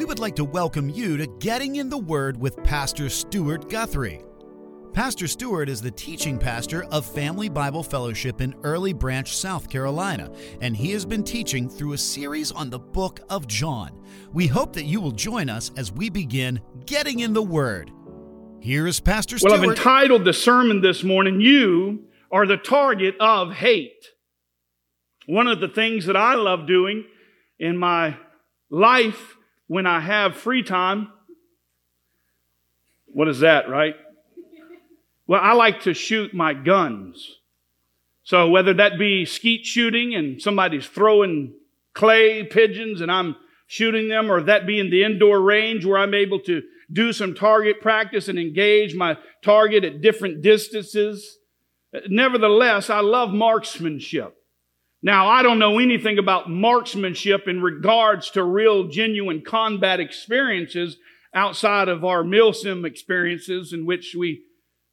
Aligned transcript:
we 0.00 0.06
would 0.06 0.18
like 0.18 0.34
to 0.34 0.46
welcome 0.46 0.88
you 0.88 1.18
to 1.18 1.26
Getting 1.40 1.76
in 1.76 1.90
the 1.90 1.98
Word 1.98 2.40
with 2.40 2.64
Pastor 2.64 3.10
Stuart 3.10 3.68
Guthrie. 3.68 4.22
Pastor 4.94 5.28
Stuart 5.28 5.68
is 5.68 5.82
the 5.82 5.90
teaching 5.90 6.38
pastor 6.38 6.84
of 6.84 7.04
Family 7.04 7.50
Bible 7.50 7.82
Fellowship 7.82 8.40
in 8.40 8.54
Early 8.62 8.94
Branch, 8.94 9.36
South 9.36 9.68
Carolina, 9.68 10.32
and 10.62 10.74
he 10.74 10.92
has 10.92 11.04
been 11.04 11.22
teaching 11.22 11.68
through 11.68 11.92
a 11.92 11.98
series 11.98 12.50
on 12.50 12.70
the 12.70 12.78
book 12.78 13.20
of 13.28 13.46
John. 13.46 14.00
We 14.32 14.46
hope 14.46 14.72
that 14.72 14.84
you 14.84 15.02
will 15.02 15.10
join 15.10 15.50
us 15.50 15.70
as 15.76 15.92
we 15.92 16.08
begin 16.08 16.62
Getting 16.86 17.20
in 17.20 17.34
the 17.34 17.42
Word. 17.42 17.90
Here 18.58 18.86
is 18.86 19.00
Pastor 19.00 19.36
Stuart. 19.36 19.50
Well, 19.50 19.60
I've 19.60 19.76
entitled 19.76 20.24
the 20.24 20.32
sermon 20.32 20.80
this 20.80 21.04
morning, 21.04 21.42
You 21.42 22.04
Are 22.32 22.46
the 22.46 22.56
Target 22.56 23.16
of 23.20 23.52
Hate. 23.52 24.06
One 25.26 25.46
of 25.46 25.60
the 25.60 25.68
things 25.68 26.06
that 26.06 26.16
I 26.16 26.36
love 26.36 26.66
doing 26.66 27.04
in 27.58 27.76
my 27.76 28.16
life 28.70 29.36
when 29.70 29.86
I 29.86 30.00
have 30.00 30.36
free 30.36 30.64
time, 30.64 31.12
what 33.06 33.28
is 33.28 33.38
that, 33.38 33.68
right? 33.68 33.94
Well, 35.28 35.40
I 35.40 35.52
like 35.52 35.82
to 35.82 35.94
shoot 35.94 36.34
my 36.34 36.54
guns. 36.54 37.38
So 38.24 38.48
whether 38.48 38.74
that 38.74 38.98
be 38.98 39.24
skeet 39.24 39.64
shooting 39.64 40.12
and 40.12 40.42
somebody's 40.42 40.88
throwing 40.88 41.54
clay 41.94 42.42
pigeons 42.42 43.00
and 43.00 43.12
I'm 43.12 43.36
shooting 43.68 44.08
them, 44.08 44.28
or 44.28 44.42
that 44.42 44.66
be 44.66 44.80
in 44.80 44.90
the 44.90 45.04
indoor 45.04 45.40
range 45.40 45.86
where 45.86 45.98
I'm 45.98 46.14
able 46.14 46.40
to 46.40 46.62
do 46.92 47.12
some 47.12 47.36
target 47.36 47.80
practice 47.80 48.26
and 48.26 48.40
engage 48.40 48.96
my 48.96 49.18
target 49.40 49.84
at 49.84 50.00
different 50.00 50.42
distances. 50.42 51.38
Nevertheless, 52.08 52.90
I 52.90 53.02
love 53.02 53.30
marksmanship. 53.30 54.36
Now, 55.02 55.28
I 55.28 55.42
don't 55.42 55.58
know 55.58 55.78
anything 55.78 56.18
about 56.18 56.50
marksmanship 56.50 57.48
in 57.48 57.62
regards 57.62 58.30
to 58.32 58.44
real, 58.44 58.88
genuine 58.88 59.42
combat 59.42 59.98
experiences 59.98 60.98
outside 61.32 61.88
of 61.88 62.04
our 62.04 62.22
milsim 62.22 62.84
experiences 62.84 63.72
in 63.72 63.86
which 63.86 64.14
we 64.18 64.42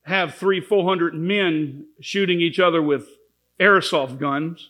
have 0.03 0.35
three, 0.35 0.61
four 0.61 0.87
hundred 0.87 1.13
men 1.13 1.85
shooting 1.99 2.39
each 2.39 2.59
other 2.59 2.81
with 2.81 3.09
airsoft 3.59 4.17
guns. 4.19 4.69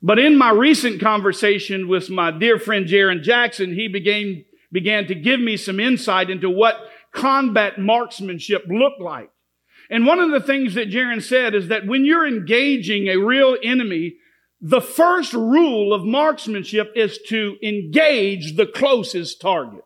But 0.00 0.18
in 0.18 0.38
my 0.38 0.50
recent 0.50 1.00
conversation 1.00 1.88
with 1.88 2.08
my 2.08 2.30
dear 2.30 2.58
friend 2.58 2.86
Jaron 2.86 3.22
Jackson, 3.22 3.74
he 3.74 3.88
began, 3.88 4.44
began 4.72 5.06
to 5.08 5.14
give 5.14 5.40
me 5.40 5.58
some 5.58 5.80
insight 5.80 6.30
into 6.30 6.48
what 6.48 6.76
combat 7.12 7.78
marksmanship 7.78 8.64
looked 8.68 9.00
like. 9.00 9.30
And 9.90 10.06
one 10.06 10.20
of 10.20 10.30
the 10.30 10.40
things 10.40 10.74
that 10.74 10.90
Jaron 10.90 11.22
said 11.22 11.54
is 11.54 11.68
that 11.68 11.86
when 11.86 12.04
you're 12.04 12.26
engaging 12.26 13.08
a 13.08 13.16
real 13.16 13.56
enemy, 13.62 14.16
the 14.60 14.80
first 14.80 15.32
rule 15.32 15.92
of 15.92 16.04
marksmanship 16.04 16.92
is 16.96 17.18
to 17.28 17.56
engage 17.62 18.56
the 18.56 18.66
closest 18.66 19.40
target. 19.40 19.84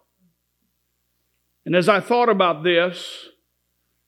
And 1.66 1.74
as 1.74 1.88
I 1.88 2.00
thought 2.00 2.28
about 2.28 2.62
this, 2.62 3.28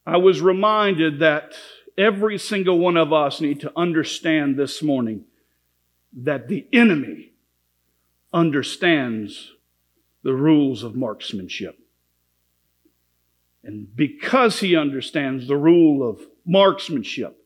I 0.06 0.16
was 0.16 0.40
reminded 0.40 1.20
that 1.20 1.52
every 1.98 2.38
single 2.38 2.78
one 2.78 2.96
of 2.96 3.12
us 3.12 3.40
need 3.40 3.60
to 3.60 3.72
understand 3.76 4.56
this 4.56 4.82
morning 4.82 5.24
that 6.14 6.48
the 6.48 6.66
enemy 6.72 7.32
understands 8.32 9.52
the 10.22 10.34
rules 10.34 10.82
of 10.82 10.94
marksmanship. 10.94 11.78
And 13.64 13.94
because 13.94 14.60
he 14.60 14.76
understands 14.76 15.46
the 15.46 15.56
rule 15.56 16.08
of 16.08 16.20
marksmanship, 16.44 17.36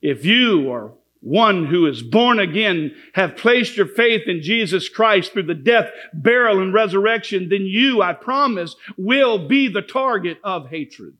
if 0.00 0.24
you 0.24 0.70
are 0.70 0.92
one 1.22 1.66
who 1.66 1.86
is 1.86 2.02
born 2.02 2.40
again, 2.40 2.94
have 3.14 3.36
placed 3.36 3.76
your 3.76 3.86
faith 3.86 4.22
in 4.26 4.42
Jesus 4.42 4.88
Christ 4.88 5.32
through 5.32 5.44
the 5.44 5.54
death, 5.54 5.88
burial, 6.12 6.60
and 6.60 6.74
resurrection, 6.74 7.48
then 7.48 7.62
you, 7.62 8.02
I 8.02 8.12
promise, 8.12 8.74
will 8.98 9.46
be 9.46 9.68
the 9.68 9.82
target 9.82 10.38
of 10.42 10.68
hatred. 10.68 11.14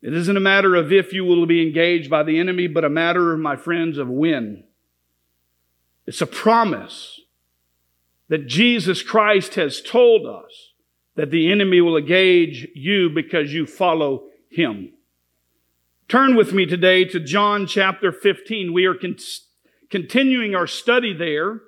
It 0.00 0.14
isn't 0.14 0.36
a 0.36 0.40
matter 0.40 0.76
of 0.76 0.92
if 0.92 1.12
you 1.12 1.24
will 1.24 1.44
be 1.44 1.60
engaged 1.60 2.08
by 2.08 2.22
the 2.22 2.38
enemy, 2.38 2.68
but 2.68 2.84
a 2.84 2.88
matter, 2.88 3.34
of 3.34 3.40
my 3.40 3.56
friends, 3.56 3.98
of 3.98 4.08
when. 4.08 4.62
It's 6.06 6.22
a 6.22 6.26
promise 6.26 7.20
that 8.28 8.46
Jesus 8.46 9.02
Christ 9.02 9.56
has 9.56 9.82
told 9.82 10.24
us 10.24 10.72
that 11.16 11.32
the 11.32 11.50
enemy 11.50 11.80
will 11.80 11.96
engage 11.96 12.68
you 12.74 13.10
because 13.10 13.52
you 13.52 13.66
follow 13.66 14.28
him. 14.48 14.92
Turn 16.10 16.34
with 16.34 16.52
me 16.52 16.66
today 16.66 17.04
to 17.04 17.20
John 17.20 17.68
chapter 17.68 18.10
15. 18.10 18.72
We 18.72 18.84
are 18.84 18.96
con- 18.96 19.14
continuing 19.90 20.56
our 20.56 20.66
study 20.66 21.14
there. 21.16 21.60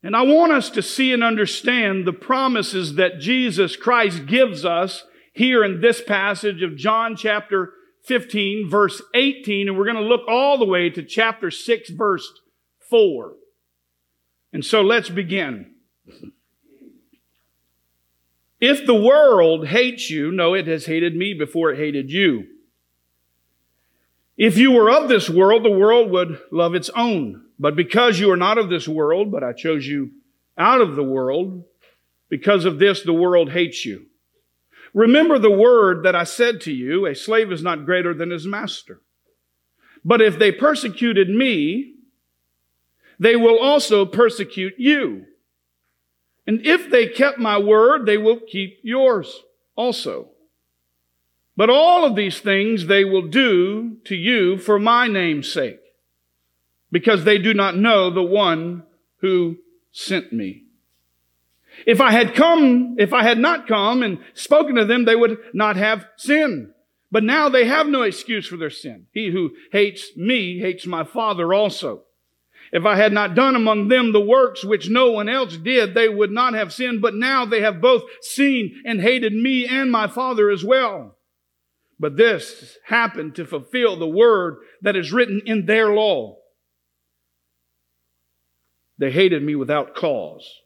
And 0.00 0.14
I 0.14 0.22
want 0.22 0.52
us 0.52 0.70
to 0.70 0.80
see 0.80 1.12
and 1.12 1.24
understand 1.24 2.06
the 2.06 2.12
promises 2.12 2.94
that 2.94 3.18
Jesus 3.18 3.74
Christ 3.74 4.26
gives 4.26 4.64
us 4.64 5.02
here 5.32 5.64
in 5.64 5.80
this 5.80 6.00
passage 6.00 6.62
of 6.62 6.76
John 6.76 7.16
chapter 7.16 7.72
15, 8.04 8.70
verse 8.70 9.02
18. 9.12 9.66
And 9.66 9.76
we're 9.76 9.92
going 9.92 9.96
to 9.96 10.02
look 10.02 10.28
all 10.28 10.56
the 10.56 10.64
way 10.64 10.88
to 10.88 11.02
chapter 11.02 11.50
6, 11.50 11.90
verse 11.90 12.32
4. 12.88 13.32
And 14.52 14.64
so 14.64 14.82
let's 14.82 15.10
begin. 15.10 15.72
If 18.60 18.86
the 18.86 18.94
world 18.94 19.66
hates 19.66 20.10
you, 20.10 20.30
no, 20.30 20.54
it 20.54 20.68
has 20.68 20.86
hated 20.86 21.16
me 21.16 21.34
before 21.34 21.72
it 21.72 21.78
hated 21.78 22.12
you. 22.12 22.44
If 24.36 24.58
you 24.58 24.72
were 24.72 24.90
of 24.90 25.08
this 25.08 25.30
world, 25.30 25.64
the 25.64 25.70
world 25.70 26.10
would 26.10 26.40
love 26.50 26.74
its 26.74 26.90
own. 26.90 27.42
But 27.58 27.74
because 27.74 28.20
you 28.20 28.30
are 28.30 28.36
not 28.36 28.58
of 28.58 28.68
this 28.68 28.86
world, 28.86 29.32
but 29.32 29.42
I 29.42 29.52
chose 29.52 29.86
you 29.86 30.10
out 30.58 30.80
of 30.80 30.94
the 30.94 31.02
world, 31.02 31.64
because 32.28 32.64
of 32.64 32.78
this, 32.78 33.02
the 33.02 33.12
world 33.12 33.52
hates 33.52 33.84
you. 33.84 34.06
Remember 34.92 35.38
the 35.38 35.50
word 35.50 36.02
that 36.04 36.14
I 36.14 36.24
said 36.24 36.60
to 36.62 36.72
you, 36.72 37.06
a 37.06 37.14
slave 37.14 37.52
is 37.52 37.62
not 37.62 37.86
greater 37.86 38.14
than 38.14 38.30
his 38.30 38.46
master. 38.46 39.00
But 40.04 40.20
if 40.20 40.38
they 40.38 40.52
persecuted 40.52 41.28
me, 41.28 41.94
they 43.18 43.36
will 43.36 43.58
also 43.58 44.04
persecute 44.04 44.74
you. 44.78 45.24
And 46.46 46.64
if 46.64 46.90
they 46.90 47.08
kept 47.08 47.38
my 47.38 47.58
word, 47.58 48.06
they 48.06 48.18
will 48.18 48.40
keep 48.40 48.78
yours 48.82 49.42
also. 49.74 50.30
But 51.56 51.70
all 51.70 52.04
of 52.04 52.16
these 52.16 52.40
things 52.40 52.86
they 52.86 53.04
will 53.04 53.28
do 53.28 53.96
to 54.04 54.14
you 54.14 54.58
for 54.58 54.78
my 54.78 55.08
name's 55.08 55.50
sake, 55.50 55.80
because 56.92 57.24
they 57.24 57.38
do 57.38 57.54
not 57.54 57.76
know 57.76 58.10
the 58.10 58.22
one 58.22 58.82
who 59.20 59.58
sent 59.90 60.32
me. 60.32 60.64
If 61.86 62.00
I 62.00 62.10
had 62.10 62.34
come, 62.34 62.96
if 62.98 63.12
I 63.12 63.22
had 63.22 63.38
not 63.38 63.66
come 63.66 64.02
and 64.02 64.18
spoken 64.34 64.76
to 64.76 64.84
them, 64.84 65.04
they 65.04 65.16
would 65.16 65.38
not 65.52 65.76
have 65.76 66.06
sin. 66.16 66.72
But 67.10 67.24
now 67.24 67.48
they 67.48 67.66
have 67.66 67.86
no 67.86 68.02
excuse 68.02 68.46
for 68.46 68.56
their 68.56 68.70
sin. 68.70 69.06
He 69.12 69.30
who 69.30 69.52
hates 69.72 70.16
me 70.16 70.58
hates 70.58 70.86
my 70.86 71.04
Father 71.04 71.54
also. 71.54 72.02
If 72.72 72.84
I 72.84 72.96
had 72.96 73.12
not 73.12 73.34
done 73.34 73.54
among 73.54 73.88
them 73.88 74.12
the 74.12 74.20
works 74.20 74.64
which 74.64 74.88
no 74.88 75.10
one 75.12 75.28
else 75.28 75.56
did, 75.56 75.94
they 75.94 76.08
would 76.08 76.32
not 76.32 76.54
have 76.54 76.72
sinned. 76.72 77.00
But 77.00 77.14
now 77.14 77.44
they 77.44 77.60
have 77.60 77.80
both 77.80 78.02
seen 78.20 78.82
and 78.84 79.00
hated 79.00 79.32
me 79.32 79.66
and 79.66 79.90
my 79.90 80.08
Father 80.08 80.50
as 80.50 80.64
well. 80.64 81.15
But 81.98 82.16
this 82.16 82.78
happened 82.84 83.34
to 83.36 83.46
fulfill 83.46 83.96
the 83.96 84.06
word 84.06 84.58
that 84.82 84.96
is 84.96 85.12
written 85.12 85.40
in 85.46 85.66
their 85.66 85.92
law. 85.92 86.36
They 88.98 89.10
hated 89.10 89.42
me 89.42 89.54
without 89.54 89.94
cause. 89.94 90.60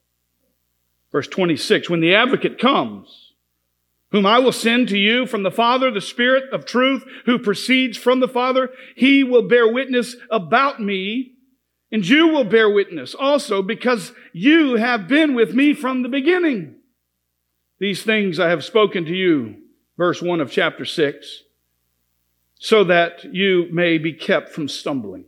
Verse 1.12 1.28
26, 1.28 1.90
when 1.90 2.00
the 2.00 2.14
advocate 2.14 2.58
comes, 2.58 3.32
whom 4.12 4.26
I 4.26 4.38
will 4.38 4.52
send 4.52 4.88
to 4.88 4.98
you 4.98 5.26
from 5.26 5.42
the 5.42 5.50
Father, 5.50 5.90
the 5.90 6.00
Spirit 6.00 6.44
of 6.52 6.64
truth, 6.64 7.04
who 7.26 7.38
proceeds 7.38 7.96
from 7.96 8.20
the 8.20 8.28
Father, 8.28 8.70
he 8.96 9.24
will 9.24 9.48
bear 9.48 9.72
witness 9.72 10.16
about 10.30 10.80
me, 10.80 11.32
and 11.92 12.06
you 12.06 12.28
will 12.28 12.44
bear 12.44 12.70
witness 12.70 13.14
also 13.14 13.62
because 13.62 14.12
you 14.32 14.76
have 14.76 15.08
been 15.08 15.34
with 15.34 15.54
me 15.54 15.74
from 15.74 16.02
the 16.02 16.08
beginning. 16.08 16.76
These 17.78 18.02
things 18.02 18.38
I 18.38 18.50
have 18.50 18.64
spoken 18.64 19.04
to 19.06 19.14
you 19.14 19.56
verse 20.00 20.22
1 20.22 20.40
of 20.40 20.50
chapter 20.50 20.86
6, 20.86 21.42
so 22.58 22.84
that 22.84 23.22
you 23.34 23.68
may 23.70 23.98
be 23.98 24.14
kept 24.14 24.48
from 24.48 24.66
stumbling. 24.66 25.26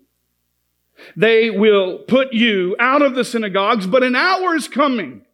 They 1.15 1.51
will 1.51 1.99
put 1.99 2.33
you 2.33 2.75
out 2.81 3.03
of 3.03 3.15
the 3.15 3.23
synagogues, 3.23 3.87
but 3.87 4.03
an 4.03 4.17
hour 4.17 4.57
is 4.57 4.69
coming 4.69 5.27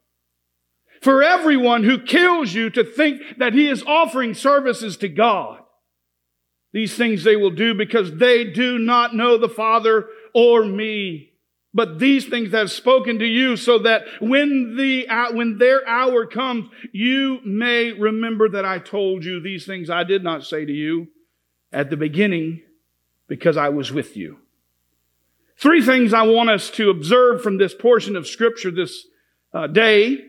for 1.01 1.23
everyone 1.23 1.85
who 1.85 2.03
kills 2.03 2.53
you 2.53 2.69
to 2.71 2.83
think 2.83 3.23
that 3.37 3.55
he 3.55 3.69
is 3.69 3.85
offering 3.85 4.35
services 4.35 4.97
to 4.97 5.09
God. 5.09 5.63
These 6.73 6.97
things 6.97 7.23
they 7.23 7.37
will 7.37 7.53
do 7.53 7.75
because 7.75 8.17
they 8.17 8.43
do 8.43 8.77
not 8.77 9.15
know 9.15 9.39
the 9.39 9.49
Father 9.49 10.09
or 10.35 10.65
me. 10.65 11.28
But 11.75 11.99
these 11.99 12.27
things 12.27 12.55
I 12.55 12.59
have 12.59 12.71
spoken 12.71 13.19
to 13.19 13.27
you 13.27 13.57
so 13.57 13.79
that 13.81 14.05
when 14.21 14.77
the, 14.77 15.07
when 15.33 15.59
their 15.59 15.87
hour 15.87 16.27
comes, 16.27 16.71
you 16.93 17.41
may 17.45 17.93
remember 17.93 18.49
that 18.49 18.65
I 18.65 18.79
told 18.79 19.25
you 19.25 19.41
these 19.41 19.67
things 19.67 19.91
I 19.91 20.05
did 20.05 20.25
not 20.25 20.45
say 20.45 20.65
to 20.65 20.73
you 20.73 21.09
at 21.71 21.91
the 21.91 21.97
beginning 21.97 22.63
because 23.27 23.57
I 23.57 23.69
was 23.69 23.93
with 23.93 24.17
you. 24.17 24.39
Three 25.59 25.83
things 25.83 26.15
I 26.15 26.23
want 26.23 26.51
us 26.51 26.71
to 26.71 26.89
observe 26.89 27.43
from 27.43 27.59
this 27.59 27.75
portion 27.75 28.17
of 28.17 28.27
scripture 28.27 28.71
this 28.71 29.07
uh, 29.53 29.67
day. 29.67 30.25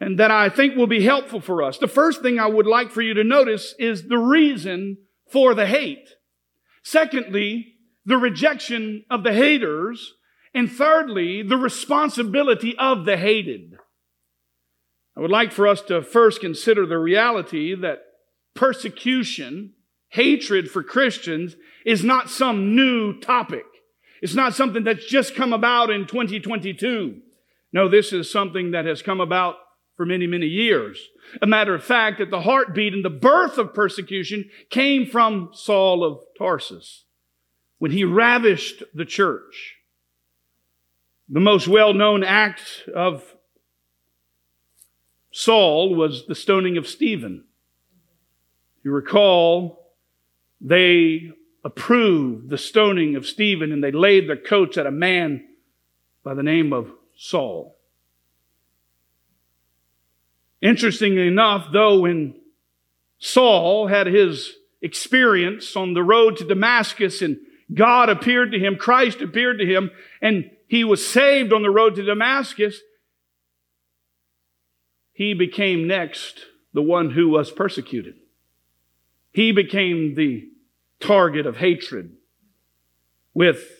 and 0.00 0.18
that 0.18 0.30
I 0.30 0.48
think 0.48 0.76
will 0.76 0.86
be 0.86 1.02
helpful 1.02 1.40
for 1.40 1.62
us. 1.62 1.78
The 1.78 1.88
first 1.88 2.22
thing 2.22 2.38
I 2.38 2.46
would 2.46 2.66
like 2.66 2.90
for 2.90 3.00
you 3.02 3.14
to 3.14 3.24
notice 3.24 3.74
is 3.78 4.08
the 4.08 4.18
reason 4.18 4.98
for 5.30 5.54
the 5.54 5.66
hate. 5.66 6.08
Secondly, 6.82 7.74
the 8.04 8.16
rejection 8.16 9.04
of 9.08 9.22
the 9.22 9.32
haters. 9.32 10.14
And 10.54 10.70
thirdly, 10.70 11.42
the 11.42 11.56
responsibility 11.56 12.76
of 12.78 13.04
the 13.04 13.16
hated. 13.16 13.76
I 15.16 15.20
would 15.20 15.30
like 15.30 15.52
for 15.52 15.66
us 15.66 15.80
to 15.82 16.02
first 16.02 16.40
consider 16.40 16.86
the 16.86 16.98
reality 16.98 17.74
that 17.74 17.98
persecution, 18.54 19.72
hatred 20.08 20.70
for 20.70 20.82
Christians 20.82 21.56
is 21.84 22.04
not 22.04 22.30
some 22.30 22.74
new 22.74 23.18
topic. 23.18 23.64
It's 24.22 24.34
not 24.34 24.54
something 24.54 24.84
that's 24.84 25.06
just 25.06 25.34
come 25.34 25.52
about 25.52 25.90
in 25.90 26.06
2022. 26.06 27.20
No, 27.72 27.88
this 27.88 28.12
is 28.12 28.30
something 28.30 28.70
that 28.70 28.86
has 28.86 29.02
come 29.02 29.20
about 29.20 29.56
for 29.96 30.06
many, 30.06 30.26
many 30.26 30.46
years. 30.46 31.08
A 31.42 31.46
matter 31.46 31.74
of 31.74 31.84
fact, 31.84 32.18
that 32.18 32.30
the 32.30 32.42
heartbeat 32.42 32.94
and 32.94 33.04
the 33.04 33.10
birth 33.10 33.58
of 33.58 33.74
persecution 33.74 34.48
came 34.70 35.06
from 35.06 35.50
Saul 35.52 36.04
of 36.04 36.20
Tarsus 36.38 37.04
when 37.78 37.90
he 37.90 38.04
ravished 38.04 38.82
the 38.94 39.04
church. 39.04 39.76
The 41.28 41.40
most 41.40 41.66
well-known 41.66 42.22
act 42.22 42.84
of 42.94 43.24
Saul 45.32 45.94
was 45.94 46.26
the 46.26 46.34
stoning 46.34 46.76
of 46.76 46.86
Stephen. 46.86 47.44
You 48.82 48.92
recall, 48.92 49.90
they 50.60 51.30
approved 51.64 52.50
the 52.50 52.58
stoning 52.58 53.16
of 53.16 53.26
Stephen 53.26 53.72
and 53.72 53.82
they 53.82 53.90
laid 53.90 54.28
their 54.28 54.36
coats 54.36 54.76
at 54.76 54.86
a 54.86 54.90
man 54.90 55.44
by 56.22 56.34
the 56.34 56.42
name 56.42 56.72
of 56.72 56.90
Saul. 57.16 57.76
Interestingly 60.60 61.26
enough, 61.26 61.68
though, 61.72 62.00
when 62.00 62.34
Saul 63.18 63.86
had 63.86 64.06
his 64.06 64.52
experience 64.82 65.74
on 65.74 65.94
the 65.94 66.02
road 66.02 66.36
to 66.36 66.44
Damascus 66.44 67.22
and 67.22 67.38
God 67.72 68.10
appeared 68.10 68.52
to 68.52 68.58
him, 68.58 68.76
Christ 68.76 69.22
appeared 69.22 69.58
to 69.58 69.66
him, 69.66 69.90
and 70.20 70.50
he 70.74 70.82
was 70.82 71.06
saved 71.06 71.52
on 71.52 71.62
the 71.62 71.70
road 71.70 71.94
to 71.94 72.02
Damascus, 72.02 72.80
he 75.12 75.32
became 75.32 75.86
next 75.86 76.40
the 76.72 76.82
one 76.82 77.10
who 77.10 77.28
was 77.28 77.52
persecuted. 77.52 78.16
He 79.30 79.52
became 79.52 80.16
the 80.16 80.48
target 80.98 81.46
of 81.46 81.58
hatred 81.58 82.16
with 83.34 83.70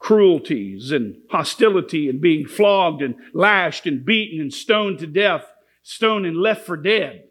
cruelties 0.00 0.90
and 0.90 1.18
hostility 1.30 2.08
and 2.08 2.20
being 2.20 2.48
flogged 2.48 3.00
and 3.00 3.14
lashed 3.32 3.86
and 3.86 4.04
beaten 4.04 4.40
and 4.40 4.52
stoned 4.52 4.98
to 4.98 5.06
death, 5.06 5.46
stoned 5.84 6.26
and 6.26 6.36
left 6.36 6.66
for 6.66 6.76
dead. 6.76 7.28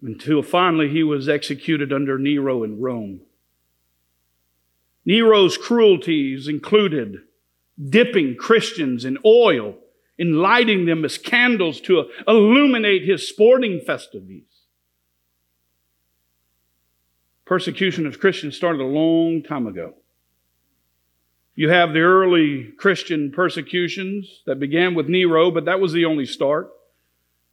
Until 0.00 0.42
finally 0.42 0.88
he 0.88 1.02
was 1.02 1.28
executed 1.28 1.92
under 1.92 2.16
Nero 2.16 2.62
in 2.62 2.80
Rome. 2.80 3.20
Nero's 5.04 5.58
cruelties 5.58 6.48
included 6.48 7.16
dipping 7.88 8.36
Christians 8.36 9.04
in 9.04 9.18
oil 9.24 9.76
and 10.18 10.36
lighting 10.36 10.86
them 10.86 11.04
as 11.04 11.18
candles 11.18 11.80
to 11.82 12.04
illuminate 12.26 13.04
his 13.04 13.28
sporting 13.28 13.80
festivities. 13.80 14.44
Persecution 17.44 18.06
of 18.06 18.20
Christians 18.20 18.56
started 18.56 18.80
a 18.80 18.84
long 18.84 19.42
time 19.42 19.66
ago. 19.66 19.94
You 21.56 21.68
have 21.68 21.92
the 21.92 22.00
early 22.00 22.72
Christian 22.78 23.30
persecutions 23.30 24.42
that 24.46 24.58
began 24.58 24.94
with 24.94 25.08
Nero, 25.08 25.50
but 25.50 25.66
that 25.66 25.80
was 25.80 25.92
the 25.92 26.04
only 26.04 26.26
start. 26.26 26.70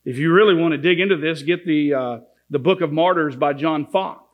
If 0.05 0.17
you 0.17 0.33
really 0.33 0.55
want 0.55 0.71
to 0.71 0.77
dig 0.77 0.99
into 0.99 1.17
this, 1.17 1.43
get 1.43 1.65
the, 1.65 1.93
uh, 1.93 2.19
the 2.49 2.57
Book 2.57 2.81
of 2.81 2.91
Martyrs 2.91 3.35
by 3.35 3.53
John 3.53 3.85
Foxe. 3.85 4.30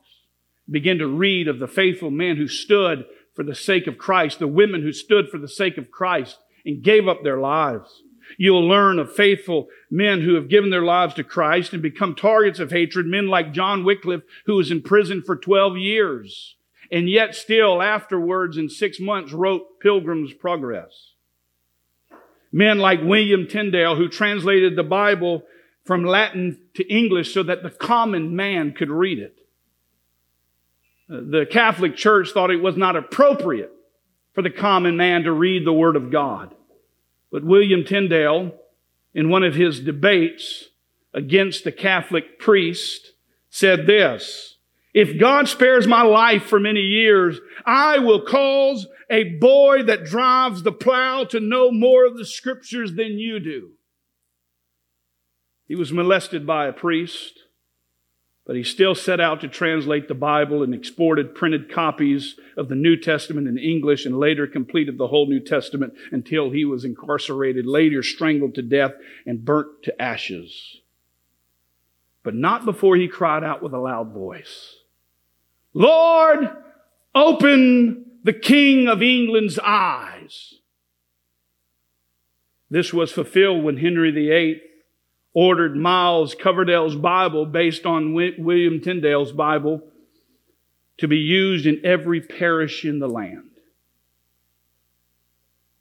Begin 0.70 0.98
to 0.98 1.06
read 1.06 1.48
of 1.48 1.58
the 1.58 1.68
faithful 1.68 2.10
men 2.10 2.36
who 2.36 2.48
stood 2.48 3.06
for 3.34 3.42
the 3.42 3.54
sake 3.54 3.86
of 3.86 3.98
Christ, 3.98 4.38
the 4.38 4.48
women 4.48 4.82
who 4.82 4.92
stood 4.92 5.28
for 5.30 5.38
the 5.38 5.48
sake 5.48 5.78
of 5.78 5.90
Christ 5.90 6.38
and 6.64 6.82
gave 6.82 7.08
up 7.08 7.22
their 7.22 7.38
lives. 7.38 8.02
You'll 8.36 8.68
learn 8.68 8.98
of 8.98 9.14
faithful 9.14 9.68
men 9.90 10.20
who 10.20 10.34
have 10.34 10.48
given 10.48 10.70
their 10.70 10.82
lives 10.82 11.14
to 11.14 11.24
Christ 11.24 11.72
and 11.72 11.80
become 11.80 12.14
targets 12.14 12.58
of 12.58 12.70
hatred, 12.70 13.06
men 13.06 13.28
like 13.28 13.52
John 13.52 13.84
Wycliffe, 13.84 14.22
who 14.46 14.56
was 14.56 14.70
in 14.70 14.82
prison 14.82 15.22
for 15.22 15.36
12 15.36 15.78
years, 15.78 16.56
and 16.90 17.08
yet 17.08 17.34
still 17.34 17.80
afterwards 17.80 18.58
in 18.58 18.68
six 18.68 19.00
months 19.00 19.32
wrote 19.32 19.80
Pilgrim's 19.80 20.34
Progress. 20.34 21.14
Men 22.52 22.78
like 22.78 23.00
William 23.02 23.46
Tyndale, 23.46 23.96
who 23.96 24.08
translated 24.08 24.76
the 24.76 24.82
Bible 24.82 25.42
from 25.84 26.04
Latin 26.04 26.60
to 26.74 26.86
English 26.92 27.32
so 27.32 27.42
that 27.42 27.62
the 27.62 27.70
common 27.70 28.36
man 28.36 28.72
could 28.72 28.90
read 28.90 29.18
it. 29.18 29.37
The 31.08 31.46
Catholic 31.50 31.96
Church 31.96 32.30
thought 32.32 32.50
it 32.50 32.62
was 32.62 32.76
not 32.76 32.96
appropriate 32.96 33.72
for 34.34 34.42
the 34.42 34.50
common 34.50 34.96
man 34.96 35.22
to 35.22 35.32
read 35.32 35.66
the 35.66 35.72
Word 35.72 35.96
of 35.96 36.10
God. 36.10 36.54
But 37.32 37.44
William 37.44 37.84
Tyndale, 37.84 38.52
in 39.14 39.30
one 39.30 39.42
of 39.42 39.54
his 39.54 39.80
debates 39.80 40.68
against 41.14 41.64
the 41.64 41.72
Catholic 41.72 42.38
priest, 42.38 43.12
said 43.50 43.86
this, 43.86 44.56
if 44.94 45.18
God 45.18 45.48
spares 45.48 45.86
my 45.86 46.02
life 46.02 46.44
for 46.44 46.60
many 46.60 46.80
years, 46.80 47.38
I 47.64 47.98
will 47.98 48.20
cause 48.20 48.86
a 49.10 49.24
boy 49.24 49.82
that 49.84 50.04
drives 50.04 50.62
the 50.62 50.72
plow 50.72 51.24
to 51.24 51.40
know 51.40 51.70
more 51.70 52.04
of 52.04 52.16
the 52.16 52.26
scriptures 52.26 52.94
than 52.94 53.18
you 53.18 53.40
do. 53.40 53.70
He 55.66 55.74
was 55.74 55.92
molested 55.92 56.46
by 56.46 56.66
a 56.66 56.72
priest. 56.72 57.40
But 58.48 58.56
he 58.56 58.64
still 58.64 58.94
set 58.94 59.20
out 59.20 59.42
to 59.42 59.48
translate 59.48 60.08
the 60.08 60.14
Bible 60.14 60.62
and 60.62 60.74
exported 60.74 61.34
printed 61.34 61.70
copies 61.70 62.36
of 62.56 62.70
the 62.70 62.74
New 62.74 62.96
Testament 62.96 63.46
in 63.46 63.58
English 63.58 64.06
and 64.06 64.18
later 64.18 64.46
completed 64.46 64.96
the 64.96 65.08
whole 65.08 65.28
New 65.28 65.38
Testament 65.38 65.92
until 66.12 66.48
he 66.48 66.64
was 66.64 66.82
incarcerated, 66.82 67.66
later 67.66 68.02
strangled 68.02 68.54
to 68.54 68.62
death 68.62 68.92
and 69.26 69.44
burnt 69.44 69.82
to 69.82 70.00
ashes. 70.00 70.78
But 72.22 72.34
not 72.34 72.64
before 72.64 72.96
he 72.96 73.06
cried 73.06 73.44
out 73.44 73.62
with 73.62 73.74
a 73.74 73.78
loud 73.78 74.14
voice, 74.14 74.76
Lord, 75.74 76.48
open 77.14 78.06
the 78.24 78.32
King 78.32 78.88
of 78.88 79.02
England's 79.02 79.58
eyes. 79.58 80.54
This 82.70 82.94
was 82.94 83.12
fulfilled 83.12 83.62
when 83.62 83.76
Henry 83.76 84.10
VIII 84.10 84.62
ordered 85.34 85.76
Miles 85.76 86.34
Coverdale's 86.34 86.96
Bible 86.96 87.46
based 87.46 87.86
on 87.86 88.14
William 88.14 88.80
Tyndale's 88.80 89.32
Bible 89.32 89.82
to 90.98 91.08
be 91.08 91.18
used 91.18 91.66
in 91.66 91.80
every 91.84 92.20
parish 92.20 92.84
in 92.84 92.98
the 92.98 93.08
land. 93.08 93.50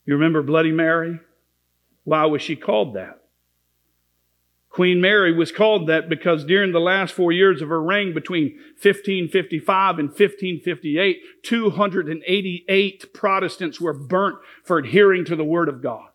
You 0.05 0.13
remember 0.13 0.41
Bloody 0.41 0.71
Mary? 0.71 1.19
Why 2.03 2.25
was 2.25 2.41
she 2.41 2.55
called 2.55 2.93
that? 2.93 3.21
Queen 4.69 5.01
Mary 5.01 5.33
was 5.33 5.51
called 5.51 5.87
that 5.87 6.07
because 6.07 6.45
during 6.45 6.71
the 6.71 6.79
last 6.79 7.13
four 7.13 7.31
years 7.31 7.63
of 7.63 7.69
her 7.69 7.81
reign 7.81 8.13
between 8.13 8.59
1555 8.79 9.97
and 9.97 10.09
1558, 10.09 11.17
288 11.41 13.13
Protestants 13.13 13.81
were 13.81 13.93
burnt 13.93 14.37
for 14.63 14.77
adhering 14.77 15.25
to 15.25 15.35
the 15.35 15.43
Word 15.43 15.67
of 15.67 15.81
God. 15.81 16.09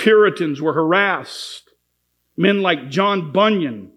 Puritans 0.00 0.62
were 0.62 0.72
harassed. 0.72 1.70
Men 2.36 2.62
like 2.62 2.88
John 2.88 3.32
Bunyan. 3.32 3.92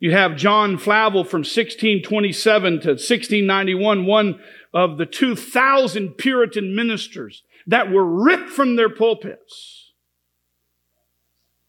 You 0.00 0.10
have 0.10 0.36
John 0.36 0.76
Flavel 0.78 1.24
from 1.24 1.40
1627 1.40 2.72
to 2.80 2.88
1691, 2.88 4.04
one 4.04 4.40
of 4.74 4.98
the 4.98 5.06
2,000 5.06 6.18
Puritan 6.18 6.74
ministers 6.74 7.44
that 7.68 7.90
were 7.90 8.04
ripped 8.04 8.50
from 8.50 8.76
their 8.76 8.90
pulpits 8.90 9.92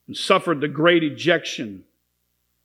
and 0.07 0.17
suffered 0.17 0.59
the 0.59 0.67
great 0.67 1.03
ejection 1.03 1.83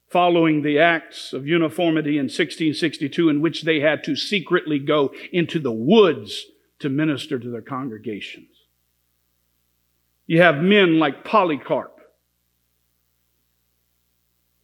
following 0.09 0.63
the 0.63 0.79
acts 0.79 1.33
of 1.33 1.47
uniformity 1.47 2.13
in 2.13 2.25
1662 2.25 3.29
in 3.29 3.41
which 3.41 3.63
they 3.63 3.81
had 3.81 4.03
to 4.05 4.17
secretly 4.17 4.79
go 4.79 5.13
into 5.33 5.59
the 5.59 5.73
woods 5.73 6.47
to 6.79 6.89
minister 6.89 7.39
to 7.39 7.51
their 7.51 7.63
congregations. 7.63 8.52
You 10.27 10.43
have 10.43 10.57
men 10.59 10.99
like 10.99 11.25
Polycarp 11.25 11.93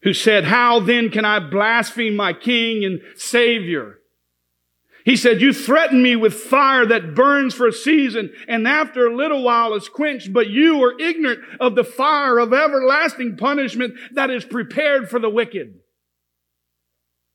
who 0.03 0.15
said, 0.15 0.45
How 0.45 0.81
then 0.81 1.11
can 1.11 1.25
I 1.25 1.38
blaspheme 1.38 2.17
my 2.17 2.33
King 2.33 2.85
and 2.85 3.00
Savior? 3.17 3.99
He 5.05 5.17
said, 5.17 5.41
You 5.41 5.53
threaten 5.53 6.03
me 6.03 6.17
with 6.17 6.35
fire 6.35 6.87
that 6.87 7.15
burns 7.15 7.55
for 7.55 7.67
a 7.67 7.73
season 7.73 8.33
and 8.47 8.69
after 8.69 9.07
a 9.07 9.17
little 9.17 9.43
while 9.43 9.75
is 9.75 9.88
quenched, 9.88 10.33
but 10.33 10.49
you 10.49 10.83
are 10.85 11.00
ignorant 11.00 11.41
of 11.61 11.75
the 11.75 11.85
fire 11.85 12.38
of 12.38 12.53
everlasting 12.53 13.37
punishment 13.37 13.95
that 14.12 14.31
is 14.31 14.45
prepared 14.45 15.09
for 15.09 15.19
the 15.19 15.31
wicked. 15.31 15.81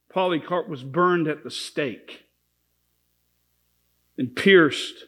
Polycarp 0.09 0.69
was 0.69 0.83
burned 0.83 1.27
at 1.27 1.43
the 1.43 1.49
stake 1.49 2.25
and 4.17 4.35
pierced 4.35 5.05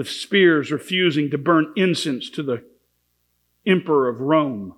with 0.00 0.08
spears 0.08 0.72
refusing 0.72 1.28
to 1.28 1.36
burn 1.36 1.70
incense 1.76 2.30
to 2.30 2.42
the 2.42 2.64
emperor 3.66 4.08
of 4.08 4.18
Rome. 4.18 4.74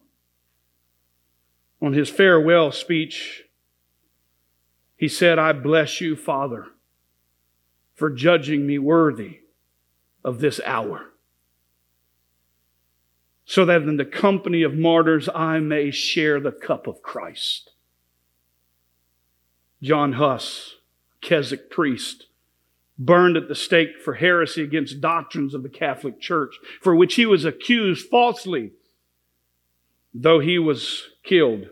On 1.81 1.93
his 1.93 2.11
farewell 2.11 2.73
speech, 2.73 3.45
he 4.97 5.07
said, 5.07 5.39
I 5.39 5.53
bless 5.53 6.01
you, 6.01 6.17
Father, 6.17 6.67
for 7.95 8.11
judging 8.11 8.67
me 8.67 8.81
worthy 8.81 9.43
of 10.25 10.41
this 10.41 10.61
hour, 10.67 11.13
so 13.45 13.65
that 13.65 13.83
in 13.83 13.99
the 13.99 14.05
company 14.05 14.65
of 14.65 14.75
martyrs 14.75 15.29
I 15.33 15.61
may 15.61 15.93
share 15.93 16.41
the 16.41 16.51
cup 16.51 16.89
of 16.89 17.01
Christ. 17.01 17.71
John 19.81 20.15
Huss, 20.15 20.79
Keswick 21.21 21.71
priest, 21.71 22.27
burned 23.05 23.37
at 23.37 23.49
the 23.49 23.55
stake 23.55 24.01
for 24.05 24.15
heresy 24.15 24.63
against 24.63 25.01
doctrines 25.01 25.55
of 25.55 25.63
the 25.63 25.69
Catholic 25.69 26.21
Church, 26.21 26.55
for 26.81 26.95
which 26.95 27.15
he 27.15 27.27
was 27.27 27.45
accused 27.45 28.09
falsely. 28.09 28.73
Though 30.15 30.41
he 30.41 30.59
was 30.59 31.05
killed, 31.25 31.67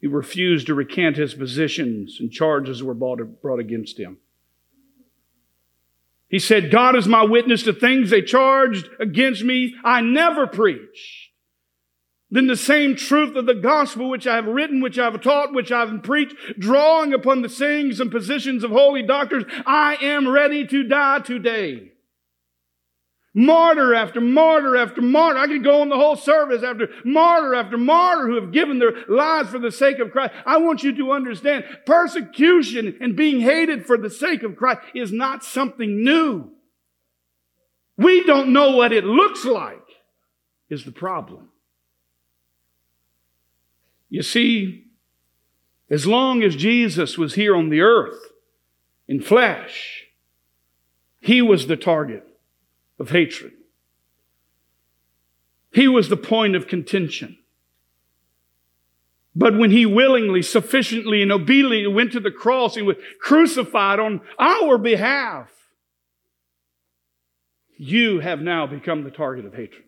he 0.00 0.06
refused 0.06 0.66
to 0.66 0.74
recant 0.74 1.16
his 1.16 1.34
positions 1.34 2.18
and 2.20 2.30
charges 2.30 2.82
were 2.82 2.94
brought 2.94 3.58
against 3.58 3.98
him. 3.98 4.18
He 6.28 6.38
said, 6.38 6.70
God 6.70 6.94
is 6.94 7.08
my 7.08 7.22
witness 7.22 7.62
to 7.62 7.72
things 7.72 8.10
they 8.10 8.20
charged 8.20 8.88
against 9.00 9.42
me. 9.42 9.74
I 9.82 10.02
never 10.02 10.46
preached 10.46 11.27
then 12.30 12.46
the 12.46 12.56
same 12.56 12.94
truth 12.94 13.36
of 13.36 13.46
the 13.46 13.54
gospel 13.54 14.10
which 14.10 14.26
I 14.26 14.36
have 14.36 14.46
written, 14.46 14.80
which 14.80 14.98
I 14.98 15.04
have 15.04 15.20
taught, 15.22 15.54
which 15.54 15.72
I 15.72 15.86
have 15.86 16.02
preached, 16.02 16.36
drawing 16.58 17.14
upon 17.14 17.40
the 17.40 17.48
sayings 17.48 18.00
and 18.00 18.10
positions 18.10 18.64
of 18.64 18.70
holy 18.70 19.02
doctors, 19.02 19.44
I 19.64 19.96
am 20.02 20.28
ready 20.28 20.66
to 20.66 20.82
die 20.82 21.20
today. 21.20 21.92
Martyr 23.34 23.94
after 23.94 24.20
martyr 24.20 24.76
after 24.76 25.00
martyr. 25.00 25.38
I 25.38 25.46
could 25.46 25.62
go 25.62 25.80
on 25.80 25.90
the 25.90 25.96
whole 25.96 26.16
service 26.16 26.62
after 26.62 26.88
martyr 27.04 27.54
after 27.54 27.78
martyr 27.78 28.26
who 28.26 28.34
have 28.34 28.52
given 28.52 28.78
their 28.78 29.04
lives 29.06 29.50
for 29.50 29.58
the 29.58 29.70
sake 29.70 29.98
of 29.98 30.10
Christ. 30.10 30.34
I 30.44 30.56
want 30.58 30.82
you 30.82 30.96
to 30.96 31.12
understand 31.12 31.64
persecution 31.86 32.98
and 33.00 33.14
being 33.14 33.40
hated 33.40 33.86
for 33.86 33.96
the 33.96 34.10
sake 34.10 34.42
of 34.42 34.56
Christ 34.56 34.80
is 34.94 35.12
not 35.12 35.44
something 35.44 36.02
new. 36.02 36.50
We 37.96 38.24
don't 38.24 38.52
know 38.52 38.76
what 38.76 38.92
it 38.92 39.04
looks 39.04 39.44
like 39.44 39.86
is 40.68 40.84
the 40.84 40.92
problem. 40.92 41.50
You 44.08 44.22
see, 44.22 44.84
as 45.90 46.06
long 46.06 46.42
as 46.42 46.56
Jesus 46.56 47.18
was 47.18 47.34
here 47.34 47.56
on 47.56 47.68
the 47.68 47.80
earth 47.80 48.18
in 49.06 49.20
flesh, 49.20 50.04
he 51.20 51.42
was 51.42 51.66
the 51.66 51.76
target 51.76 52.24
of 52.98 53.10
hatred. 53.10 53.52
He 55.72 55.88
was 55.88 56.08
the 56.08 56.16
point 56.16 56.56
of 56.56 56.66
contention. 56.66 57.38
But 59.34 59.56
when 59.56 59.70
he 59.70 59.86
willingly, 59.86 60.42
sufficiently, 60.42 61.22
and 61.22 61.30
obediently 61.30 61.86
went 61.86 62.12
to 62.12 62.20
the 62.20 62.30
cross 62.30 62.76
and 62.76 62.86
was 62.86 62.96
crucified 63.20 64.00
on 64.00 64.20
our 64.38 64.78
behalf, 64.78 65.50
you 67.76 68.18
have 68.20 68.40
now 68.40 68.66
become 68.66 69.04
the 69.04 69.10
target 69.10 69.44
of 69.44 69.54
hatred. 69.54 69.84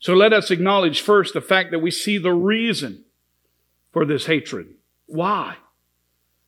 So 0.00 0.14
let 0.14 0.32
us 0.32 0.50
acknowledge 0.50 1.02
first 1.02 1.34
the 1.34 1.42
fact 1.42 1.70
that 1.70 1.78
we 1.78 1.90
see 1.90 2.16
the 2.16 2.32
reason 2.32 3.04
for 3.92 4.06
this 4.06 4.26
hatred. 4.26 4.74
Why? 5.06 5.56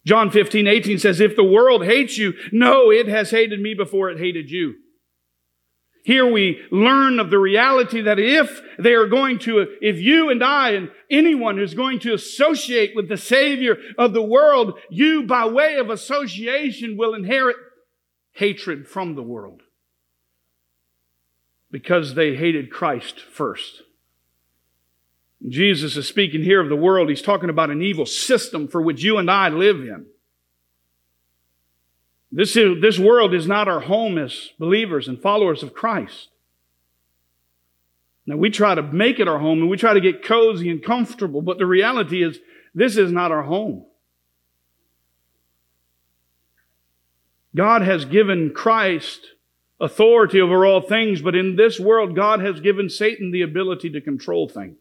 John 0.06 0.30
15, 0.30 0.66
18 0.66 0.98
says, 0.98 1.20
If 1.20 1.36
the 1.36 1.44
world 1.44 1.84
hates 1.84 2.16
you, 2.16 2.32
no, 2.50 2.90
it 2.90 3.06
has 3.08 3.30
hated 3.30 3.60
me 3.60 3.74
before 3.74 4.10
it 4.10 4.18
hated 4.18 4.50
you. 4.50 4.76
Here 6.04 6.26
we 6.26 6.60
learn 6.72 7.20
of 7.20 7.30
the 7.30 7.38
reality 7.38 8.00
that 8.00 8.18
if 8.18 8.60
they 8.78 8.94
are 8.94 9.06
going 9.06 9.38
to, 9.40 9.68
if 9.80 9.98
you 9.98 10.30
and 10.30 10.42
I 10.42 10.70
and 10.70 10.90
anyone 11.08 11.58
who's 11.58 11.74
going 11.74 12.00
to 12.00 12.14
associate 12.14 12.96
with 12.96 13.08
the 13.08 13.16
Savior 13.16 13.76
of 13.96 14.12
the 14.12 14.22
world, 14.22 14.80
you 14.90 15.24
by 15.24 15.46
way 15.46 15.76
of 15.76 15.90
association 15.90 16.96
will 16.96 17.14
inherit 17.14 17.56
hatred 18.32 18.88
from 18.88 19.14
the 19.14 19.22
world 19.22 19.62
because 21.72 22.14
they 22.14 22.36
hated 22.36 22.70
Christ 22.70 23.18
first. 23.18 23.82
Jesus 25.48 25.96
is 25.96 26.06
speaking 26.06 26.44
here 26.44 26.60
of 26.60 26.68
the 26.68 26.76
world. 26.76 27.08
He's 27.08 27.22
talking 27.22 27.50
about 27.50 27.70
an 27.70 27.82
evil 27.82 28.06
system 28.06 28.68
for 28.68 28.80
which 28.80 29.02
you 29.02 29.18
and 29.18 29.28
I 29.28 29.48
live 29.48 29.80
in. 29.80 30.06
This, 32.30 32.56
is, 32.56 32.80
this 32.80 32.98
world 32.98 33.34
is 33.34 33.48
not 33.48 33.66
our 33.66 33.80
home 33.80 34.18
as 34.18 34.50
believers 34.58 35.08
and 35.08 35.20
followers 35.20 35.62
of 35.62 35.74
Christ. 35.74 36.28
Now, 38.24 38.36
we 38.36 38.50
try 38.50 38.74
to 38.74 38.82
make 38.82 39.18
it 39.18 39.26
our 39.26 39.38
home 39.38 39.62
and 39.62 39.68
we 39.68 39.76
try 39.76 39.94
to 39.94 40.00
get 40.00 40.24
cozy 40.24 40.70
and 40.70 40.82
comfortable, 40.82 41.42
but 41.42 41.58
the 41.58 41.66
reality 41.66 42.22
is, 42.22 42.38
this 42.74 42.96
is 42.96 43.10
not 43.10 43.32
our 43.32 43.42
home. 43.42 43.84
God 47.54 47.82
has 47.82 48.04
given 48.04 48.54
Christ 48.54 49.26
authority 49.82 50.40
over 50.40 50.64
all 50.64 50.80
things, 50.80 51.20
but 51.20 51.34
in 51.34 51.56
this 51.56 51.78
world, 51.78 52.14
God 52.14 52.40
has 52.40 52.60
given 52.60 52.88
Satan 52.88 53.32
the 53.32 53.42
ability 53.42 53.90
to 53.90 54.00
control 54.00 54.48
things. 54.48 54.78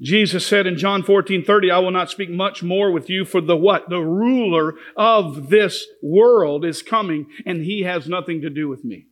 Jesus 0.00 0.46
said 0.46 0.66
in 0.66 0.76
John 0.76 1.02
14, 1.02 1.44
30, 1.44 1.70
I 1.70 1.78
will 1.78 1.90
not 1.90 2.10
speak 2.10 2.28
much 2.28 2.62
more 2.62 2.92
with 2.92 3.08
you 3.08 3.24
for 3.24 3.40
the 3.40 3.56
what? 3.56 3.88
The 3.88 4.02
ruler 4.02 4.74
of 4.96 5.48
this 5.48 5.86
world 6.02 6.64
is 6.64 6.82
coming 6.82 7.26
and 7.46 7.64
he 7.64 7.84
has 7.84 8.06
nothing 8.06 8.42
to 8.42 8.50
do 8.50 8.68
with 8.68 8.84
me. 8.84 9.06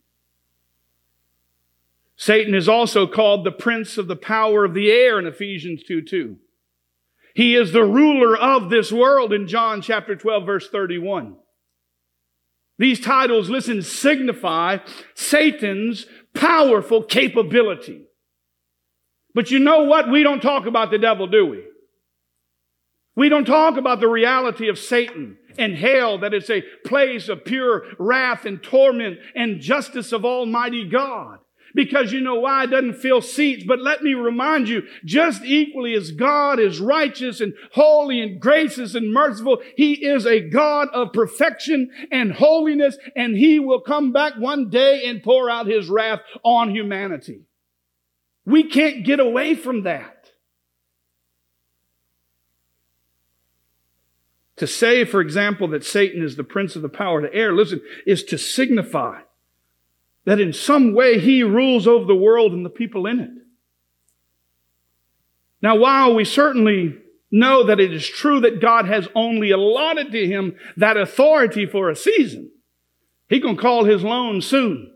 Satan 2.17 2.55
is 2.55 2.69
also 2.69 3.07
called 3.07 3.45
the 3.45 3.53
prince 3.53 3.97
of 3.97 4.07
the 4.07 4.17
power 4.17 4.65
of 4.65 4.75
the 4.75 4.91
air 4.91 5.19
in 5.19 5.27
Ephesians 5.27 5.83
2, 5.83 6.03
2. 6.03 6.37
He 7.35 7.57
is 7.57 7.73
the 7.73 7.85
ruler 7.85 8.37
of 8.37 8.69
this 8.69 8.93
world 8.93 9.33
in 9.33 9.49
John 9.49 9.81
chapter 9.81 10.15
12 10.15 10.45
verse 10.45 10.69
31. 10.69 11.37
These 12.83 12.99
titles, 12.99 13.49
listen, 13.49 13.81
signify 13.83 14.79
Satan's 15.15 16.05
powerful 16.35 17.05
capability. 17.05 18.07
But 19.37 19.53
you 19.53 19.61
know 19.61 19.85
what? 19.85 20.11
We 20.11 20.25
don't 20.25 20.43
talk 20.43 20.67
about 20.67 20.91
the 20.91 20.99
devil, 20.99 21.29
do 21.29 21.47
we? 21.47 21.63
We 23.15 23.29
don't 23.29 23.45
talk 23.45 23.77
about 23.77 24.01
the 24.01 24.09
reality 24.09 24.69
of 24.69 24.81
Satan 24.81 25.39
and 25.57 25.77
hell, 25.77 26.19
that 26.19 26.35
it's 26.35 26.51
a 26.51 26.65
place 26.85 27.29
of 27.29 27.45
pure 27.45 27.85
wrath 28.01 28.47
and 28.47 28.61
torment 28.61 29.21
and 29.37 29.61
justice 29.61 30.11
of 30.11 30.25
Almighty 30.25 30.85
God 30.89 31.39
because 31.75 32.13
you 32.13 32.21
know 32.21 32.37
why 32.37 32.65
it 32.65 32.69
doesn't 32.69 32.95
fill 32.95 33.21
seats. 33.21 33.65
But 33.65 33.81
let 33.81 34.03
me 34.03 34.15
remind 34.15 34.69
you, 34.69 34.83
just 35.05 35.43
equally 35.45 35.95
as 35.95 36.13
God 36.13 36.59
is 36.59 36.81
righteous 36.81 37.41
and 37.41 37.55
holy 37.73 38.21
and 38.21 38.41
gracious 38.41 38.95
and 38.95 39.13
merciful, 39.13 39.63
He 39.77 40.05
is 40.07 40.27
a 40.27 40.41
God 40.41 40.89
of 40.93 41.13
perfection 41.13 41.91
and 42.11 42.33
holiness, 42.33 42.97
and 43.17 43.37
He 43.37 43.59
will 43.59 43.81
come 43.81 44.13
back 44.13 44.35
one 44.37 44.71
day 44.71 45.05
and 45.05 45.23
pour 45.23 45.51
out 45.51 45.67
His 45.67 45.89
wrath 45.89 46.21
on 46.45 46.71
humanity. 46.71 47.43
We 48.45 48.65
can't 48.65 49.05
get 49.05 49.21
away 49.21 49.55
from 49.55 49.85
that. 49.85 50.31
To 54.57 54.67
say, 54.67 55.05
for 55.05 55.21
example, 55.21 55.69
that 55.69 55.85
Satan 55.85 56.23
is 56.23 56.37
the 56.37 56.45
prince 56.45 56.77
of 56.77 56.83
the 56.83 56.89
power 56.89 57.21
the 57.21 57.35
air, 57.35 57.53
listen, 57.53 57.81
is 58.07 58.23
to 58.25 58.39
signify 58.39 59.21
that 60.25 60.41
in 60.41 60.53
some 60.53 60.95
way 60.95 61.19
he 61.19 61.43
rules 61.43 61.87
over 61.87 62.05
the 62.05 62.15
world 62.15 62.53
and 62.53 62.65
the 62.65 62.71
people 62.71 63.07
in 63.07 63.21
it. 63.21 63.31
Now, 65.61 65.77
while 65.77 66.15
we 66.15 66.25
certainly 66.25 66.99
know 67.31 67.65
that 67.65 67.81
it 67.81 67.93
is 67.93 68.07
true 68.07 68.41
that 68.41 68.61
God 68.61 68.87
has 68.87 69.09
only 69.15 69.51
allotted 69.51 70.13
to 70.13 70.27
him 70.27 70.57
that 70.77 70.97
authority 70.97 71.67
for 71.67 71.89
a 71.89 71.97
season, 71.97 72.51
he 73.29 73.41
can 73.41 73.57
call 73.57 73.85
his 73.85 74.03
loan 74.03 74.43
soon. 74.43 74.93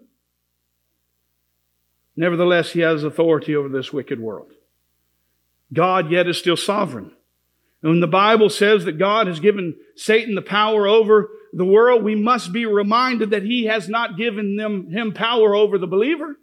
Nevertheless, 2.16 2.72
he 2.72 2.80
has 2.80 3.04
authority 3.04 3.54
over 3.54 3.68
this 3.68 3.92
wicked 3.92 4.20
world. 4.20 4.52
God 5.72 6.10
yet 6.10 6.28
is 6.28 6.38
still 6.38 6.56
sovereign. 6.56 7.12
And 7.82 7.92
when 7.92 8.00
the 8.00 8.06
Bible 8.06 8.48
says 8.48 8.84
that 8.84 8.98
God 8.98 9.26
has 9.26 9.38
given 9.40 9.76
Satan 9.94 10.34
the 10.34 10.42
power 10.42 10.86
over 10.86 11.30
the 11.56 11.64
world, 11.64 12.04
we 12.04 12.14
must 12.14 12.52
be 12.52 12.66
reminded 12.66 13.30
that 13.30 13.42
he 13.42 13.64
has 13.64 13.88
not 13.88 14.16
given 14.16 14.56
them, 14.56 14.90
him 14.90 15.12
power 15.12 15.54
over 15.54 15.78
the 15.78 15.86
believer. 15.86 16.36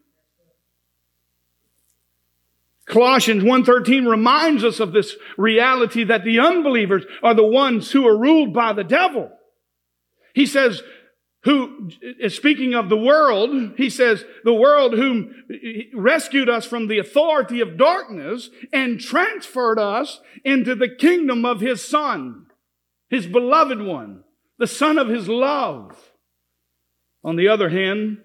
Colossians 2.86 3.43
1:13 3.43 4.10
reminds 4.10 4.63
us 4.63 4.79
of 4.79 4.91
this 4.91 5.15
reality 5.38 6.03
that 6.03 6.25
the 6.25 6.39
unbelievers 6.39 7.05
are 7.22 7.34
the 7.34 7.46
ones 7.46 7.91
who 7.91 8.05
are 8.08 8.17
ruled 8.17 8.53
by 8.53 8.74
the 8.74 8.84
devil. 8.84 9.32
He 10.34 10.46
says, 10.46 10.82
who, 11.43 11.89
speaking 12.29 12.74
of 12.74 12.89
the 12.89 12.98
world, 12.98 13.74
he 13.77 13.89
says, 13.89 14.24
the 14.43 14.53
world 14.53 14.93
whom 14.93 15.34
rescued 15.93 16.50
us 16.50 16.65
from 16.65 16.88
the 16.88 17.00
authority 17.00 17.60
of 17.60 17.77
darkness 17.77 18.50
and 18.72 19.00
transferred 19.00 19.77
us 19.77 20.22
into 20.43 20.74
the 20.74 20.89
kingdom 20.89 21.46
of 21.46 21.60
his 21.60 21.86
son 21.86 22.48
his 23.13 23.27
beloved 23.27 23.79
one, 23.79 24.22
the 24.63 24.67
son 24.67 24.98
of 24.98 25.10
his 25.10 25.27
love. 25.27 26.13
On 27.22 27.36
the 27.36 27.50
other 27.50 27.67
hand, 27.67 28.20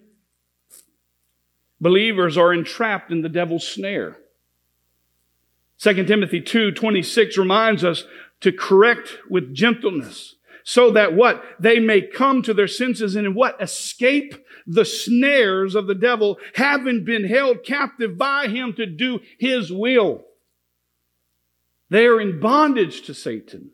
believers 1.81 2.39
are 2.39 2.55
entrapped 2.55 3.11
in 3.11 3.23
the 3.23 3.29
devil's 3.29 3.67
snare. 3.67 4.19
2 5.79 6.05
Timothy 6.05 6.41
2 6.41 6.71
26 6.71 7.37
reminds 7.37 7.85
us 7.85 8.05
to 8.41 8.53
correct 8.53 9.19
with 9.29 9.53
gentleness 9.53 10.37
so 10.63 10.93
that 10.93 11.13
what? 11.13 11.43
They 11.59 11.81
may 11.81 12.03
come 12.03 12.43
to 12.43 12.55
their 12.55 12.69
senses 12.69 13.17
and 13.17 13.35
what? 13.35 13.61
Escape 13.61 14.37
the 14.65 14.85
snares 14.85 15.75
of 15.75 15.89
the 15.89 15.95
devil, 15.97 16.39
having 16.55 17.05
been 17.05 17.25
held 17.25 17.65
captive 17.65 18.17
by 18.17 18.47
him 18.47 18.75
to 18.75 18.87
do 18.87 19.19
his 19.41 19.73
will. 19.73 20.25
They 21.91 22.07
are 22.07 22.21
in 22.21 22.39
bondage 22.39 23.03
to 23.07 23.13
Satan. 23.15 23.73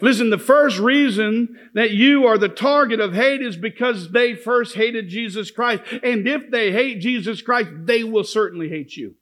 Listen, 0.00 0.30
the 0.30 0.38
first 0.38 0.78
reason 0.78 1.58
that 1.74 1.90
you 1.90 2.26
are 2.26 2.38
the 2.38 2.48
target 2.48 3.00
of 3.00 3.14
hate 3.14 3.42
is 3.42 3.56
because 3.56 4.10
they 4.10 4.34
first 4.34 4.74
hated 4.74 5.08
Jesus 5.08 5.50
Christ. 5.50 5.82
And 6.02 6.26
if 6.28 6.50
they 6.50 6.70
hate 6.72 7.00
Jesus 7.00 7.40
Christ, 7.40 7.70
they 7.84 8.04
will 8.04 8.24
certainly 8.24 8.68
hate 8.68 8.96
you. 8.96 9.14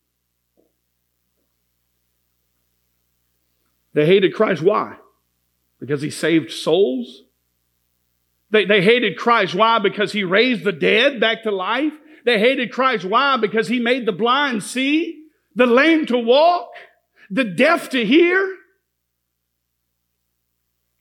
They 3.92 4.06
hated 4.06 4.34
Christ. 4.34 4.62
Why? 4.62 4.96
Because 5.78 6.02
he 6.02 6.10
saved 6.10 6.50
souls? 6.50 7.22
They, 8.50 8.64
they 8.64 8.82
hated 8.82 9.16
Christ. 9.16 9.54
Why? 9.54 9.78
Because 9.78 10.12
he 10.12 10.24
raised 10.24 10.64
the 10.64 10.72
dead 10.72 11.20
back 11.20 11.44
to 11.44 11.50
life. 11.50 11.92
They 12.24 12.38
hated 12.38 12.72
Christ. 12.72 13.04
Why? 13.04 13.36
Because 13.36 13.68
he 13.68 13.78
made 13.78 14.06
the 14.06 14.12
blind 14.12 14.62
see, 14.62 15.24
the 15.54 15.66
lame 15.66 16.06
to 16.06 16.18
walk, 16.18 16.70
the 17.30 17.44
deaf 17.44 17.90
to 17.90 18.04
hear. 18.04 18.56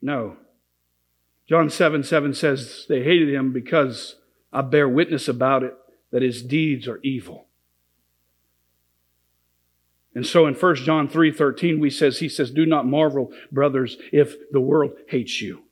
No. 0.04 0.36
John 1.48 1.70
7 1.70 2.04
7 2.04 2.34
says 2.34 2.86
they 2.90 3.04
hated 3.04 3.34
him 3.34 3.54
because 3.54 4.18
I 4.52 4.62
bear 4.62 4.88
witness 4.88 5.30
about 5.30 5.64
it 5.64 5.74
that 6.12 6.22
his 6.22 6.44
deeds 6.44 6.90
are 6.90 7.00
evil. 7.04 7.48
And 10.14 10.28
so 10.28 10.46
in 10.46 10.56
1 10.56 10.76
John 10.76 11.08
3 11.08 11.32
13, 11.32 11.80
we 11.80 11.90
says, 11.90 12.20
he 12.20 12.28
says, 12.28 12.52
Do 12.52 12.66
not 12.66 12.86
marvel, 12.86 13.32
brothers, 13.52 13.98
if 14.12 14.36
the 14.52 14.60
world 14.60 14.92
hates 15.08 15.42
you. 15.42 15.64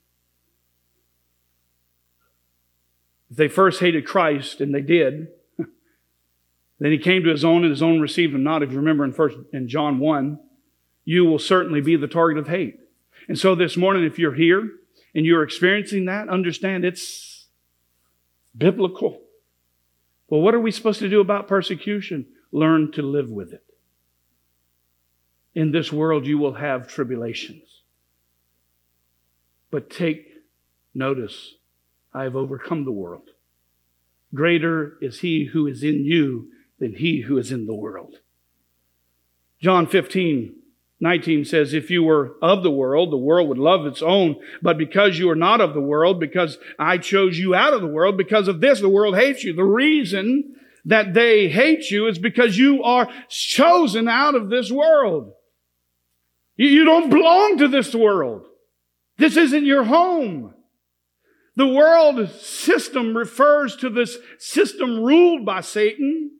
If 3.29 3.37
they 3.37 3.49
first 3.49 3.81
hated 3.81 4.05
Christ, 4.05 4.61
and 4.61 4.73
they 4.73 4.81
did, 4.81 5.27
then 6.79 6.91
he 6.91 6.97
came 6.97 7.23
to 7.23 7.29
his 7.29 7.45
own, 7.45 7.63
and 7.63 7.69
his 7.69 7.83
own 7.83 7.99
received 7.99 8.33
him 8.33 8.43
not. 8.43 8.63
If 8.63 8.71
you 8.71 8.77
remember 8.77 9.03
in 9.03 9.11
first 9.11 9.37
in 9.51 9.67
John 9.67 9.99
1, 9.99 10.39
you 11.03 11.25
will 11.25 11.39
certainly 11.39 11.81
be 11.81 11.97
the 11.97 12.07
target 12.07 12.37
of 12.37 12.47
hate. 12.47 12.80
And 13.31 13.39
so 13.39 13.55
this 13.55 13.77
morning, 13.77 14.03
if 14.03 14.19
you're 14.19 14.33
here 14.33 14.69
and 15.15 15.25
you're 15.25 15.41
experiencing 15.41 16.03
that, 16.03 16.27
understand 16.27 16.83
it's 16.83 17.47
biblical. 18.57 19.21
Well, 20.27 20.41
what 20.41 20.53
are 20.53 20.59
we 20.59 20.69
supposed 20.69 20.99
to 20.99 21.07
do 21.07 21.21
about 21.21 21.47
persecution? 21.47 22.25
Learn 22.51 22.91
to 22.91 23.01
live 23.01 23.29
with 23.29 23.53
it. 23.53 23.63
In 25.55 25.71
this 25.71 25.93
world, 25.93 26.27
you 26.27 26.39
will 26.39 26.55
have 26.55 26.89
tribulations. 26.89 27.83
But 29.69 29.89
take 29.89 30.27
notice 30.93 31.53
I 32.13 32.23
have 32.23 32.35
overcome 32.35 32.83
the 32.83 32.91
world. 32.91 33.29
Greater 34.35 34.97
is 34.99 35.21
he 35.21 35.45
who 35.45 35.67
is 35.67 35.83
in 35.83 36.03
you 36.03 36.49
than 36.79 36.95
he 36.95 37.21
who 37.21 37.37
is 37.37 37.49
in 37.49 37.65
the 37.65 37.73
world. 37.73 38.15
John 39.61 39.87
15, 39.87 40.53
19 41.01 41.45
says, 41.45 41.73
If 41.73 41.89
you 41.89 42.03
were 42.03 42.35
of 42.41 42.61
the 42.61 42.71
world, 42.71 43.11
the 43.11 43.17
world 43.17 43.49
would 43.49 43.57
love 43.57 43.87
its 43.87 44.03
own. 44.03 44.35
But 44.61 44.77
because 44.77 45.17
you 45.17 45.29
are 45.31 45.35
not 45.35 45.59
of 45.59 45.73
the 45.73 45.81
world, 45.81 46.19
because 46.19 46.59
I 46.77 46.99
chose 46.99 47.37
you 47.39 47.55
out 47.55 47.73
of 47.73 47.81
the 47.81 47.87
world, 47.87 48.17
because 48.17 48.47
of 48.47 48.61
this, 48.61 48.79
the 48.79 48.87
world 48.87 49.15
hates 49.15 49.43
you. 49.43 49.53
The 49.53 49.63
reason 49.63 50.55
that 50.85 51.15
they 51.15 51.49
hate 51.49 51.89
you 51.89 52.07
is 52.07 52.19
because 52.19 52.57
you 52.57 52.83
are 52.83 53.09
chosen 53.29 54.07
out 54.07 54.35
of 54.35 54.49
this 54.49 54.71
world. 54.71 55.33
You, 56.55 56.85
don't 56.85 57.09
belong 57.09 57.57
to 57.57 57.67
this 57.67 57.95
world. 57.95 58.45
This 59.17 59.35
isn't 59.35 59.65
your 59.65 59.83
home. 59.83 60.53
The 61.55 61.67
world 61.67 62.29
system 62.29 63.17
refers 63.17 63.75
to 63.77 63.89
this 63.89 64.17
system 64.37 65.01
ruled 65.01 65.45
by 65.45 65.61
Satan, 65.61 66.31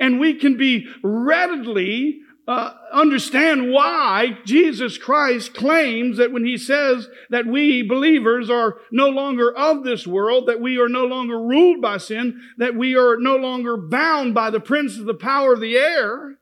and 0.00 0.18
we 0.18 0.34
can 0.34 0.56
be 0.56 0.86
readily 1.04 2.20
uh, 2.48 2.72
understand 2.90 3.70
why 3.70 4.38
Jesus 4.46 4.96
Christ 4.96 5.52
claims 5.52 6.16
that 6.16 6.32
when 6.32 6.46
he 6.46 6.56
says 6.56 7.06
that 7.28 7.46
we 7.46 7.82
believers 7.82 8.48
are 8.48 8.78
no 8.90 9.08
longer 9.10 9.54
of 9.54 9.84
this 9.84 10.06
world, 10.06 10.46
that 10.46 10.58
we 10.58 10.78
are 10.78 10.88
no 10.88 11.04
longer 11.04 11.38
ruled 11.38 11.82
by 11.82 11.98
sin, 11.98 12.40
that 12.56 12.74
we 12.74 12.96
are 12.96 13.18
no 13.18 13.36
longer 13.36 13.76
bound 13.76 14.34
by 14.34 14.48
the 14.48 14.60
prince 14.60 14.96
of 14.96 15.04
the 15.04 15.12
power 15.12 15.52
of 15.52 15.60
the 15.60 15.76
air, 15.76 16.38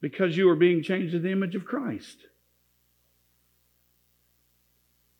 because 0.00 0.36
you 0.36 0.50
are 0.50 0.56
being 0.56 0.82
changed 0.82 1.12
to 1.12 1.20
the 1.20 1.30
image 1.30 1.54
of 1.54 1.64
Christ. 1.64 2.26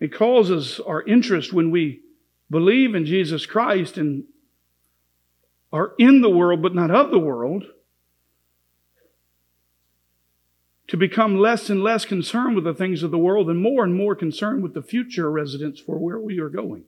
It 0.01 0.13
causes 0.13 0.81
our 0.81 1.05
interest 1.05 1.53
when 1.53 1.71
we 1.71 2.01
believe 2.51 2.97
in 2.97 3.07
Jesus 3.07 3.47
Christ 3.47 3.97
and 3.97 4.25
are 5.73 5.93
in 6.01 6.21
the 6.21 6.31
world 6.31 6.63
but 6.63 6.75
not 6.75 6.91
of 6.91 7.13
the 7.13 7.19
world 7.21 7.65
to 10.89 10.97
become 10.97 11.39
less 11.39 11.69
and 11.69 11.83
less 11.83 12.05
concerned 12.05 12.55
with 12.55 12.65
the 12.65 12.75
things 12.75 13.03
of 13.03 13.11
the 13.11 13.19
world 13.19 13.51
and 13.51 13.61
more 13.61 13.83
and 13.83 13.95
more 13.95 14.15
concerned 14.15 14.63
with 14.63 14.75
the 14.75 14.83
future 14.83 15.31
residence 15.31 15.81
for 15.81 15.99
where 15.99 16.19
we 16.19 16.39
are 16.39 16.49
going. 16.49 16.85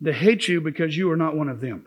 They 0.00 0.12
hate 0.12 0.48
you 0.48 0.60
because 0.60 0.96
you 0.96 1.10
are 1.10 1.16
not 1.16 1.36
one 1.36 1.48
of 1.48 1.60
them. 1.60 1.84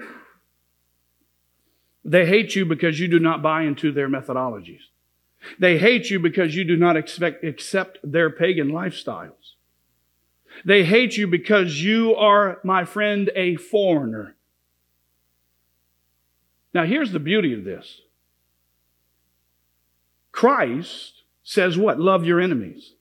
They 2.04 2.26
hate 2.26 2.56
you 2.56 2.66
because 2.66 3.00
you 3.00 3.08
do 3.08 3.20
not 3.20 3.42
buy 3.42 3.64
into 3.64 3.92
their 3.92 4.08
methodologies. 4.08 4.82
They 5.60 5.78
hate 5.78 6.10
you 6.10 6.20
because 6.20 6.56
you 6.56 6.64
do 6.64 6.78
not 6.78 6.98
expect, 6.98 7.44
accept 7.44 8.00
their 8.04 8.30
pagan 8.30 8.70
lifestyles. 8.70 9.54
They 10.66 10.84
hate 10.84 11.18
you 11.18 11.28
because 11.28 11.84
you 11.84 12.16
are, 12.16 12.60
my 12.64 12.86
friend, 12.86 13.30
a 13.36 13.56
foreigner. 13.56 14.36
Now, 16.74 16.86
here's 16.86 17.12
the 17.12 17.20
beauty 17.20 17.54
of 17.54 17.64
this 17.64 18.02
Christ 20.38 21.24
says 21.42 21.80
what? 21.80 22.00
Love 22.00 22.24
your 22.24 22.40
enemies. 22.40 22.94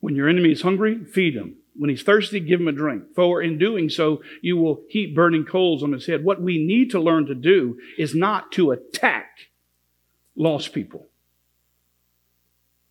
When 0.00 0.16
your 0.16 0.26
enemy 0.26 0.52
is 0.52 0.62
hungry, 0.62 1.04
feed 1.04 1.34
him. 1.36 1.56
When 1.76 1.90
he's 1.90 2.02
thirsty, 2.02 2.40
give 2.40 2.60
him 2.60 2.68
a 2.68 2.72
drink. 2.72 3.14
For 3.14 3.42
in 3.42 3.58
doing 3.58 3.90
so, 3.90 4.22
you 4.40 4.56
will 4.56 4.80
heap 4.88 5.14
burning 5.14 5.44
coals 5.44 5.82
on 5.82 5.92
his 5.92 6.06
head. 6.06 6.24
What 6.24 6.40
we 6.40 6.64
need 6.64 6.90
to 6.92 6.98
learn 6.98 7.26
to 7.26 7.34
do 7.34 7.78
is 7.98 8.14
not 8.14 8.52
to 8.52 8.70
attack 8.70 9.50
lost 10.34 10.72
people 10.72 11.08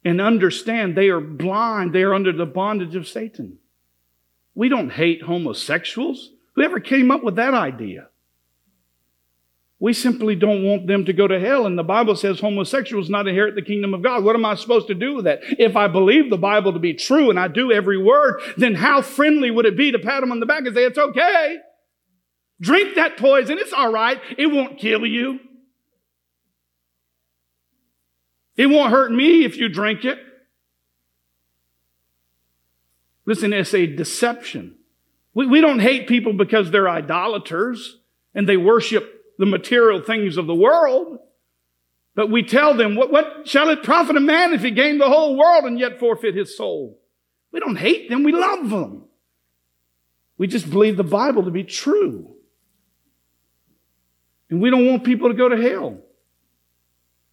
and 0.05 0.21
understand 0.21 0.95
they 0.95 1.09
are 1.09 1.19
blind, 1.19 1.91
they 1.91 2.03
are 2.03 2.13
under 2.13 2.31
the 2.31 2.45
bondage 2.45 2.95
of 2.95 3.07
Satan. 3.07 3.57
We 4.53 4.69
don't 4.69 4.91
hate 4.91 5.23
homosexuals. 5.23 6.33
Whoever 6.53 6.79
came 6.79 7.09
up 7.09 7.23
with 7.23 7.37
that 7.37 7.55
idea? 7.55 8.09
We 9.81 9.93
simply 9.93 10.35
don't 10.35 10.63
want 10.65 10.87
them 10.87 11.05
to 11.05 11.13
go 11.13 11.25
to 11.25 11.39
hell. 11.39 11.65
And 11.65 11.77
the 11.77 11.83
Bible 11.83 12.15
says 12.17 12.39
homosexuals 12.39 13.09
not 13.09 13.29
inherit 13.29 13.55
the 13.55 13.61
kingdom 13.61 13.93
of 13.93 14.03
God. 14.03 14.25
What 14.25 14.35
am 14.35 14.43
I 14.43 14.55
supposed 14.55 14.87
to 14.87 14.93
do 14.93 15.15
with 15.15 15.25
that? 15.25 15.39
If 15.41 15.77
I 15.77 15.87
believe 15.87 16.29
the 16.29 16.37
Bible 16.37 16.73
to 16.73 16.79
be 16.79 16.93
true 16.93 17.29
and 17.29 17.39
I 17.39 17.47
do 17.47 17.71
every 17.71 17.97
word, 17.97 18.41
then 18.57 18.75
how 18.75 19.01
friendly 19.01 19.49
would 19.49 19.65
it 19.65 19.77
be 19.77 19.93
to 19.93 19.99
pat 19.99 20.19
them 20.19 20.33
on 20.33 20.41
the 20.41 20.45
back 20.45 20.65
and 20.65 20.75
say, 20.75 20.83
it's 20.83 20.97
okay. 20.97 21.59
Drink 22.59 22.95
that 22.95 23.15
poison. 23.15 23.57
It's 23.57 23.71
all 23.71 23.91
right. 23.91 24.19
It 24.37 24.47
won't 24.47 24.79
kill 24.79 25.05
you. 25.05 25.39
It 28.57 28.65
won't 28.65 28.91
hurt 28.91 29.13
me 29.13 29.45
if 29.45 29.55
you 29.55 29.69
drink 29.69 30.03
it. 30.03 30.19
Listen, 33.25 33.53
it's 33.53 33.73
a 33.73 33.85
deception. 33.85 34.75
We, 35.33 35.47
we 35.47 35.61
don't 35.61 35.79
hate 35.79 36.09
people 36.09 36.33
because 36.33 36.69
they're 36.69 36.89
idolaters 36.89 37.99
and 38.35 38.49
they 38.49 38.57
worship 38.57 39.18
the 39.39 39.45
material 39.45 40.01
things 40.01 40.37
of 40.37 40.45
the 40.45 40.53
world. 40.53 41.17
But 42.13 42.29
we 42.29 42.43
tell 42.43 42.75
them, 42.75 42.95
what, 42.95 43.09
what 43.11 43.47
shall 43.47 43.69
it 43.69 43.81
profit 43.81 44.17
a 44.17 44.19
man 44.19 44.53
if 44.53 44.61
he 44.61 44.69
gain 44.69 44.97
the 44.97 45.07
whole 45.07 45.37
world 45.37 45.63
and 45.63 45.79
yet 45.79 45.97
forfeit 45.97 46.35
his 46.35 46.55
soul? 46.55 46.99
We 47.51 47.61
don't 47.61 47.77
hate 47.77 48.09
them, 48.09 48.23
we 48.23 48.33
love 48.33 48.69
them. 48.69 49.05
We 50.37 50.47
just 50.47 50.69
believe 50.69 50.97
the 50.97 51.03
Bible 51.03 51.43
to 51.43 51.51
be 51.51 51.63
true. 51.63 52.35
And 54.49 54.61
we 54.61 54.69
don't 54.69 54.87
want 54.87 55.03
people 55.03 55.29
to 55.29 55.35
go 55.35 55.49
to 55.49 55.57
hell. 55.57 55.99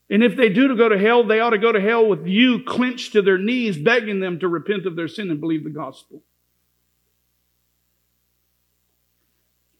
And 0.08 0.22
if 0.22 0.36
they 0.36 0.48
do 0.48 0.68
to 0.68 0.76
go 0.76 0.88
to 0.88 0.98
hell, 0.98 1.26
they 1.26 1.40
ought 1.40 1.50
to 1.50 1.58
go 1.58 1.72
to 1.72 1.80
hell 1.80 2.06
with 2.06 2.26
you 2.26 2.62
clenched 2.62 3.12
to 3.14 3.22
their 3.22 3.38
knees, 3.38 3.76
begging 3.76 4.20
them 4.20 4.38
to 4.38 4.48
repent 4.48 4.86
of 4.86 4.94
their 4.94 5.08
sin 5.08 5.30
and 5.30 5.40
believe 5.40 5.64
the 5.64 5.70
gospel. 5.70 6.22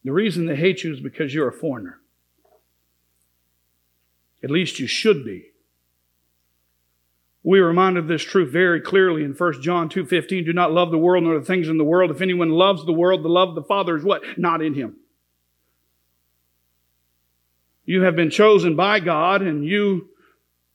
The 0.02 0.12
reason 0.12 0.46
they 0.46 0.56
hate 0.56 0.82
you 0.82 0.92
is 0.92 1.00
because 1.00 1.32
you're 1.32 1.48
a 1.48 1.52
foreigner. 1.52 2.00
At 4.46 4.52
least 4.52 4.78
you 4.78 4.86
should 4.86 5.24
be. 5.24 5.46
We 7.42 7.58
are 7.58 7.66
reminded 7.66 8.04
of 8.04 8.06
this 8.06 8.22
truth 8.22 8.52
very 8.52 8.80
clearly 8.80 9.24
in 9.24 9.32
1 9.32 9.60
John 9.60 9.88
2.15. 9.88 10.44
Do 10.44 10.52
not 10.52 10.70
love 10.70 10.92
the 10.92 10.98
world 10.98 11.24
nor 11.24 11.36
the 11.36 11.44
things 11.44 11.68
in 11.68 11.78
the 11.78 11.84
world. 11.84 12.12
If 12.12 12.20
anyone 12.20 12.50
loves 12.50 12.86
the 12.86 12.92
world, 12.92 13.24
the 13.24 13.28
love 13.28 13.48
of 13.48 13.54
the 13.56 13.64
Father 13.64 13.96
is 13.96 14.04
what? 14.04 14.22
Not 14.38 14.62
in 14.62 14.74
him. 14.74 14.98
You 17.84 18.02
have 18.02 18.14
been 18.14 18.30
chosen 18.30 18.76
by 18.76 19.00
God 19.00 19.42
and 19.42 19.64
you 19.64 20.10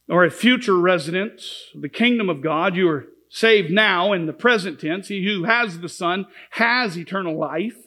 are 0.10 0.26
a 0.26 0.30
future 0.30 0.78
resident 0.78 1.42
of 1.74 1.82
the 1.82 1.88
kingdom 1.88 2.30
of 2.30 2.42
God. 2.42 2.76
You 2.76 2.90
are 2.90 3.08
saved 3.30 3.72
now 3.72 4.12
in 4.12 4.26
the 4.26 4.34
present 4.34 4.82
tense. 4.82 5.08
He 5.08 5.24
who 5.24 5.46
has 5.46 5.80
the 5.80 5.88
Son 5.88 6.26
has 6.50 6.98
eternal 6.98 7.40
life. 7.40 7.81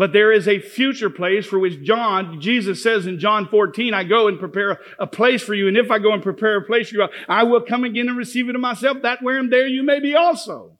But 0.00 0.14
there 0.14 0.32
is 0.32 0.48
a 0.48 0.60
future 0.60 1.10
place 1.10 1.44
for 1.44 1.58
which 1.58 1.82
John, 1.82 2.40
Jesus 2.40 2.82
says 2.82 3.06
in 3.06 3.18
John 3.18 3.46
14, 3.48 3.92
I 3.92 4.04
go 4.04 4.28
and 4.28 4.40
prepare 4.40 4.78
a 4.98 5.06
place 5.06 5.42
for 5.42 5.52
you. 5.52 5.68
And 5.68 5.76
if 5.76 5.90
I 5.90 5.98
go 5.98 6.14
and 6.14 6.22
prepare 6.22 6.56
a 6.56 6.64
place 6.64 6.88
for 6.88 6.94
you, 6.94 7.08
I 7.28 7.42
will 7.42 7.60
come 7.60 7.84
again 7.84 8.08
and 8.08 8.16
receive 8.16 8.48
it 8.48 8.54
to 8.54 8.58
myself, 8.58 9.02
that 9.02 9.22
where 9.22 9.38
I'm 9.38 9.50
there 9.50 9.66
you 9.66 9.82
may 9.82 10.00
be 10.00 10.14
also. 10.14 10.78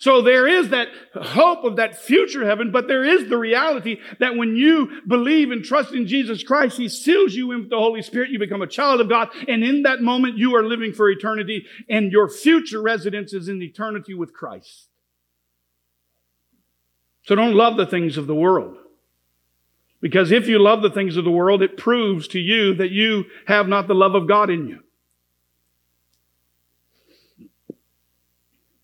So 0.00 0.20
there 0.20 0.48
is 0.48 0.70
that 0.70 0.88
hope 1.14 1.62
of 1.62 1.76
that 1.76 1.96
future 1.96 2.44
heaven, 2.44 2.72
but 2.72 2.88
there 2.88 3.04
is 3.04 3.28
the 3.28 3.38
reality 3.38 3.98
that 4.18 4.34
when 4.34 4.56
you 4.56 5.00
believe 5.06 5.52
and 5.52 5.64
trust 5.64 5.94
in 5.94 6.08
Jesus 6.08 6.42
Christ, 6.42 6.76
He 6.76 6.88
seals 6.88 7.34
you 7.34 7.52
in 7.52 7.60
with 7.60 7.70
the 7.70 7.78
Holy 7.78 8.02
Spirit. 8.02 8.30
You 8.30 8.40
become 8.40 8.62
a 8.62 8.66
child 8.66 9.00
of 9.00 9.08
God. 9.08 9.28
And 9.46 9.62
in 9.62 9.82
that 9.82 10.00
moment, 10.00 10.38
you 10.38 10.56
are 10.56 10.64
living 10.64 10.92
for 10.92 11.08
eternity 11.08 11.66
and 11.88 12.10
your 12.10 12.28
future 12.28 12.82
residence 12.82 13.32
is 13.32 13.48
in 13.48 13.62
eternity 13.62 14.14
with 14.14 14.32
Christ. 14.32 14.89
So 17.22 17.34
don't 17.34 17.54
love 17.54 17.76
the 17.76 17.86
things 17.86 18.16
of 18.16 18.26
the 18.26 18.34
world. 18.34 18.76
Because 20.00 20.32
if 20.32 20.48
you 20.48 20.58
love 20.58 20.82
the 20.82 20.90
things 20.90 21.16
of 21.16 21.24
the 21.24 21.30
world, 21.30 21.62
it 21.62 21.76
proves 21.76 22.26
to 22.28 22.38
you 22.38 22.74
that 22.74 22.90
you 22.90 23.24
have 23.46 23.68
not 23.68 23.86
the 23.86 23.94
love 23.94 24.14
of 24.14 24.26
God 24.26 24.48
in 24.48 24.66
you. 24.66 24.80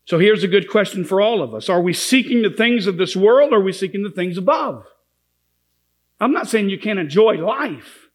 So 0.04 0.18
here's 0.20 0.44
a 0.44 0.48
good 0.48 0.70
question 0.70 1.04
for 1.04 1.20
all 1.20 1.42
of 1.42 1.52
us. 1.52 1.68
Are 1.68 1.80
we 1.80 1.92
seeking 1.92 2.42
the 2.42 2.50
things 2.50 2.86
of 2.86 2.96
this 2.96 3.16
world 3.16 3.52
or 3.52 3.56
are 3.56 3.62
we 3.62 3.72
seeking 3.72 4.04
the 4.04 4.10
things 4.10 4.38
above? 4.38 4.86
I'm 6.20 6.32
not 6.32 6.48
saying 6.48 6.70
you 6.70 6.78
can't 6.78 6.98
enjoy 6.98 7.34
life, 7.34 8.08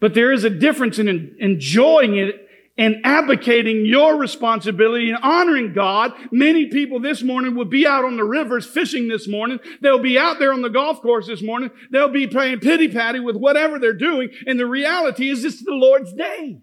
but 0.00 0.14
there 0.14 0.32
is 0.32 0.44
a 0.44 0.50
difference 0.50 0.98
in 0.98 1.36
enjoying 1.38 2.16
it 2.16 2.48
and 2.78 2.96
advocating 3.04 3.84
your 3.84 4.16
responsibility 4.16 5.10
and 5.10 5.22
honoring 5.22 5.72
God. 5.72 6.12
Many 6.30 6.66
people 6.66 7.00
this 7.00 7.22
morning 7.22 7.54
will 7.54 7.66
be 7.66 7.86
out 7.86 8.04
on 8.04 8.16
the 8.16 8.24
rivers 8.24 8.66
fishing 8.66 9.08
this 9.08 9.28
morning. 9.28 9.60
They'll 9.80 9.98
be 9.98 10.18
out 10.18 10.38
there 10.38 10.52
on 10.52 10.62
the 10.62 10.70
golf 10.70 11.02
course 11.02 11.26
this 11.26 11.42
morning. 11.42 11.70
They'll 11.90 12.08
be 12.08 12.26
playing 12.26 12.60
pity 12.60 12.88
patty 12.88 13.20
with 13.20 13.36
whatever 13.36 13.78
they're 13.78 13.92
doing. 13.92 14.30
And 14.46 14.58
the 14.58 14.66
reality 14.66 15.28
is 15.28 15.44
is 15.44 15.60
the 15.62 15.72
Lord's 15.72 16.12
day. 16.12 16.60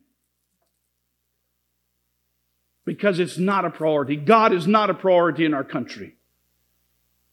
Because 2.85 3.19
it's 3.19 3.37
not 3.37 3.65
a 3.65 3.69
priority. 3.69 4.15
God 4.15 4.51
is 4.51 4.65
not 4.65 4.89
a 4.89 4.95
priority 4.95 5.45
in 5.45 5.53
our 5.53 5.63
country. 5.63 6.15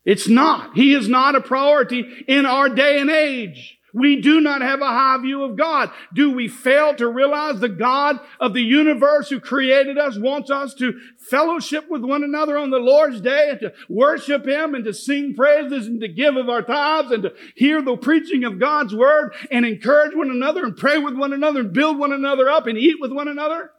It's 0.04 0.28
not. 0.28 0.76
He 0.76 0.94
is 0.94 1.08
not 1.08 1.34
a 1.34 1.40
priority 1.40 2.06
in 2.28 2.44
our 2.46 2.68
day 2.68 3.00
and 3.00 3.10
age. 3.10 3.75
We 3.96 4.20
do 4.20 4.42
not 4.42 4.60
have 4.60 4.82
a 4.82 4.86
high 4.86 5.16
view 5.22 5.42
of 5.42 5.56
God. 5.56 5.90
Do 6.12 6.30
we 6.30 6.48
fail 6.48 6.94
to 6.96 7.08
realize 7.08 7.60
the 7.60 7.70
God 7.70 8.20
of 8.38 8.52
the 8.52 8.60
universe 8.60 9.30
who 9.30 9.40
created 9.40 9.96
us 9.96 10.18
wants 10.18 10.50
us 10.50 10.74
to 10.74 11.00
fellowship 11.16 11.88
with 11.88 12.04
one 12.04 12.22
another 12.22 12.58
on 12.58 12.68
the 12.68 12.76
Lord's 12.76 13.22
day 13.22 13.48
and 13.48 13.60
to 13.60 13.72
worship 13.88 14.46
Him 14.46 14.74
and 14.74 14.84
to 14.84 14.92
sing 14.92 15.34
praises 15.34 15.86
and 15.86 15.98
to 16.02 16.08
give 16.08 16.36
of 16.36 16.50
our 16.50 16.60
tithes 16.60 17.10
and 17.10 17.22
to 17.22 17.32
hear 17.54 17.80
the 17.80 17.96
preaching 17.96 18.44
of 18.44 18.58
God's 18.58 18.94
word 18.94 19.32
and 19.50 19.64
encourage 19.64 20.14
one 20.14 20.30
another 20.30 20.66
and 20.66 20.76
pray 20.76 20.98
with 20.98 21.14
one 21.16 21.32
another 21.32 21.60
and 21.60 21.72
build 21.72 21.98
one 21.98 22.12
another 22.12 22.50
up 22.50 22.66
and 22.66 22.76
eat 22.76 22.96
with 23.00 23.12
one 23.12 23.28
another? 23.28 23.70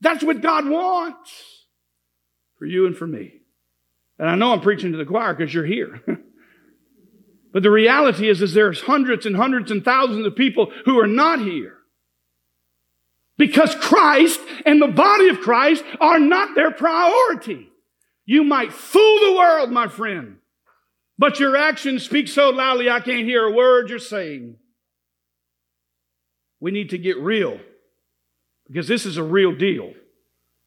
That's 0.00 0.24
what 0.24 0.42
God 0.42 0.68
wants 0.68 1.30
for 2.58 2.66
you 2.66 2.86
and 2.86 2.96
for 2.96 3.06
me. 3.06 3.34
And 4.18 4.28
I 4.28 4.34
know 4.34 4.52
I'm 4.52 4.62
preaching 4.62 4.90
to 4.90 4.98
the 4.98 5.06
choir 5.06 5.32
because 5.32 5.54
you're 5.54 5.64
here. 5.64 6.02
But 7.52 7.62
the 7.62 7.70
reality 7.70 8.28
is, 8.28 8.42
is 8.42 8.54
there's 8.54 8.82
hundreds 8.82 9.26
and 9.26 9.36
hundreds 9.36 9.70
and 9.70 9.84
thousands 9.84 10.26
of 10.26 10.36
people 10.36 10.72
who 10.84 11.00
are 11.00 11.06
not 11.06 11.40
here. 11.40 11.78
Because 13.36 13.74
Christ 13.74 14.40
and 14.66 14.80
the 14.80 14.88
body 14.88 15.28
of 15.28 15.40
Christ 15.40 15.82
are 16.00 16.18
not 16.18 16.54
their 16.54 16.70
priority. 16.70 17.70
You 18.26 18.44
might 18.44 18.72
fool 18.72 19.18
the 19.20 19.36
world, 19.36 19.72
my 19.72 19.88
friend, 19.88 20.36
but 21.18 21.40
your 21.40 21.56
actions 21.56 22.04
speak 22.04 22.28
so 22.28 22.50
loudly 22.50 22.88
I 22.88 23.00
can't 23.00 23.24
hear 23.24 23.44
a 23.44 23.52
word 23.52 23.90
you're 23.90 23.98
saying. 23.98 24.56
We 26.60 26.70
need 26.70 26.90
to 26.90 26.98
get 26.98 27.18
real 27.18 27.58
because 28.66 28.86
this 28.86 29.06
is 29.06 29.16
a 29.16 29.24
real 29.24 29.54
deal. 29.54 29.94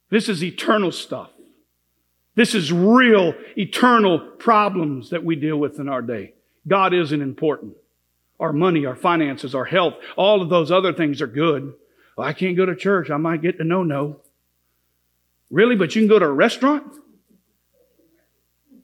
This 0.09 0.27
is 0.27 0.43
eternal 0.43 0.91
stuff. 0.91 1.29
This 2.35 2.55
is 2.55 2.73
real, 2.73 3.33
eternal 3.55 4.19
problems 4.19 5.11
that 5.11 5.23
we 5.23 5.35
deal 5.35 5.57
with 5.57 5.79
in 5.79 5.87
our 5.87 6.01
day. 6.01 6.33
God 6.67 6.93
isn't 6.93 7.21
important. 7.21 7.75
Our 8.39 8.53
money, 8.53 8.85
our 8.85 8.95
finances, 8.95 9.53
our 9.55 9.65
health, 9.65 9.95
all 10.15 10.41
of 10.41 10.49
those 10.49 10.71
other 10.71 10.93
things 10.93 11.21
are 11.21 11.27
good. 11.27 11.73
Well, 12.17 12.27
I 12.27 12.33
can't 12.33 12.57
go 12.57 12.65
to 12.65 12.75
church. 12.75 13.09
I 13.09 13.17
might 13.17 13.41
get 13.41 13.57
to 13.57 13.63
no 13.63 13.83
no. 13.83 14.21
Really? 15.49 15.75
But 15.75 15.95
you 15.95 16.01
can 16.01 16.09
go 16.09 16.19
to 16.19 16.25
a 16.25 16.31
restaurant? 16.31 16.95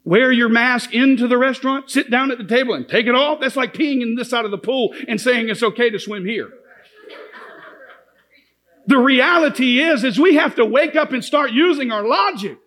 Wear 0.04 0.32
your 0.32 0.50
mask 0.50 0.94
into 0.94 1.28
the 1.28 1.38
restaurant, 1.38 1.92
sit 1.92 2.10
down 2.10 2.32
at 2.32 2.38
the 2.38 2.44
table 2.44 2.74
and 2.74 2.88
take 2.88 3.06
it 3.06 3.14
off. 3.14 3.42
That's 3.42 3.56
like 3.56 3.74
peeing 3.74 4.02
in 4.02 4.16
this 4.16 4.30
side 4.30 4.46
of 4.46 4.52
the 4.52 4.58
pool 4.58 4.96
and 5.08 5.20
saying 5.20 5.50
it's 5.50 5.62
okay 5.62 5.90
to 5.90 6.00
swim 6.00 6.26
here. 6.26 6.50
The 8.88 8.98
reality 8.98 9.82
is, 9.82 10.04
is 10.04 10.20
we 10.20 10.36
have 10.36 10.56
to 10.56 10.66
wake 10.66 10.96
up 10.96 11.12
and 11.12 11.24
start 11.24 11.52
using 11.52 11.92
our 11.92 12.08
logic. 12.08 12.58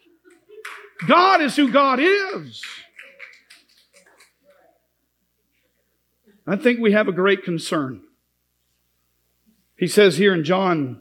God 1.08 1.40
is 1.40 1.56
who 1.56 1.72
God 1.72 1.98
is. 1.98 2.62
I 6.46 6.56
think 6.56 6.80
we 6.80 6.92
have 6.92 7.08
a 7.08 7.12
great 7.12 7.44
concern. 7.44 8.02
He 9.76 9.86
says 9.86 10.16
here 10.16 10.34
in 10.34 10.44
John 10.44 11.00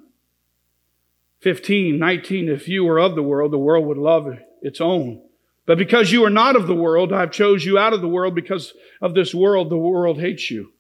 15, 1.39 1.97
19, 1.97 2.49
if 2.49 2.67
you 2.67 2.83
were 2.83 2.99
of 2.99 3.15
the 3.15 3.23
world, 3.23 3.51
the 3.51 3.57
world 3.57 3.85
would 3.85 3.97
love 3.97 4.27
its 4.61 4.79
own. 4.79 5.21
But 5.65 5.77
because 5.77 6.11
you 6.11 6.25
are 6.25 6.29
not 6.29 6.55
of 6.55 6.67
the 6.67 6.75
world, 6.75 7.13
I've 7.13 7.31
chose 7.31 7.65
you 7.65 7.77
out 7.77 7.93
of 7.93 8.01
the 8.01 8.07
world 8.07 8.35
because 8.35 8.73
of 9.01 9.13
this 9.13 9.33
world, 9.33 9.69
the 9.69 9.77
world 9.77 10.19
hates 10.19 10.49
you. 10.51 10.73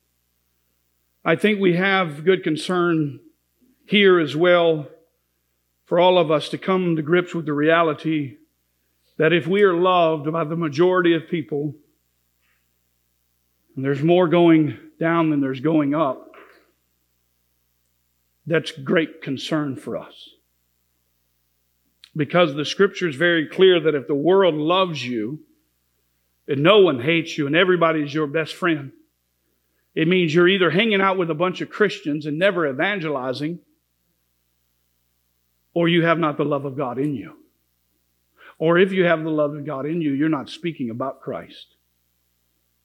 I 1.23 1.35
think 1.35 1.59
we 1.59 1.75
have 1.75 2.25
good 2.25 2.43
concern 2.43 3.19
here 3.85 4.19
as 4.19 4.35
well 4.35 4.87
for 5.85 5.99
all 5.99 6.17
of 6.17 6.31
us 6.31 6.49
to 6.49 6.57
come 6.57 6.95
to 6.95 7.01
grips 7.01 7.35
with 7.35 7.45
the 7.45 7.53
reality 7.53 8.37
that 9.17 9.33
if 9.33 9.45
we 9.45 9.61
are 9.61 9.73
loved 9.73 10.31
by 10.31 10.43
the 10.43 10.55
majority 10.55 11.13
of 11.13 11.27
people, 11.29 11.75
and 13.75 13.85
there's 13.85 14.03
more 14.03 14.27
going 14.27 14.77
down 14.99 15.29
than 15.29 15.41
there's 15.41 15.59
going 15.59 15.95
up, 15.95 16.35
that's 18.45 18.71
great 18.71 19.21
concern 19.21 19.75
for 19.75 19.97
us. 19.97 20.29
Because 22.15 22.53
the 22.53 22.65
scripture 22.65 23.07
is 23.07 23.15
very 23.15 23.47
clear 23.47 23.79
that 23.79 23.95
if 23.95 24.07
the 24.07 24.15
world 24.15 24.55
loves 24.55 25.05
you, 25.05 25.39
and 26.47 26.61
no 26.61 26.79
one 26.79 26.99
hates 26.99 27.37
you, 27.37 27.47
and 27.47 27.55
everybody's 27.55 28.13
your 28.13 28.27
best 28.27 28.53
friend, 28.55 28.91
it 29.95 30.07
means 30.07 30.33
you're 30.33 30.47
either 30.47 30.69
hanging 30.69 31.01
out 31.01 31.17
with 31.17 31.29
a 31.29 31.35
bunch 31.35 31.61
of 31.61 31.69
Christians 31.69 32.25
and 32.25 32.37
never 32.37 32.67
evangelizing, 32.67 33.59
or 35.73 35.87
you 35.87 36.03
have 36.03 36.19
not 36.19 36.37
the 36.37 36.43
love 36.43 36.65
of 36.65 36.75
God 36.75 36.97
in 36.97 37.15
you. 37.15 37.37
Or 38.57 38.77
if 38.77 38.91
you 38.91 39.05
have 39.05 39.23
the 39.23 39.29
love 39.29 39.55
of 39.55 39.65
God 39.65 39.85
in 39.85 40.01
you, 40.01 40.11
you're 40.11 40.29
not 40.29 40.49
speaking 40.49 40.89
about 40.89 41.21
Christ. 41.21 41.75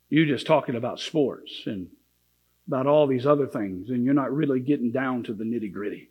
You're 0.09 0.27
just 0.27 0.47
talking 0.47 0.77
about 0.77 1.01
sports 1.01 1.63
and 1.67 1.89
about 2.69 2.87
all 2.87 3.07
these 3.07 3.27
other 3.27 3.47
things, 3.47 3.91
and 3.91 4.05
you're 4.05 4.15
not 4.15 4.35
really 4.35 4.61
getting 4.61 4.91
down 4.91 5.23
to 5.25 5.33
the 5.33 5.45
nitty 5.45 5.73
gritty. 5.73 6.11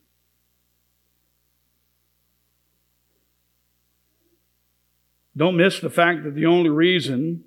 Don't 5.37 5.57
miss 5.57 5.79
the 5.79 5.89
fact 5.89 6.23
that 6.23 6.33
the 6.33 6.45
only 6.45 6.69
reason 6.69 7.43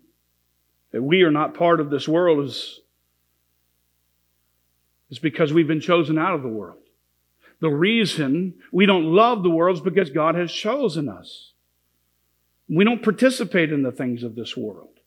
that 0.92 1.02
we 1.02 1.22
are 1.22 1.30
not 1.30 1.54
part 1.54 1.80
of 1.80 1.90
this 1.90 2.06
world 2.06 2.44
is, 2.44 2.80
is 5.10 5.18
because 5.18 5.52
we've 5.52 5.66
been 5.66 5.80
chosen 5.80 6.18
out 6.18 6.34
of 6.34 6.42
the 6.42 6.48
world. 6.48 6.82
The 7.60 7.70
reason 7.70 8.54
we 8.70 8.86
don't 8.86 9.04
love 9.04 9.42
the 9.42 9.50
world 9.50 9.78
is 9.78 9.82
because 9.82 10.10
God 10.10 10.34
has 10.34 10.52
chosen 10.52 11.08
us. 11.08 11.52
We 12.68 12.84
don't 12.84 13.02
participate 13.02 13.72
in 13.72 13.82
the 13.82 13.92
things 13.92 14.22
of 14.22 14.34
this 14.34 14.56
world. 14.56 14.97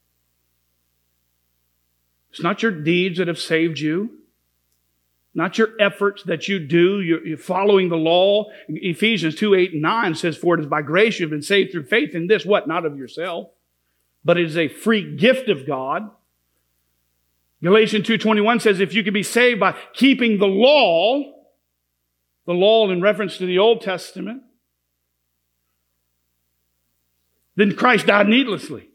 It's 2.32 2.42
not 2.42 2.64
your 2.64 2.72
deeds 2.72 3.18
that 3.18 3.28
have 3.28 3.40
saved 3.40 3.80
you, 3.80 4.18
not 5.34 5.58
your 5.58 5.70
efforts 5.80 6.24
that 6.24 6.48
you 6.48 6.60
do. 6.60 7.02
You're, 7.02 7.38
following 7.38 7.90
the 7.90 7.98
law. 7.98 8.46
Ephesians 8.68 9.36
2 9.36 9.54
8 9.54 9.74
and 9.74 9.82
9 9.82 10.16
says, 10.16 10.38
For 10.38 10.56
it 10.56 10.62
is 10.62 10.68
by 10.68 10.82
grace 10.82 11.20
you've 11.20 11.30
been 11.30 11.42
saved 11.42 11.72
through 11.72 11.86
faith 11.86 12.16
in 12.16 12.28
this, 12.28 12.46
what? 12.46 12.68
Not 12.68 12.86
of 12.86 12.98
yourself, 12.98 13.50
but 14.24 14.38
it 14.38 14.46
is 14.46 14.58
a 14.58 14.68
free 14.68 15.16
gift 15.16 15.50
of 15.50 15.68
God. 15.68 16.10
Galatians 17.64 18.08
2:21 18.08 18.60
says 18.60 18.80
if 18.80 18.94
you 18.94 19.04
can 19.04 19.14
be 19.14 19.24
saved 19.24 19.60
by 19.60 19.78
keeping 19.94 20.40
the 20.40 20.48
law, 20.48 21.22
the 22.48 22.54
law 22.54 22.90
in 22.90 23.02
reference 23.02 23.38
to 23.38 23.46
the 23.46 23.60
Old 23.60 23.82
Testament, 23.82 24.42
then 27.56 27.76
Christ 27.76 28.08
died 28.08 28.28
needlessly. 28.28 28.90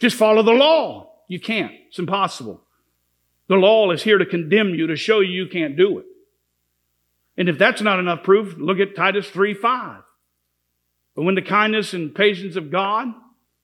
Just 0.00 0.16
follow 0.16 0.42
the 0.42 0.52
law. 0.52 1.07
You 1.28 1.38
can't. 1.38 1.72
It's 1.88 1.98
impossible. 1.98 2.62
The 3.48 3.54
law 3.54 3.90
is 3.92 4.02
here 4.02 4.18
to 4.18 4.26
condemn 4.26 4.74
you, 4.74 4.88
to 4.88 4.96
show 4.96 5.20
you 5.20 5.44
you 5.44 5.48
can't 5.48 5.76
do 5.76 5.98
it. 5.98 6.06
And 7.36 7.48
if 7.48 7.56
that's 7.56 7.80
not 7.80 8.00
enough 8.00 8.24
proof, 8.24 8.56
look 8.58 8.80
at 8.80 8.96
Titus 8.96 9.28
3 9.30 9.54
5. 9.54 10.02
But 11.14 11.22
when 11.22 11.34
the 11.34 11.42
kindness 11.42 11.94
and 11.94 12.14
patience 12.14 12.56
of 12.56 12.70
God, 12.70 13.08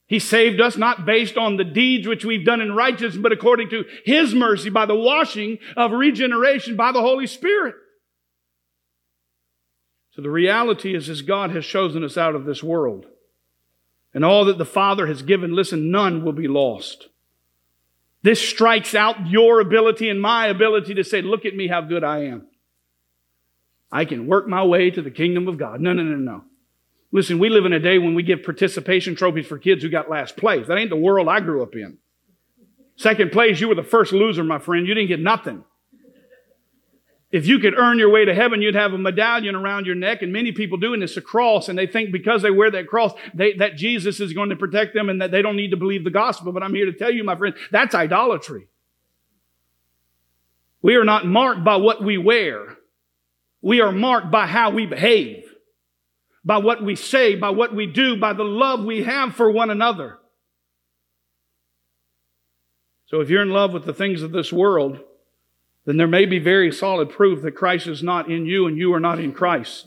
He 0.06 0.18
saved 0.18 0.60
us 0.60 0.76
not 0.76 1.04
based 1.04 1.36
on 1.36 1.56
the 1.56 1.64
deeds 1.64 2.06
which 2.06 2.24
we've 2.24 2.44
done 2.44 2.60
in 2.60 2.74
righteousness, 2.74 3.16
but 3.20 3.32
according 3.32 3.70
to 3.70 3.84
His 4.04 4.34
mercy 4.34 4.70
by 4.70 4.86
the 4.86 4.94
washing 4.94 5.58
of 5.76 5.92
regeneration 5.92 6.76
by 6.76 6.92
the 6.92 7.00
Holy 7.00 7.26
Spirit. 7.26 7.74
So 10.12 10.22
the 10.22 10.30
reality 10.30 10.94
is, 10.94 11.08
as 11.08 11.22
God 11.22 11.50
has 11.50 11.66
chosen 11.66 12.04
us 12.04 12.16
out 12.16 12.36
of 12.36 12.44
this 12.44 12.62
world, 12.62 13.06
and 14.12 14.24
all 14.24 14.44
that 14.44 14.58
the 14.58 14.64
Father 14.64 15.08
has 15.08 15.22
given, 15.22 15.54
listen, 15.54 15.90
none 15.90 16.24
will 16.24 16.32
be 16.32 16.46
lost. 16.46 17.08
This 18.24 18.40
strikes 18.40 18.94
out 18.94 19.28
your 19.28 19.60
ability 19.60 20.08
and 20.08 20.18
my 20.18 20.46
ability 20.46 20.94
to 20.94 21.04
say, 21.04 21.20
look 21.20 21.44
at 21.44 21.54
me, 21.54 21.68
how 21.68 21.82
good 21.82 22.02
I 22.02 22.20
am. 22.20 22.46
I 23.92 24.06
can 24.06 24.26
work 24.26 24.48
my 24.48 24.64
way 24.64 24.90
to 24.90 25.02
the 25.02 25.10
kingdom 25.10 25.46
of 25.46 25.58
God. 25.58 25.78
No, 25.82 25.92
no, 25.92 26.02
no, 26.02 26.16
no. 26.16 26.44
Listen, 27.12 27.38
we 27.38 27.50
live 27.50 27.66
in 27.66 27.74
a 27.74 27.78
day 27.78 27.98
when 27.98 28.14
we 28.14 28.22
give 28.22 28.42
participation 28.42 29.14
trophies 29.14 29.46
for 29.46 29.58
kids 29.58 29.82
who 29.82 29.90
got 29.90 30.08
last 30.08 30.38
place. 30.38 30.66
That 30.66 30.78
ain't 30.78 30.88
the 30.88 30.96
world 30.96 31.28
I 31.28 31.40
grew 31.40 31.62
up 31.62 31.74
in. 31.74 31.98
Second 32.96 33.30
place, 33.30 33.60
you 33.60 33.68
were 33.68 33.74
the 33.74 33.82
first 33.82 34.14
loser, 34.14 34.42
my 34.42 34.58
friend. 34.58 34.86
You 34.86 34.94
didn't 34.94 35.08
get 35.08 35.20
nothing. 35.20 35.62
If 37.34 37.48
you 37.48 37.58
could 37.58 37.76
earn 37.76 37.98
your 37.98 38.10
way 38.10 38.24
to 38.24 38.32
heaven, 38.32 38.62
you'd 38.62 38.76
have 38.76 38.92
a 38.92 38.98
medallion 38.98 39.56
around 39.56 39.86
your 39.86 39.96
neck, 39.96 40.22
and 40.22 40.32
many 40.32 40.52
people 40.52 40.78
do, 40.78 40.94
and 40.94 41.02
it's 41.02 41.16
a 41.16 41.20
cross, 41.20 41.68
and 41.68 41.76
they 41.76 41.88
think 41.88 42.12
because 42.12 42.42
they 42.42 42.50
wear 42.52 42.70
that 42.70 42.86
cross, 42.86 43.12
they, 43.34 43.54
that 43.54 43.74
Jesus 43.74 44.20
is 44.20 44.32
going 44.32 44.50
to 44.50 44.56
protect 44.56 44.94
them 44.94 45.08
and 45.08 45.20
that 45.20 45.32
they 45.32 45.42
don't 45.42 45.56
need 45.56 45.72
to 45.72 45.76
believe 45.76 46.04
the 46.04 46.10
gospel. 46.10 46.52
But 46.52 46.62
I'm 46.62 46.72
here 46.72 46.86
to 46.86 46.92
tell 46.92 47.10
you, 47.10 47.24
my 47.24 47.34
friend, 47.34 47.56
that's 47.72 47.92
idolatry. 47.92 48.68
We 50.80 50.94
are 50.94 51.02
not 51.02 51.26
marked 51.26 51.64
by 51.64 51.74
what 51.74 52.04
we 52.04 52.18
wear. 52.18 52.76
We 53.60 53.80
are 53.80 53.90
marked 53.90 54.30
by 54.30 54.46
how 54.46 54.70
we 54.70 54.86
behave, 54.86 55.42
by 56.44 56.58
what 56.58 56.84
we 56.84 56.94
say, 56.94 57.34
by 57.34 57.50
what 57.50 57.74
we 57.74 57.86
do, 57.86 58.16
by 58.16 58.34
the 58.34 58.44
love 58.44 58.84
we 58.84 59.02
have 59.02 59.34
for 59.34 59.50
one 59.50 59.70
another. 59.70 60.20
So 63.06 63.22
if 63.22 63.28
you're 63.28 63.42
in 63.42 63.50
love 63.50 63.72
with 63.72 63.86
the 63.86 63.92
things 63.92 64.22
of 64.22 64.30
this 64.30 64.52
world, 64.52 65.00
then 65.84 65.96
there 65.96 66.06
may 66.06 66.26
be 66.26 66.38
very 66.38 66.72
solid 66.72 67.10
proof 67.10 67.42
that 67.42 67.52
Christ 67.52 67.86
is 67.86 68.02
not 68.02 68.30
in 68.30 68.46
you 68.46 68.66
and 68.66 68.78
you 68.78 68.94
are 68.94 69.00
not 69.00 69.18
in 69.20 69.32
Christ. 69.32 69.86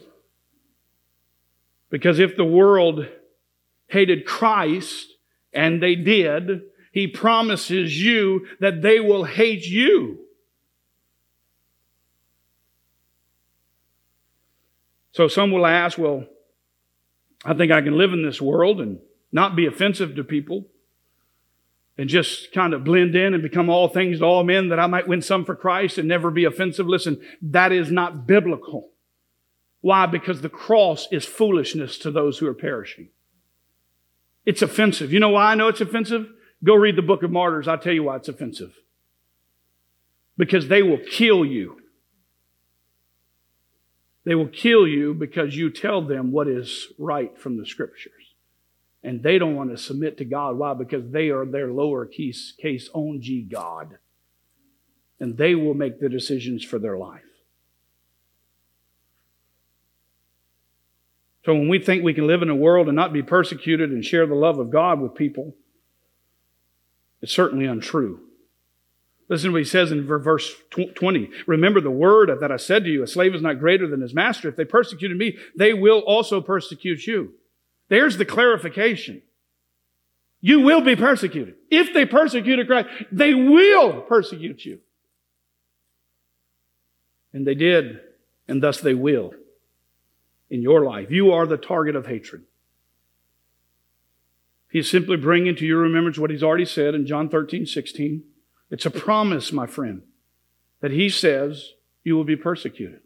Because 1.89 2.19
if 2.19 2.35
the 2.35 2.45
world 2.45 3.07
hated 3.87 4.25
Christ, 4.25 5.07
and 5.57 5.81
they 5.81 5.95
did, 5.95 6.61
he 6.91 7.07
promises 7.07 7.99
you 7.99 8.47
that 8.59 8.81
they 8.81 8.99
will 8.99 9.23
hate 9.23 9.65
you. 9.65 10.19
So 15.11 15.27
some 15.27 15.51
will 15.51 15.65
ask, 15.65 15.97
well, 15.97 16.25
I 17.43 17.55
think 17.55 17.71
I 17.71 17.81
can 17.81 17.97
live 17.97 18.13
in 18.13 18.23
this 18.23 18.39
world 18.39 18.79
and 18.79 18.99
not 19.31 19.55
be 19.55 19.65
offensive 19.65 20.15
to 20.15 20.23
people 20.23 20.65
and 21.97 22.09
just 22.09 22.51
kind 22.51 22.73
of 22.73 22.83
blend 22.83 23.15
in 23.15 23.33
and 23.33 23.41
become 23.41 23.69
all 23.69 23.87
things 23.87 24.19
to 24.19 24.25
all 24.25 24.43
men 24.43 24.69
that 24.69 24.79
I 24.79 24.87
might 24.87 25.07
win 25.07 25.21
some 25.21 25.45
for 25.45 25.55
Christ 25.55 25.97
and 25.97 26.07
never 26.07 26.29
be 26.29 26.45
offensive. 26.45 26.87
Listen, 26.87 27.19
that 27.41 27.71
is 27.71 27.91
not 27.91 28.27
biblical. 28.27 28.91
Why? 29.81 30.05
Because 30.05 30.41
the 30.41 30.49
cross 30.49 31.07
is 31.11 31.25
foolishness 31.25 31.97
to 31.99 32.11
those 32.11 32.37
who 32.37 32.47
are 32.47 32.53
perishing. 32.53 33.09
It's 34.45 34.61
offensive. 34.61 35.11
You 35.11 35.19
know 35.19 35.29
why 35.29 35.51
I 35.51 35.55
know 35.55 35.67
it's 35.67 35.81
offensive? 35.81 36.27
Go 36.63 36.75
read 36.75 36.95
the 36.95 37.01
book 37.01 37.23
of 37.23 37.31
martyrs. 37.31 37.67
I'll 37.67 37.77
tell 37.77 37.93
you 37.93 38.03
why 38.03 38.17
it's 38.17 38.29
offensive. 38.29 38.73
Because 40.37 40.67
they 40.67 40.83
will 40.83 40.99
kill 41.11 41.43
you. 41.43 41.79
They 44.23 44.35
will 44.35 44.47
kill 44.47 44.87
you 44.87 45.13
because 45.13 45.55
you 45.55 45.69
tell 45.69 46.01
them 46.01 46.31
what 46.31 46.47
is 46.47 46.87
right 46.99 47.37
from 47.37 47.57
the 47.57 47.65
scriptures. 47.65 48.16
And 49.03 49.23
they 49.23 49.37
don't 49.37 49.55
want 49.55 49.69
to 49.69 49.77
submit 49.77 50.17
to 50.17 50.25
God. 50.25 50.57
Why? 50.57 50.73
Because 50.73 51.09
they 51.09 51.29
are 51.29 51.45
their 51.45 51.67
lowercase 51.67 52.57
case 52.57 52.89
own 52.93 53.21
G 53.21 53.41
God. 53.43 53.97
And 55.19 55.37
they 55.37 55.55
will 55.55 55.73
make 55.73 55.99
the 55.99 56.09
decisions 56.09 56.63
for 56.63 56.79
their 56.79 56.97
life. 56.97 57.21
So 61.45 61.53
when 61.53 61.69
we 61.69 61.79
think 61.79 62.03
we 62.03 62.13
can 62.13 62.27
live 62.27 62.41
in 62.41 62.49
a 62.49 62.55
world 62.55 62.87
and 62.87 62.95
not 62.95 63.13
be 63.13 63.23
persecuted 63.23 63.91
and 63.91 64.03
share 64.03 64.27
the 64.27 64.35
love 64.35 64.59
of 64.59 64.69
God 64.69 64.99
with 64.99 65.15
people, 65.15 65.55
it's 67.21 67.31
certainly 67.31 67.65
untrue. 67.65 68.19
Listen 69.29 69.49
to 69.49 69.53
what 69.53 69.59
he 69.59 69.65
says 69.65 69.91
in 69.91 70.05
verse 70.05 70.53
20. 70.71 71.29
Remember 71.47 71.79
the 71.81 71.89
word 71.89 72.31
that 72.39 72.51
I 72.51 72.57
said 72.57 72.83
to 72.83 72.89
you, 72.89 73.01
a 73.01 73.07
slave 73.07 73.33
is 73.33 73.41
not 73.41 73.59
greater 73.59 73.87
than 73.87 74.01
his 74.01 74.13
master. 74.13 74.49
If 74.49 74.57
they 74.57 74.65
persecuted 74.65 75.17
me, 75.17 75.37
they 75.55 75.73
will 75.73 75.99
also 75.99 76.41
persecute 76.41 77.07
you. 77.07 77.33
There's 77.89 78.17
the 78.17 78.25
clarification. 78.25 79.21
You 80.41 80.61
will 80.61 80.81
be 80.81 80.95
persecuted. 80.95 81.55
If 81.71 81.93
they 81.93 82.05
persecuted 82.05 82.67
Christ, 82.67 82.89
they 83.11 83.33
will 83.33 84.01
persecute 84.01 84.65
you. 84.65 84.79
And 87.33 87.45
they 87.45 87.55
did, 87.55 87.99
and 88.47 88.61
thus 88.61 88.79
they 88.79 88.93
will 88.93 89.33
in 90.49 90.61
your 90.61 90.83
life. 90.83 91.11
You 91.11 91.31
are 91.31 91.45
the 91.45 91.57
target 91.57 91.95
of 91.95 92.07
hatred. 92.07 92.43
He's 94.69 94.89
simply 94.89 95.17
bringing 95.17 95.55
to 95.55 95.65
your 95.65 95.79
remembrance 95.79 96.17
what 96.17 96.29
he's 96.29 96.43
already 96.43 96.65
said 96.65 96.93
in 96.93 97.07
John 97.07 97.29
13, 97.29 97.65
16. 97.65 98.23
It's 98.69 98.85
a 98.85 98.91
promise, 98.91 99.51
my 99.51 99.65
friend, 99.65 100.03
that 100.81 100.91
he 100.91 101.09
says 101.09 101.73
you 102.03 102.15
will 102.15 102.25
be 102.25 102.35
persecuted. 102.35 103.01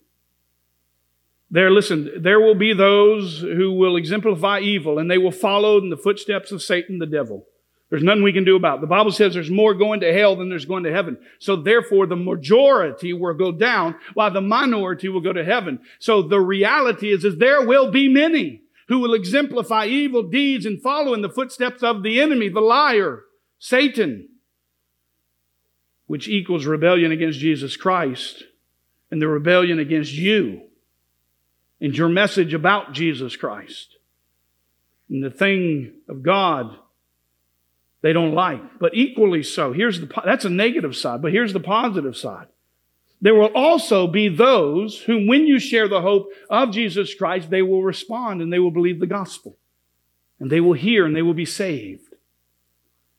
There, 1.51 1.69
listen, 1.69 2.09
there 2.17 2.39
will 2.39 2.55
be 2.55 2.73
those 2.73 3.41
who 3.41 3.73
will 3.73 3.97
exemplify 3.97 4.59
evil 4.59 4.97
and 4.97 5.11
they 5.11 5.17
will 5.17 5.31
follow 5.31 5.77
in 5.77 5.89
the 5.89 5.97
footsteps 5.97 6.53
of 6.53 6.63
Satan 6.63 6.97
the 6.97 7.05
devil. 7.05 7.45
There's 7.89 8.03
nothing 8.03 8.23
we 8.23 8.31
can 8.31 8.45
do 8.45 8.55
about 8.55 8.77
it. 8.77 8.81
The 8.81 8.87
Bible 8.87 9.11
says 9.11 9.33
there's 9.33 9.51
more 9.51 9.73
going 9.73 9.99
to 9.99 10.13
hell 10.13 10.37
than 10.37 10.47
there's 10.47 10.63
going 10.63 10.85
to 10.85 10.93
heaven. 10.93 11.17
So 11.39 11.57
therefore 11.57 12.07
the 12.07 12.15
majority 12.15 13.11
will 13.11 13.33
go 13.33 13.51
down 13.51 13.95
while 14.13 14.31
the 14.31 14.39
minority 14.39 15.09
will 15.09 15.19
go 15.19 15.33
to 15.33 15.43
heaven. 15.43 15.79
So 15.99 16.21
the 16.21 16.39
reality 16.39 17.11
is, 17.11 17.25
is 17.25 17.37
there 17.37 17.67
will 17.67 17.91
be 17.91 18.07
many 18.07 18.61
who 18.87 18.99
will 18.99 19.13
exemplify 19.13 19.87
evil 19.87 20.23
deeds 20.23 20.65
and 20.65 20.81
follow 20.81 21.13
in 21.13 21.21
the 21.21 21.29
footsteps 21.29 21.83
of 21.83 22.01
the 22.01 22.21
enemy, 22.21 22.47
the 22.47 22.61
liar, 22.61 23.23
Satan, 23.59 24.29
which 26.07 26.29
equals 26.29 26.65
rebellion 26.65 27.11
against 27.11 27.39
Jesus 27.39 27.75
Christ 27.75 28.43
and 29.11 29.21
the 29.21 29.27
rebellion 29.27 29.79
against 29.79 30.13
you 30.13 30.61
and 31.81 31.97
your 31.97 32.09
message 32.09 32.53
about 32.53 32.93
Jesus 32.93 33.35
Christ 33.35 33.97
and 35.09 35.23
the 35.23 35.31
thing 35.31 35.93
of 36.07 36.23
God 36.23 36.77
they 38.01 38.13
don't 38.13 38.33
like. 38.33 38.79
But 38.79 38.95
equally 38.95 39.43
so, 39.43 39.73
here's 39.73 39.99
the, 39.99 40.09
that's 40.25 40.45
a 40.45 40.49
negative 40.49 40.95
side, 40.95 41.21
but 41.21 41.31
here's 41.31 41.53
the 41.53 41.59
positive 41.59 42.15
side. 42.15 42.47
There 43.21 43.35
will 43.35 43.51
also 43.53 44.07
be 44.07 44.29
those 44.29 45.01
whom 45.01 45.27
when 45.27 45.45
you 45.45 45.59
share 45.59 45.87
the 45.87 46.01
hope 46.01 46.31
of 46.49 46.71
Jesus 46.71 47.13
Christ, 47.13 47.49
they 47.49 47.61
will 47.61 47.83
respond 47.83 48.41
and 48.41 48.51
they 48.51 48.57
will 48.57 48.71
believe 48.71 48.99
the 48.99 49.05
gospel. 49.05 49.57
And 50.39 50.49
they 50.49 50.59
will 50.59 50.73
hear 50.73 51.05
and 51.05 51.15
they 51.15 51.21
will 51.21 51.35
be 51.35 51.45
saved. 51.45 52.07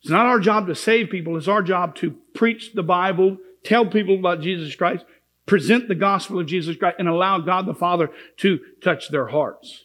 It's 0.01 0.11
not 0.11 0.27
our 0.27 0.40
job 0.40 0.66
to 0.66 0.75
save 0.75 1.11
people. 1.11 1.37
It's 1.37 1.46
our 1.46 1.62
job 1.62 1.94
to 1.96 2.16
preach 2.35 2.72
the 2.72 2.83
Bible, 2.83 3.38
tell 3.62 3.87
people 3.87 4.16
about 4.16 4.40
Jesus 4.40 4.75
Christ, 4.75 5.05
present 5.46 5.88
the 5.88 5.94
gospel 5.94 6.38
of 6.38 6.46
Jesus 6.46 6.76
Christ 6.76 6.96
and 6.98 7.09
allow 7.09 7.38
God 7.38 7.66
the 7.66 7.74
Father 7.74 8.11
to 8.38 8.61
touch 8.83 9.09
their 9.09 9.28
hearts. 9.28 9.85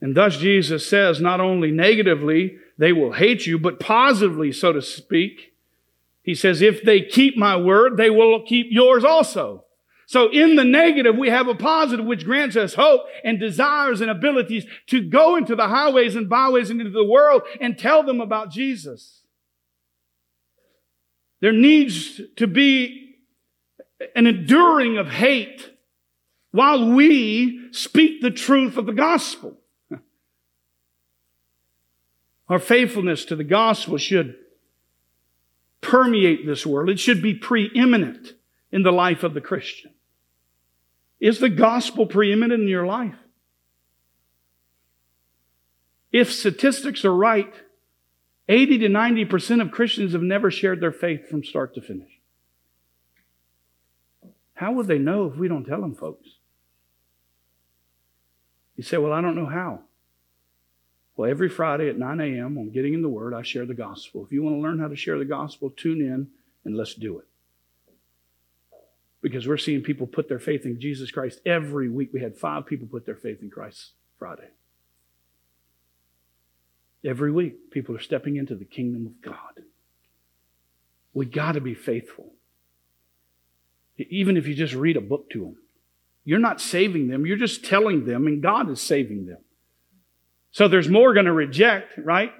And 0.00 0.14
thus 0.14 0.36
Jesus 0.36 0.86
says 0.86 1.20
not 1.20 1.40
only 1.40 1.70
negatively 1.70 2.58
they 2.78 2.92
will 2.92 3.12
hate 3.12 3.46
you, 3.46 3.58
but 3.58 3.80
positively, 3.80 4.52
so 4.52 4.72
to 4.72 4.82
speak, 4.82 5.54
he 6.22 6.34
says, 6.34 6.60
if 6.60 6.82
they 6.82 7.02
keep 7.02 7.36
my 7.36 7.56
word, 7.56 7.96
they 7.96 8.10
will 8.10 8.42
keep 8.42 8.66
yours 8.70 9.04
also. 9.04 9.64
So 10.06 10.28
in 10.30 10.56
the 10.56 10.64
negative, 10.64 11.16
we 11.16 11.30
have 11.30 11.48
a 11.48 11.54
positive 11.54 12.04
which 12.04 12.24
grants 12.24 12.56
us 12.56 12.74
hope 12.74 13.02
and 13.24 13.40
desires 13.40 14.00
and 14.00 14.10
abilities 14.10 14.66
to 14.88 15.02
go 15.02 15.36
into 15.36 15.56
the 15.56 15.68
highways 15.68 16.16
and 16.16 16.28
byways 16.28 16.70
and 16.70 16.80
into 16.80 16.92
the 16.92 17.04
world 17.04 17.42
and 17.60 17.78
tell 17.78 18.02
them 18.02 18.20
about 18.20 18.50
Jesus. 18.50 19.22
There 21.40 21.52
needs 21.52 22.20
to 22.36 22.46
be 22.46 23.05
an 24.14 24.26
enduring 24.26 24.98
of 24.98 25.08
hate 25.08 25.70
while 26.50 26.90
we 26.90 27.68
speak 27.72 28.20
the 28.20 28.30
truth 28.30 28.76
of 28.76 28.86
the 28.86 28.92
gospel. 28.92 29.58
Our 32.48 32.58
faithfulness 32.58 33.24
to 33.26 33.36
the 33.36 33.44
gospel 33.44 33.98
should 33.98 34.36
permeate 35.80 36.46
this 36.46 36.66
world. 36.66 36.90
It 36.90 36.98
should 36.98 37.22
be 37.22 37.34
preeminent 37.34 38.34
in 38.72 38.82
the 38.82 38.92
life 38.92 39.22
of 39.22 39.34
the 39.34 39.40
Christian. 39.40 39.92
Is 41.20 41.38
the 41.38 41.48
gospel 41.48 42.06
preeminent 42.06 42.62
in 42.62 42.68
your 42.68 42.86
life? 42.86 43.14
If 46.12 46.32
statistics 46.32 47.04
are 47.04 47.14
right, 47.14 47.52
80 48.48 48.78
to 48.78 48.88
90% 48.88 49.60
of 49.60 49.70
Christians 49.70 50.12
have 50.12 50.22
never 50.22 50.50
shared 50.50 50.80
their 50.80 50.92
faith 50.92 51.28
from 51.28 51.44
start 51.44 51.74
to 51.74 51.80
finish. 51.80 52.15
How 54.56 54.72
would 54.72 54.86
they 54.86 54.98
know 54.98 55.26
if 55.26 55.36
we 55.36 55.48
don't 55.48 55.64
tell 55.64 55.82
them, 55.82 55.94
folks? 55.94 56.26
You 58.74 58.82
say, 58.82 58.96
Well, 58.96 59.12
I 59.12 59.20
don't 59.20 59.36
know 59.36 59.46
how. 59.46 59.80
Well, 61.14 61.30
every 61.30 61.48
Friday 61.48 61.88
at 61.88 61.98
9 61.98 62.20
a.m. 62.20 62.58
on 62.58 62.70
Getting 62.70 62.94
in 62.94 63.02
the 63.02 63.08
Word, 63.08 63.32
I 63.32 63.42
share 63.42 63.64
the 63.64 63.74
gospel. 63.74 64.24
If 64.24 64.32
you 64.32 64.42
want 64.42 64.56
to 64.56 64.60
learn 64.60 64.78
how 64.78 64.88
to 64.88 64.96
share 64.96 65.18
the 65.18 65.24
gospel, 65.24 65.70
tune 65.70 66.00
in 66.00 66.28
and 66.64 66.76
let's 66.76 66.94
do 66.94 67.18
it. 67.18 67.26
Because 69.22 69.46
we're 69.46 69.56
seeing 69.56 69.82
people 69.82 70.06
put 70.06 70.28
their 70.28 70.38
faith 70.38 70.64
in 70.64 70.80
Jesus 70.80 71.10
Christ 71.10 71.40
every 71.46 71.88
week. 71.88 72.10
We 72.12 72.20
had 72.20 72.36
five 72.36 72.66
people 72.66 72.86
put 72.86 73.06
their 73.06 73.16
faith 73.16 73.40
in 73.40 73.50
Christ 73.50 73.92
Friday. 74.18 74.48
Every 77.04 77.32
week, 77.32 77.70
people 77.70 77.94
are 77.96 78.00
stepping 78.00 78.36
into 78.36 78.54
the 78.54 78.64
kingdom 78.64 79.06
of 79.06 79.20
God. 79.22 79.64
We 81.14 81.26
got 81.26 81.52
to 81.52 81.60
be 81.60 81.74
faithful. 81.74 82.35
Even 83.98 84.36
if 84.36 84.46
you 84.46 84.54
just 84.54 84.74
read 84.74 84.96
a 84.96 85.00
book 85.00 85.30
to 85.30 85.40
them, 85.40 85.56
you're 86.24 86.38
not 86.38 86.60
saving 86.60 87.08
them, 87.08 87.24
you're 87.24 87.36
just 87.36 87.64
telling 87.64 88.04
them, 88.04 88.26
and 88.26 88.42
God 88.42 88.70
is 88.70 88.80
saving 88.80 89.26
them. 89.26 89.38
So 90.50 90.68
there's 90.68 90.88
more 90.88 91.14
going 91.14 91.26
to 91.26 91.32
reject, 91.32 91.98
right? 91.98 92.32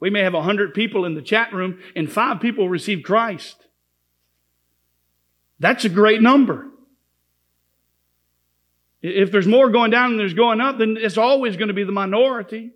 We 0.00 0.10
may 0.10 0.20
have 0.20 0.34
100 0.34 0.74
people 0.74 1.04
in 1.04 1.14
the 1.14 1.22
chat 1.22 1.52
room, 1.52 1.78
and 1.94 2.10
five 2.10 2.40
people 2.40 2.68
receive 2.68 3.04
Christ. 3.04 3.68
That's 5.60 5.84
a 5.84 5.88
great 5.88 6.20
number. 6.20 6.66
If 9.00 9.30
there's 9.30 9.46
more 9.46 9.70
going 9.70 9.92
down 9.92 10.10
than 10.10 10.18
there's 10.18 10.34
going 10.34 10.60
up, 10.60 10.78
then 10.78 10.96
it's 10.98 11.16
always 11.16 11.56
going 11.56 11.68
to 11.68 11.74
be 11.74 11.84
the 11.84 11.92
minority. 11.92 12.72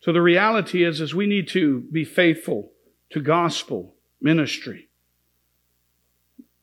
So 0.00 0.12
the 0.12 0.20
reality 0.20 0.84
is, 0.84 1.00
is 1.00 1.14
we 1.14 1.26
need 1.26 1.48
to 1.48 1.80
be 1.80 2.04
faithful 2.04 2.72
to 3.10 3.20
gospel 3.20 3.94
ministry. 4.20 4.89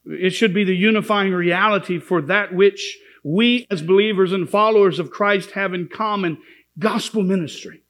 It 0.09 0.31
should 0.31 0.53
be 0.53 0.63
the 0.63 0.75
unifying 0.75 1.33
reality 1.33 1.99
for 1.99 2.21
that 2.23 2.53
which 2.53 2.97
we 3.23 3.67
as 3.69 3.81
believers 3.81 4.31
and 4.31 4.49
followers 4.49 4.99
of 4.99 5.11
Christ 5.11 5.51
have 5.51 5.73
in 5.73 5.89
common 5.89 6.37
gospel 6.79 7.23
ministry. 7.23 7.81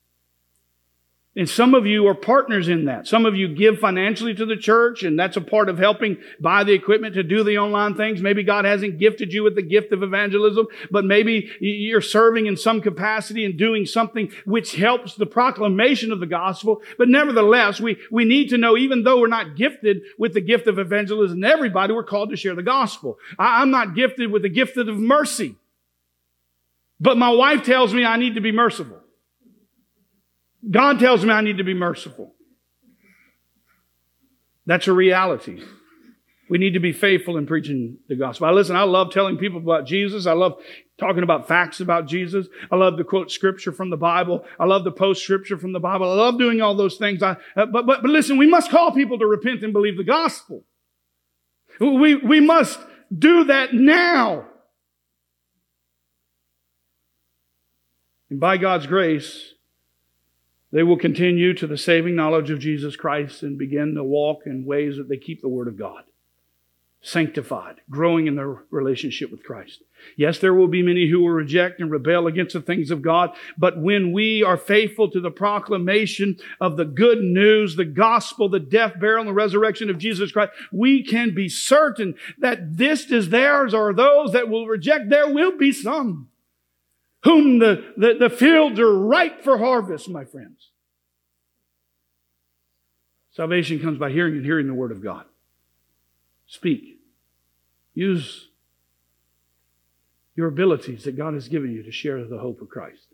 And 1.38 1.48
some 1.48 1.76
of 1.76 1.86
you 1.86 2.08
are 2.08 2.16
partners 2.16 2.68
in 2.68 2.86
that. 2.86 3.06
Some 3.06 3.28
of 3.28 3.36
you 3.36 3.48
give 3.48 3.78
financially 3.78 4.34
to 4.34 4.46
the 4.48 4.58
church, 4.58 5.04
and 5.04 5.20
that's 5.20 5.38
a 5.38 5.42
part 5.42 5.70
of 5.70 5.78
helping 5.78 6.18
buy 6.40 6.64
the 6.64 6.74
equipment 6.74 7.14
to 7.14 7.22
do 7.22 7.44
the 7.44 7.60
online 7.60 7.94
things. 7.94 8.24
Maybe 8.24 8.42
God 8.42 8.66
hasn't 8.66 8.98
gifted 8.98 9.32
you 9.32 9.44
with 9.44 9.54
the 9.54 9.62
gift 9.62 9.94
of 9.94 10.02
evangelism, 10.02 10.66
but 10.90 11.06
maybe 11.06 11.52
you're 11.60 12.02
serving 12.02 12.48
in 12.48 12.58
some 12.58 12.82
capacity 12.82 13.46
and 13.46 13.56
doing 13.56 13.86
something 13.86 14.32
which 14.46 14.76
helps 14.76 15.14
the 15.14 15.28
proclamation 15.28 16.12
of 16.12 16.20
the 16.20 16.26
gospel. 16.26 16.82
But 16.98 17.08
nevertheless, 17.08 17.80
we, 17.80 17.98
we 18.10 18.26
need 18.26 18.50
to 18.50 18.58
know, 18.58 18.76
even 18.76 19.04
though 19.04 19.20
we're 19.20 19.28
not 19.28 19.56
gifted 19.56 20.02
with 20.18 20.34
the 20.34 20.42
gift 20.42 20.66
of 20.66 20.80
evangelism, 20.80 21.44
everybody, 21.44 21.94
we're 21.94 22.04
called 22.04 22.32
to 22.32 22.36
share 22.36 22.56
the 22.56 22.64
gospel. 22.64 23.20
I, 23.38 23.62
I'm 23.62 23.70
not 23.70 23.94
gifted 23.94 24.32
with 24.32 24.42
the 24.42 24.50
gift 24.50 24.76
of 24.76 24.88
mercy. 24.88 25.56
But 27.00 27.20
my 27.20 27.30
wife 27.30 27.64
tells 27.64 27.94
me 27.94 28.06
I 28.06 28.18
need 28.18 28.34
to 28.34 28.42
be 28.42 28.52
merciful. 28.52 29.04
God 30.70 31.00
tells 31.00 31.24
me 31.24 31.32
I 31.32 31.42
need 31.42 31.58
to 31.58 31.64
be 31.64 31.74
merciful. 31.74 32.34
That's 34.66 34.88
a 34.88 34.94
reality. 34.94 35.64
We 36.50 36.58
need 36.58 36.74
to 36.74 36.80
be 36.80 36.94
faithful 36.94 37.38
in 37.38 37.46
preaching 37.46 37.98
the 38.08 38.16
gospel. 38.16 38.48
I 38.48 38.52
listen, 38.52 38.76
I 38.76 38.84
love 38.84 39.12
telling 39.12 39.38
people 39.38 39.60
about 39.60 39.86
Jesus. 39.86 40.26
I 40.26 40.34
love 40.34 40.62
talking 40.98 41.24
about 41.24 41.48
facts 41.48 41.80
about 41.80 42.08
Jesus. 42.08 42.48
I 42.72 42.76
love 42.76 42.98
to 42.98 43.04
quote 43.04 43.32
scripture 43.32 43.72
from 43.72 43.90
the 43.90 43.98
Bible. 43.98 44.46
I 44.60 44.66
love 44.66 44.84
to 44.86 44.92
post 44.92 45.24
scripture 45.24 45.58
from 45.58 45.74
the 45.74 45.80
Bible. 45.80 46.10
I 46.10 46.16
love 46.16 46.38
doing 46.38 46.62
all 46.62 46.76
those 46.76 46.98
things. 46.98 47.22
I, 47.22 47.32
uh, 47.56 47.66
but, 47.66 47.86
but, 47.86 48.02
but 48.02 48.06
listen, 48.06 48.38
we 48.38 48.48
must 48.48 48.72
call 48.72 48.92
people 48.92 49.20
to 49.20 49.26
repent 49.26 49.64
and 49.64 49.74
believe 49.74 49.98
the 49.98 50.04
gospel. 50.04 50.64
We, 51.80 52.16
we 52.16 52.40
must 52.40 52.80
do 53.16 53.46
that 53.46 53.74
now. 53.74 54.48
And 58.30 58.40
by 58.40 58.58
God's 58.58 58.88
grace, 58.88 59.54
they 60.78 60.84
will 60.84 60.96
continue 60.96 61.56
to 61.56 61.66
the 61.66 61.76
saving 61.76 62.16
knowledge 62.16 62.52
of 62.52 62.60
Jesus 62.60 62.96
Christ 62.96 63.42
and 63.42 63.58
begin 63.58 63.96
to 63.96 64.04
walk 64.04 64.42
in 64.46 64.64
ways 64.64 64.98
that 64.98 65.10
they 65.10 65.18
keep 65.18 65.42
the 65.42 65.50
Word 65.50 65.68
of 65.68 65.76
God. 65.76 66.04
Sanctified, 67.02 67.78
growing 67.90 68.28
in 68.28 68.36
their 68.36 68.64
relationship 68.70 69.32
with 69.32 69.44
Christ. 69.44 69.82
Yes, 70.16 70.38
there 70.38 70.54
will 70.54 70.68
be 70.68 70.84
many 70.84 71.10
who 71.10 71.22
will 71.22 71.32
reject 71.32 71.80
and 71.80 71.90
rebel 71.90 72.28
against 72.28 72.54
the 72.54 72.62
things 72.62 72.92
of 72.92 73.02
God, 73.02 73.32
but 73.58 73.82
when 73.82 74.12
we 74.12 74.44
are 74.44 74.56
faithful 74.56 75.10
to 75.10 75.20
the 75.20 75.32
proclamation 75.32 76.38
of 76.62 76.78
the 76.78 76.86
good 76.86 77.24
news, 77.24 77.76
the 77.76 77.84
gospel, 77.84 78.48
the 78.48 78.60
death, 78.60 79.00
burial, 79.00 79.22
and 79.22 79.30
the 79.30 79.34
resurrection 79.34 79.90
of 79.90 79.98
Jesus 79.98 80.32
Christ, 80.32 80.52
we 80.72 81.04
can 81.04 81.34
be 81.34 81.50
certain 81.50 82.14
that 82.38 82.78
this 82.78 83.10
is 83.10 83.30
theirs 83.30 83.74
or 83.74 83.96
those 83.96 84.32
that 84.34 84.48
will 84.48 84.68
reject. 84.68 85.10
There 85.10 85.34
will 85.34 85.58
be 85.58 85.72
some 85.72 86.30
whom 87.28 87.60
the, 87.60 87.94
the, 87.98 88.14
the 88.18 88.30
fields 88.30 88.80
are 88.80 88.98
ripe 88.98 89.44
for 89.44 89.58
harvest, 89.58 90.10
my 90.10 90.24
friends. 90.24 90.70
Salvation 93.32 93.80
comes 93.80 94.00
by 94.00 94.12
hearing 94.12 94.36
and 94.36 94.46
hearing 94.46 94.66
the 94.66 94.74
Word 94.74 94.94
of 94.94 95.04
God. 95.04 95.26
Speak. 96.48 97.02
Use 97.94 98.48
your 100.38 100.48
abilities 100.48 101.04
that 101.04 101.18
God 101.18 101.34
has 101.34 101.50
given 101.50 101.74
you 101.74 101.84
to 101.84 101.92
share 101.92 102.24
the 102.24 102.38
hope 102.38 102.62
of 102.62 102.70
Christ. 102.70 103.08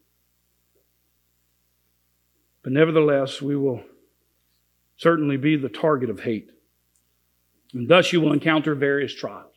But 2.62 2.74
nevertheless, 2.74 3.42
we 3.42 3.56
will 3.56 3.82
certainly 4.96 5.38
be 5.38 5.56
the 5.56 5.70
target 5.70 6.12
of 6.12 6.20
hate. 6.20 6.52
And 7.74 7.90
thus 7.90 8.14
you 8.14 8.22
will 8.22 8.32
encounter 8.32 8.76
various 8.76 9.16
trials. 9.16 9.56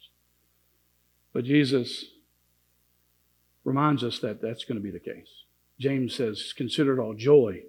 But 1.35 1.45
Jesus 1.45 2.07
reminds 3.67 4.05
us 4.05 4.21
that 4.21 4.41
that's 4.41 4.65
going 4.65 4.77
to 4.77 4.83
be 4.83 4.93
the 4.93 5.01
case. 5.01 5.45
James 5.79 6.15
says, 6.15 6.55
Consider 6.57 6.97
it 6.97 7.03
all 7.03 7.15
joy, 7.15 7.63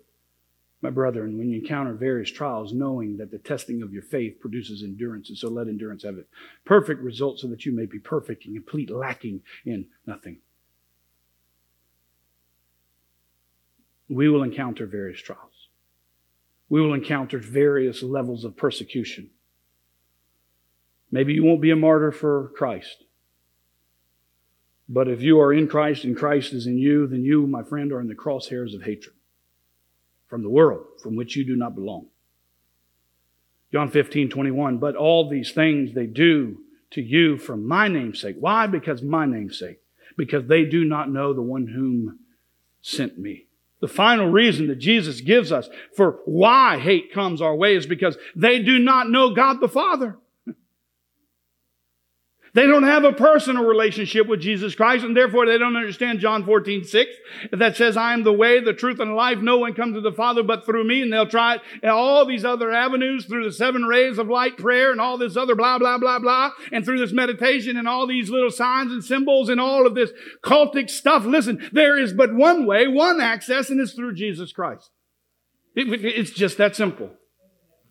my 0.79 0.91
brethren, 0.91 1.39
when 1.39 1.49
you 1.49 1.59
encounter 1.59 1.93
various 1.93 2.31
trials, 2.31 2.71
knowing 2.71 3.17
that 3.17 3.31
the 3.31 3.39
testing 3.39 3.81
of 3.81 3.91
your 3.91 4.03
faith 4.03 4.39
produces 4.39 4.83
endurance. 4.83 5.27
And 5.29 5.37
so 5.37 5.49
let 5.49 5.67
endurance 5.67 6.03
have 6.03 6.19
it 6.19 6.29
perfect 6.65 7.01
result 7.01 7.39
so 7.39 7.47
that 7.47 7.65
you 7.65 7.75
may 7.75 7.87
be 7.87 7.97
perfect 7.97 8.45
and 8.45 8.55
complete, 8.55 8.91
lacking 8.91 9.41
in 9.65 9.87
nothing. 10.05 10.37
We 14.07 14.29
will 14.29 14.43
encounter 14.43 14.85
various 14.85 15.19
trials. 15.19 15.67
We 16.69 16.79
will 16.79 16.93
encounter 16.93 17.39
various 17.39 18.03
levels 18.03 18.45
of 18.45 18.55
persecution. 18.55 19.31
Maybe 21.09 21.33
you 21.33 21.43
won't 21.43 21.61
be 21.61 21.71
a 21.71 21.75
martyr 21.75 22.11
for 22.11 22.51
Christ. 22.55 23.03
But 24.89 25.07
if 25.07 25.21
you 25.21 25.39
are 25.39 25.53
in 25.53 25.67
Christ 25.67 26.03
and 26.03 26.15
Christ 26.15 26.53
is 26.53 26.65
in 26.65 26.77
you, 26.77 27.07
then 27.07 27.23
you, 27.23 27.45
my 27.45 27.63
friend, 27.63 27.91
are 27.91 27.99
in 27.99 28.07
the 28.07 28.15
crosshairs 28.15 28.73
of 28.73 28.83
hatred 28.83 29.15
from 30.27 30.43
the 30.43 30.49
world 30.49 30.85
from 31.01 31.15
which 31.15 31.35
you 31.35 31.45
do 31.45 31.55
not 31.55 31.75
belong. 31.75 32.07
John 33.71 33.89
15, 33.89 34.29
21. 34.29 34.77
But 34.77 34.95
all 34.95 35.29
these 35.29 35.51
things 35.51 35.93
they 35.93 36.05
do 36.05 36.59
to 36.91 37.01
you 37.01 37.37
for 37.37 37.57
my 37.57 37.87
name's 37.87 38.21
sake. 38.21 38.37
Why? 38.39 38.67
Because 38.67 39.01
my 39.01 39.25
name's 39.25 39.59
sake. 39.59 39.81
Because 40.15 40.47
they 40.47 40.63
do 40.63 40.85
not 40.85 41.11
know 41.11 41.33
the 41.33 41.41
one 41.41 41.67
whom 41.67 42.19
sent 42.81 43.17
me. 43.17 43.45
The 43.79 43.87
final 43.87 44.29
reason 44.29 44.67
that 44.67 44.79
Jesus 44.79 45.21
gives 45.21 45.51
us 45.51 45.69
for 45.95 46.19
why 46.25 46.79
hate 46.79 47.13
comes 47.13 47.41
our 47.41 47.55
way 47.55 47.75
is 47.75 47.85
because 47.85 48.17
they 48.35 48.59
do 48.59 48.79
not 48.79 49.09
know 49.09 49.35
God 49.35 49.59
the 49.59 49.67
Father. 49.67 50.17
They 52.53 52.65
don't 52.65 52.83
have 52.83 53.03
a 53.03 53.13
personal 53.13 53.65
relationship 53.65 54.27
with 54.27 54.39
Jesus 54.39 54.75
Christ, 54.75 55.03
and 55.03 55.15
therefore 55.15 55.45
they 55.45 55.57
don't 55.57 55.75
understand 55.75 56.19
John 56.19 56.45
14, 56.45 56.83
6, 56.83 57.11
that 57.51 57.75
says, 57.75 57.97
I 57.97 58.13
am 58.13 58.23
the 58.23 58.33
way, 58.33 58.59
the 58.59 58.73
truth, 58.73 58.99
and 58.99 59.15
life. 59.15 59.39
No 59.39 59.57
one 59.57 59.73
comes 59.73 59.95
to 59.95 60.01
the 60.01 60.11
Father 60.11 60.43
but 60.43 60.65
through 60.65 60.85
me. 60.85 61.01
And 61.01 61.11
they'll 61.11 61.27
try 61.27 61.57
it 61.81 61.87
all 61.87 62.25
these 62.25 62.45
other 62.45 62.71
avenues 62.71 63.25
through 63.25 63.43
the 63.43 63.51
seven 63.51 63.83
rays 63.83 64.17
of 64.17 64.27
light 64.27 64.57
prayer 64.57 64.91
and 64.91 65.01
all 65.01 65.17
this 65.17 65.37
other 65.37 65.55
blah, 65.55 65.77
blah, 65.77 65.97
blah, 65.97 66.19
blah, 66.19 66.51
and 66.71 66.83
through 66.83 66.99
this 66.99 67.13
meditation 67.13 67.77
and 67.77 67.87
all 67.87 68.07
these 68.07 68.29
little 68.29 68.51
signs 68.51 68.91
and 68.91 69.03
symbols 69.03 69.49
and 69.49 69.59
all 69.59 69.85
of 69.85 69.95
this 69.95 70.11
cultic 70.43 70.89
stuff. 70.89 71.25
Listen, 71.25 71.69
there 71.71 71.99
is 71.99 72.13
but 72.13 72.33
one 72.33 72.65
way, 72.65 72.87
one 72.87 73.21
access, 73.21 73.69
and 73.69 73.79
it's 73.79 73.93
through 73.93 74.13
Jesus 74.13 74.51
Christ. 74.51 74.89
It, 75.75 76.03
it's 76.03 76.31
just 76.31 76.57
that 76.57 76.75
simple. 76.75 77.11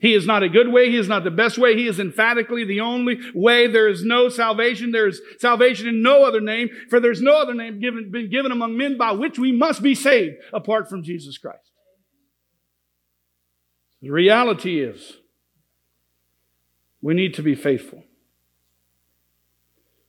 He 0.07 0.15
is 0.15 0.25
not 0.25 0.45
a 0.45 0.49
good 0.49 0.69
way. 0.69 0.89
He 0.89 0.97
is 0.97 1.09
not 1.09 1.25
the 1.25 1.33
best 1.33 1.59
way. 1.59 1.75
He 1.75 1.89
is 1.89 1.99
emphatically 1.99 2.63
the 2.63 2.79
only 2.79 3.19
way. 3.35 3.67
There 3.67 3.89
is 3.89 4.05
no 4.05 4.29
salvation. 4.29 4.93
There 4.93 5.09
is 5.09 5.21
salvation 5.41 5.89
in 5.89 6.01
no 6.01 6.25
other 6.25 6.41
name, 6.41 6.69
for 6.89 7.01
there's 7.01 7.21
no 7.21 7.43
other 7.43 7.55
name 7.55 7.81
given, 7.81 8.13
been 8.13 8.31
given 8.31 8.53
among 8.53 8.77
men 8.77 8.97
by 8.97 9.11
which 9.11 9.37
we 9.37 9.51
must 9.51 9.83
be 9.83 9.97
saved 9.97 10.37
apart 10.53 10.89
from 10.89 11.03
Jesus 11.03 11.39
Christ. 11.39 11.73
The 14.01 14.11
reality 14.11 14.81
is 14.81 15.15
we 17.03 17.13
need 17.13 17.35
to 17.35 17.43
be 17.43 17.57
faithful. 17.57 18.05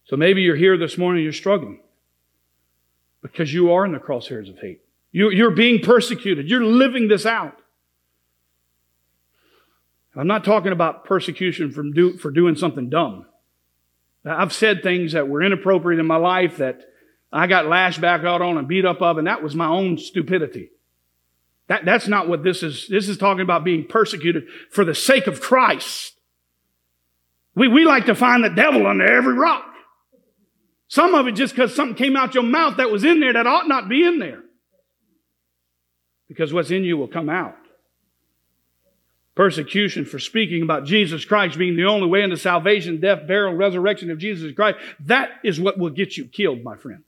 So 0.04 0.16
maybe 0.16 0.44
you're 0.44 0.56
here 0.56 0.78
this 0.78 0.96
morning, 0.96 1.24
you're 1.24 1.34
struggling 1.34 1.80
because 3.24 3.52
you 3.52 3.74
are 3.74 3.84
in 3.84 3.94
the 3.94 3.98
crosshairs 3.98 4.48
of 4.48 4.60
hate. 4.60 4.82
You're 5.12 5.50
being 5.50 5.82
persecuted. 5.82 6.48
You're 6.48 6.64
living 6.64 7.08
this 7.08 7.26
out. 7.26 7.58
I'm 10.18 10.28
not 10.28 10.44
talking 10.44 10.72
about 10.72 11.06
persecution 11.06 11.72
from 11.72 11.94
do, 11.94 12.18
for 12.18 12.32
doing 12.32 12.56
something 12.56 12.90
dumb. 12.90 13.26
I've 14.26 14.54
said 14.54 14.82
things 14.82 15.14
that 15.14 15.30
were 15.30 15.44
inappropriate 15.44 16.00
in 16.00 16.08
my 16.08 16.18
life 16.18 16.58
that 16.58 16.82
I 17.32 17.48
got 17.48 17.68
lashed 17.68 18.02
back 18.02 18.24
out 18.24 18.42
on 18.42 18.58
and 18.58 18.68
beat 18.68 18.86
up 18.86 19.02
of, 19.02 19.18
and 19.18 19.28
that 19.28 19.44
was 19.44 19.56
my 19.56 19.68
own 19.68 19.98
stupidity. 19.98 20.72
That, 21.68 21.86
that's 21.86 22.08
not 22.08 22.28
what 22.28 22.44
this 22.44 22.64
is. 22.64 22.88
This 22.90 23.10
is 23.10 23.18
talking 23.18 23.42
about 23.42 23.64
being 23.64 23.86
persecuted 23.86 24.48
for 24.72 24.86
the 24.86 24.96
sake 24.96 25.28
of 25.28 25.42
Christ. 25.42 26.14
We, 27.56 27.68
we 27.68 27.86
like 27.86 28.06
to 28.06 28.16
find 28.16 28.44
the 28.44 28.50
devil 28.50 28.88
under 28.88 29.06
every 29.06 29.34
rock. 29.34 29.66
Some 30.88 31.14
of 31.14 31.28
it 31.28 31.34
just 31.34 31.54
because 31.54 31.76
something 31.76 31.98
came 31.98 32.16
out 32.16 32.34
your 32.34 32.44
mouth 32.44 32.78
that 32.78 32.90
was 32.90 33.04
in 33.04 33.20
there 33.20 33.34
that 33.34 33.46
ought 33.46 33.68
not 33.68 33.90
be 33.90 34.06
in 34.06 34.20
there. 34.20 34.44
Because 36.30 36.54
what's 36.54 36.72
in 36.72 36.84
you 36.84 36.98
will 36.98 37.08
come 37.08 37.30
out. 37.30 37.56
Persecution 39.38 40.04
for 40.04 40.18
speaking 40.18 40.64
about 40.64 40.86
Jesus 40.86 41.24
Christ 41.24 41.60
being 41.60 41.76
the 41.76 41.86
only 41.86 42.08
way 42.08 42.24
into 42.24 42.38
salvation, 42.38 43.00
death, 43.00 43.28
burial, 43.28 43.54
resurrection 43.54 44.10
of 44.10 44.18
Jesus 44.18 44.52
Christ. 44.56 44.80
That 45.02 45.30
is 45.44 45.62
what 45.62 45.78
will 45.78 45.92
get 45.92 46.18
you 46.18 46.26
killed, 46.26 46.64
my 46.64 46.76
friend. 46.76 47.04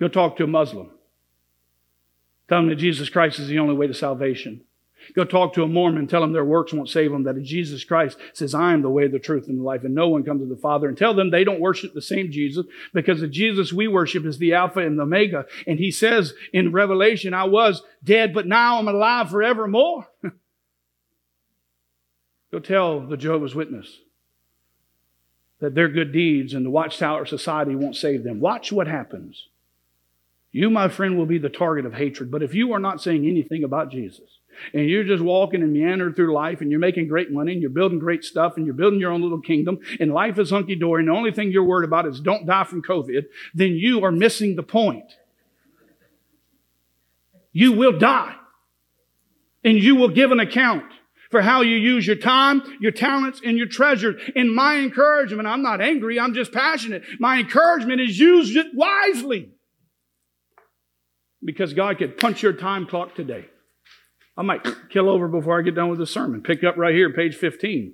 Go 0.00 0.08
talk 0.08 0.36
to 0.38 0.44
a 0.44 0.48
Muslim. 0.48 0.90
Tell 2.48 2.58
them 2.58 2.68
that 2.68 2.76
Jesus 2.76 3.08
Christ 3.08 3.38
is 3.38 3.46
the 3.46 3.60
only 3.60 3.76
way 3.76 3.86
to 3.86 3.94
salvation. 3.94 4.62
Go 5.14 5.24
talk 5.24 5.54
to 5.54 5.62
a 5.62 5.68
Mormon, 5.68 6.06
tell 6.06 6.20
them 6.20 6.32
their 6.32 6.44
works 6.44 6.72
won't 6.72 6.88
save 6.88 7.10
them, 7.10 7.24
that 7.24 7.42
Jesus 7.42 7.84
Christ 7.84 8.18
says, 8.32 8.54
I 8.54 8.72
am 8.72 8.82
the 8.82 8.90
way, 8.90 9.08
the 9.08 9.18
truth, 9.18 9.48
and 9.48 9.58
the 9.58 9.62
life, 9.62 9.84
and 9.84 9.94
no 9.94 10.08
one 10.08 10.24
comes 10.24 10.42
to 10.42 10.46
the 10.46 10.60
Father. 10.60 10.88
And 10.88 10.96
tell 10.96 11.14
them 11.14 11.30
they 11.30 11.44
don't 11.44 11.60
worship 11.60 11.94
the 11.94 12.02
same 12.02 12.30
Jesus 12.30 12.66
because 12.92 13.20
the 13.20 13.28
Jesus 13.28 13.72
we 13.72 13.88
worship 13.88 14.24
is 14.24 14.38
the 14.38 14.54
Alpha 14.54 14.80
and 14.80 14.98
the 14.98 15.02
Omega. 15.02 15.46
And 15.66 15.78
he 15.78 15.90
says 15.90 16.34
in 16.52 16.72
Revelation, 16.72 17.34
I 17.34 17.44
was 17.44 17.82
dead, 18.02 18.34
but 18.34 18.46
now 18.46 18.78
I'm 18.78 18.88
alive 18.88 19.30
forevermore. 19.30 20.08
Go 22.52 22.58
tell 22.58 23.00
the 23.00 23.16
Jehovah's 23.16 23.54
Witness 23.54 23.98
that 25.60 25.74
their 25.74 25.88
good 25.88 26.12
deeds 26.12 26.54
and 26.54 26.64
the 26.64 26.70
Watchtower 26.70 27.26
Society 27.26 27.76
won't 27.76 27.96
save 27.96 28.24
them. 28.24 28.40
Watch 28.40 28.72
what 28.72 28.88
happens. 28.88 29.48
You, 30.52 30.68
my 30.70 30.88
friend, 30.88 31.16
will 31.16 31.26
be 31.26 31.38
the 31.38 31.48
target 31.48 31.86
of 31.86 31.94
hatred. 31.94 32.30
But 32.30 32.42
if 32.42 32.54
you 32.54 32.72
are 32.72 32.80
not 32.80 33.00
saying 33.00 33.24
anything 33.26 33.62
about 33.62 33.90
Jesus, 33.90 34.39
and 34.72 34.88
you're 34.88 35.04
just 35.04 35.22
walking 35.22 35.62
and 35.62 35.72
meandering 35.72 36.14
through 36.14 36.32
life 36.34 36.60
and 36.60 36.70
you're 36.70 36.80
making 36.80 37.08
great 37.08 37.30
money 37.30 37.52
and 37.52 37.60
you're 37.60 37.70
building 37.70 37.98
great 37.98 38.24
stuff 38.24 38.56
and 38.56 38.66
you're 38.66 38.74
building 38.74 39.00
your 39.00 39.12
own 39.12 39.22
little 39.22 39.40
kingdom 39.40 39.78
and 39.98 40.12
life 40.12 40.38
is 40.38 40.50
hunky 40.50 40.74
dory 40.74 41.02
and 41.02 41.08
the 41.08 41.12
only 41.12 41.32
thing 41.32 41.50
you're 41.50 41.64
worried 41.64 41.86
about 41.86 42.06
is 42.06 42.20
don't 42.20 42.46
die 42.46 42.64
from 42.64 42.82
COVID, 42.82 43.24
then 43.54 43.72
you 43.72 44.04
are 44.04 44.12
missing 44.12 44.56
the 44.56 44.62
point. 44.62 45.16
You 47.52 47.72
will 47.72 47.98
die 47.98 48.34
and 49.64 49.76
you 49.78 49.96
will 49.96 50.08
give 50.08 50.30
an 50.32 50.40
account 50.40 50.84
for 51.30 51.42
how 51.42 51.62
you 51.62 51.76
use 51.76 52.06
your 52.06 52.16
time, 52.16 52.62
your 52.80 52.92
talents, 52.92 53.40
and 53.44 53.56
your 53.56 53.68
treasures. 53.68 54.20
And 54.34 54.52
my 54.52 54.76
encouragement, 54.78 55.46
I'm 55.46 55.62
not 55.62 55.80
angry, 55.80 56.18
I'm 56.18 56.34
just 56.34 56.52
passionate. 56.52 57.04
My 57.18 57.38
encouragement 57.38 58.00
is 58.00 58.18
use 58.18 58.54
it 58.56 58.66
wisely. 58.74 59.52
Because 61.42 61.72
God 61.72 61.98
could 61.98 62.18
punch 62.18 62.42
your 62.42 62.52
time 62.52 62.86
clock 62.86 63.14
today. 63.14 63.46
I 64.40 64.42
might 64.42 64.66
kill 64.88 65.10
over 65.10 65.28
before 65.28 65.58
I 65.58 65.62
get 65.62 65.74
done 65.74 65.90
with 65.90 65.98
the 65.98 66.06
sermon. 66.06 66.40
Pick 66.40 66.64
up 66.64 66.78
right 66.78 66.94
here, 66.94 67.12
page 67.12 67.36
15. 67.36 67.92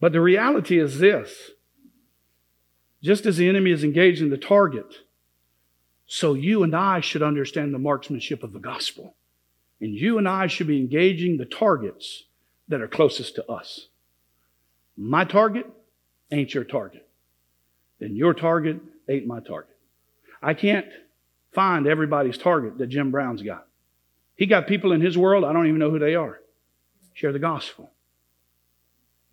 But 0.00 0.12
the 0.12 0.22
reality 0.22 0.78
is 0.78 0.98
this 0.98 1.50
just 3.02 3.26
as 3.26 3.36
the 3.36 3.46
enemy 3.46 3.70
is 3.70 3.84
engaged 3.84 4.22
in 4.22 4.30
the 4.30 4.38
target, 4.38 5.00
so 6.06 6.32
you 6.32 6.62
and 6.62 6.74
I 6.74 7.00
should 7.00 7.22
understand 7.22 7.74
the 7.74 7.78
marksmanship 7.78 8.42
of 8.42 8.54
the 8.54 8.58
gospel. 8.58 9.14
And 9.78 9.92
you 9.92 10.16
and 10.16 10.26
I 10.26 10.46
should 10.46 10.66
be 10.66 10.78
engaging 10.78 11.36
the 11.36 11.44
targets 11.44 12.24
that 12.68 12.80
are 12.80 12.88
closest 12.88 13.34
to 13.34 13.46
us. 13.46 13.88
My 14.96 15.26
target 15.26 15.66
ain't 16.32 16.54
your 16.54 16.64
target. 16.64 17.06
And 18.00 18.16
your 18.16 18.32
target 18.32 18.80
ain't 19.06 19.26
my 19.26 19.40
target. 19.40 19.76
I 20.40 20.54
can't 20.54 20.86
find 21.58 21.88
everybody's 21.88 22.38
target 22.38 22.78
that 22.78 22.86
Jim 22.86 23.10
Brown's 23.10 23.42
got. 23.42 23.66
He 24.36 24.46
got 24.46 24.68
people 24.68 24.92
in 24.92 25.00
his 25.00 25.18
world, 25.18 25.42
I 25.42 25.52
don't 25.52 25.66
even 25.66 25.80
know 25.80 25.90
who 25.90 25.98
they 25.98 26.14
are. 26.14 26.38
Share 27.14 27.32
the 27.32 27.40
gospel. 27.40 27.90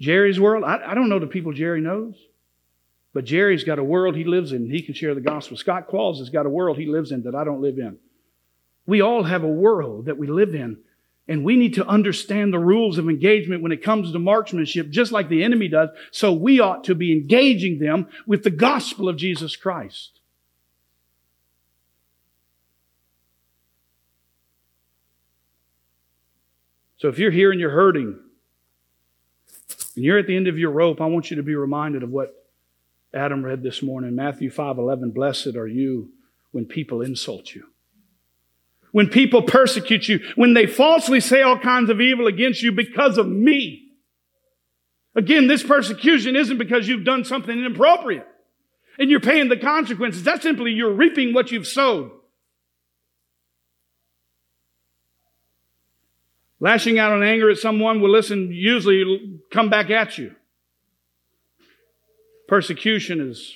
Jerry's 0.01 0.39
world, 0.39 0.63
I, 0.63 0.81
I 0.87 0.95
don't 0.95 1.07
know 1.07 1.19
the 1.19 1.27
people 1.27 1.53
Jerry 1.53 1.81
knows. 1.81 2.15
But 3.13 3.25
Jerry's 3.25 3.63
got 3.63 3.77
a 3.77 3.83
world 3.83 4.15
he 4.15 4.23
lives 4.23 4.53
in. 4.53 4.71
He 4.71 4.81
can 4.81 4.95
share 4.95 5.13
the 5.13 5.21
gospel. 5.21 5.55
Scott 5.55 5.87
Qualls 5.87 6.17
has 6.17 6.31
got 6.31 6.47
a 6.47 6.49
world 6.49 6.79
he 6.79 6.87
lives 6.87 7.11
in 7.11 7.21
that 7.25 7.35
I 7.35 7.43
don't 7.43 7.61
live 7.61 7.77
in. 7.77 7.99
We 8.87 9.01
all 9.01 9.21
have 9.21 9.43
a 9.43 9.47
world 9.47 10.07
that 10.07 10.17
we 10.17 10.25
live 10.25 10.55
in. 10.55 10.79
And 11.27 11.45
we 11.45 11.55
need 11.55 11.75
to 11.75 11.85
understand 11.85 12.51
the 12.51 12.59
rules 12.59 12.97
of 12.97 13.07
engagement 13.07 13.61
when 13.61 13.71
it 13.71 13.83
comes 13.83 14.11
to 14.11 14.17
marksmanship, 14.17 14.89
just 14.89 15.11
like 15.11 15.29
the 15.29 15.43
enemy 15.43 15.67
does. 15.67 15.89
So 16.09 16.33
we 16.33 16.59
ought 16.59 16.85
to 16.85 16.95
be 16.95 17.11
engaging 17.11 17.77
them 17.77 18.07
with 18.25 18.41
the 18.41 18.49
gospel 18.49 19.07
of 19.07 19.15
Jesus 19.15 19.55
Christ. 19.55 20.21
So 26.97 27.09
if 27.09 27.19
you're 27.19 27.31
here 27.31 27.51
and 27.51 27.59
you're 27.59 27.71
hurting, 27.71 28.19
and 29.95 30.03
you're 30.03 30.17
at 30.17 30.27
the 30.27 30.35
end 30.35 30.47
of 30.47 30.57
your 30.57 30.71
rope, 30.71 31.01
I 31.01 31.05
want 31.05 31.29
you 31.29 31.37
to 31.37 31.43
be 31.43 31.55
reminded 31.55 32.03
of 32.03 32.09
what 32.09 32.33
Adam 33.13 33.43
read 33.43 33.63
this 33.63 33.81
morning, 33.81 34.15
Matthew 34.15 34.49
5 34.49 34.77
11. 34.77 35.11
Blessed 35.11 35.55
are 35.55 35.67
you 35.67 36.09
when 36.51 36.65
people 36.65 37.01
insult 37.01 37.53
you, 37.53 37.65
when 38.91 39.07
people 39.07 39.41
persecute 39.41 40.07
you, 40.07 40.19
when 40.35 40.53
they 40.53 40.65
falsely 40.65 41.19
say 41.19 41.41
all 41.41 41.57
kinds 41.57 41.89
of 41.89 42.01
evil 42.01 42.27
against 42.27 42.61
you 42.61 42.71
because 42.71 43.17
of 43.17 43.27
me. 43.27 43.81
Again, 45.15 45.47
this 45.47 45.63
persecution 45.63 46.35
isn't 46.35 46.57
because 46.57 46.87
you've 46.87 47.05
done 47.05 47.23
something 47.23 47.57
inappropriate 47.57 48.27
and 48.99 49.09
you're 49.09 49.21
paying 49.21 49.47
the 49.47 49.57
consequences. 49.57 50.23
That's 50.23 50.43
simply 50.43 50.71
you're 50.71 50.93
reaping 50.93 51.33
what 51.33 51.51
you've 51.51 51.67
sowed. 51.67 52.11
Lashing 56.59 56.97
out 56.97 57.15
in 57.15 57.23
anger 57.23 57.49
at 57.49 57.57
someone 57.57 57.99
will 57.99 58.11
listen, 58.11 58.51
usually 58.51 59.39
come 59.51 59.69
back 59.69 59.89
at 59.89 60.17
you. 60.17 60.35
Persecution 62.47 63.29
is 63.29 63.53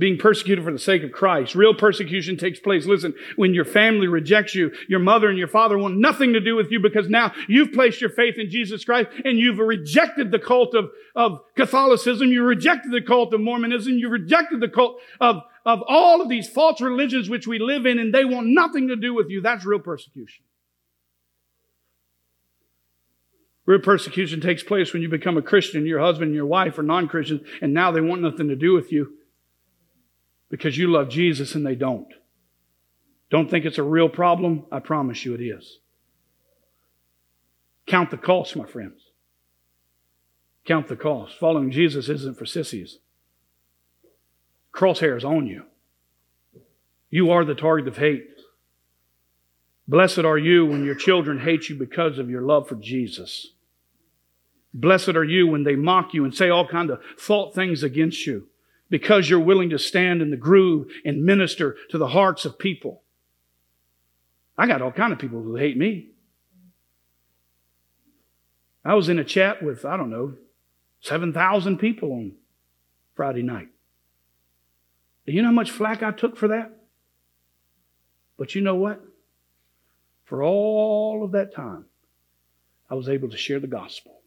being 0.00 0.16
persecuted 0.16 0.64
for 0.64 0.72
the 0.72 0.78
sake 0.78 1.02
of 1.02 1.12
Christ. 1.12 1.54
Real 1.54 1.74
persecution 1.74 2.36
takes 2.38 2.58
place. 2.58 2.86
Listen, 2.86 3.14
when 3.36 3.52
your 3.52 3.66
family 3.66 4.08
rejects 4.08 4.54
you, 4.54 4.72
your 4.88 4.98
mother 4.98 5.28
and 5.28 5.38
your 5.38 5.46
father 5.46 5.76
want 5.76 5.98
nothing 5.98 6.32
to 6.32 6.40
do 6.40 6.56
with 6.56 6.72
you 6.72 6.80
because 6.80 7.08
now 7.08 7.32
you've 7.46 7.72
placed 7.72 8.00
your 8.00 8.10
faith 8.10 8.36
in 8.38 8.50
Jesus 8.50 8.82
Christ 8.82 9.10
and 9.24 9.38
you've 9.38 9.58
rejected 9.58 10.30
the 10.30 10.38
cult 10.38 10.74
of, 10.74 10.90
of 11.14 11.40
Catholicism. 11.54 12.28
You 12.28 12.44
rejected 12.44 12.92
the 12.92 13.02
cult 13.02 13.34
of 13.34 13.40
Mormonism. 13.40 13.98
You 13.98 14.08
rejected 14.08 14.60
the 14.60 14.68
cult 14.68 15.00
of, 15.20 15.42
of 15.66 15.82
all 15.86 16.22
of 16.22 16.30
these 16.30 16.48
false 16.48 16.80
religions 16.80 17.28
which 17.28 17.46
we 17.46 17.58
live 17.58 17.84
in 17.84 17.98
and 17.98 18.12
they 18.12 18.24
want 18.24 18.46
nothing 18.46 18.88
to 18.88 18.96
do 18.96 19.12
with 19.12 19.28
you. 19.28 19.42
That's 19.42 19.66
real 19.66 19.80
persecution. 19.80 20.44
Real 23.70 23.78
persecution 23.78 24.40
takes 24.40 24.64
place 24.64 24.92
when 24.92 25.00
you 25.00 25.08
become 25.08 25.36
a 25.36 25.42
Christian, 25.42 25.86
your 25.86 26.00
husband 26.00 26.30
and 26.30 26.34
your 26.34 26.44
wife 26.44 26.76
are 26.76 26.82
non 26.82 27.06
Christians, 27.06 27.46
and 27.62 27.72
now 27.72 27.92
they 27.92 28.00
want 28.00 28.20
nothing 28.20 28.48
to 28.48 28.56
do 28.56 28.72
with 28.72 28.90
you 28.90 29.12
because 30.48 30.76
you 30.76 30.90
love 30.90 31.08
Jesus 31.08 31.54
and 31.54 31.64
they 31.64 31.76
don't. 31.76 32.12
Don't 33.30 33.48
think 33.48 33.64
it's 33.64 33.78
a 33.78 33.84
real 33.84 34.08
problem? 34.08 34.66
I 34.72 34.80
promise 34.80 35.24
you 35.24 35.34
it 35.34 35.40
is. 35.40 35.78
Count 37.86 38.10
the 38.10 38.16
cost, 38.16 38.56
my 38.56 38.66
friends. 38.66 39.02
Count 40.66 40.88
the 40.88 40.96
cost. 40.96 41.38
Following 41.38 41.70
Jesus 41.70 42.08
isn't 42.08 42.36
for 42.36 42.46
sissies. 42.46 42.98
Crosshairs 44.74 45.24
on 45.24 45.46
you. 45.46 45.62
You 47.08 47.30
are 47.30 47.44
the 47.44 47.54
target 47.54 47.86
of 47.86 47.98
hate. 47.98 48.26
Blessed 49.86 50.24
are 50.24 50.38
you 50.38 50.66
when 50.66 50.84
your 50.84 50.96
children 50.96 51.38
hate 51.38 51.68
you 51.68 51.76
because 51.76 52.18
of 52.18 52.28
your 52.28 52.42
love 52.42 52.66
for 52.66 52.74
Jesus. 52.74 53.52
Blessed 54.72 55.10
are 55.10 55.24
you 55.24 55.46
when 55.46 55.64
they 55.64 55.74
mock 55.76 56.14
you 56.14 56.24
and 56.24 56.34
say 56.34 56.48
all 56.48 56.66
kind 56.66 56.90
of 56.90 57.00
fault 57.16 57.54
things 57.54 57.82
against 57.82 58.26
you 58.26 58.48
because 58.88 59.28
you're 59.28 59.40
willing 59.40 59.70
to 59.70 59.78
stand 59.78 60.22
in 60.22 60.30
the 60.30 60.36
groove 60.36 60.88
and 61.04 61.24
minister 61.24 61.76
to 61.90 61.98
the 61.98 62.08
hearts 62.08 62.44
of 62.44 62.58
people. 62.58 63.02
I 64.56 64.66
got 64.66 64.82
all 64.82 64.92
kind 64.92 65.12
of 65.12 65.18
people 65.18 65.42
who 65.42 65.56
hate 65.56 65.76
me. 65.76 66.08
I 68.84 68.94
was 68.94 69.08
in 69.08 69.18
a 69.18 69.24
chat 69.24 69.62
with, 69.62 69.84
I 69.84 69.96
don't 69.96 70.10
know, 70.10 70.34
7,000 71.00 71.78
people 71.78 72.12
on 72.12 72.32
Friday 73.14 73.42
night. 73.42 73.68
Do 75.26 75.32
you 75.32 75.42
know 75.42 75.48
how 75.48 75.54
much 75.54 75.70
flack 75.70 76.02
I 76.02 76.12
took 76.12 76.36
for 76.36 76.48
that? 76.48 76.76
But 78.36 78.54
you 78.54 78.62
know 78.62 78.74
what? 78.74 79.02
For 80.24 80.42
all 80.42 81.24
of 81.24 81.32
that 81.32 81.54
time, 81.54 81.86
I 82.88 82.94
was 82.94 83.08
able 83.08 83.28
to 83.30 83.36
share 83.36 83.60
the 83.60 83.66
gospel. 83.66 84.19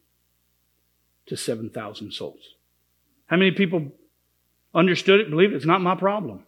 To 1.28 1.38
7,000 1.38 2.12
souls. 2.12 2.56
How 3.28 3.38
many 3.38 3.52
people 3.52 3.92
understood 4.74 5.20
it, 5.20 5.30
believed 5.30 5.54
it? 5.54 5.58
It's 5.58 5.66
not 5.66 5.82
my 5.82 5.96
problem. 5.96 6.44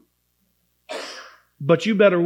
But 1.60 1.86
you 1.86 1.96
better, 1.96 2.20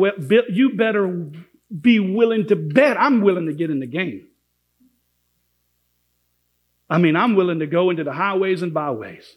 you 0.49 0.73
better 0.75 1.31
be 1.79 1.99
willing 1.99 2.47
to 2.47 2.55
bet 2.55 2.99
I'm 2.99 3.21
willing 3.21 3.45
to 3.45 3.53
get 3.53 3.69
in 3.69 3.79
the 3.79 3.85
game. 3.85 4.27
I 6.89 6.97
mean, 6.97 7.15
I'm 7.15 7.35
willing 7.35 7.59
to 7.59 7.67
go 7.67 7.91
into 7.91 8.03
the 8.03 8.13
highways 8.13 8.63
and 8.63 8.73
byways. 8.73 9.35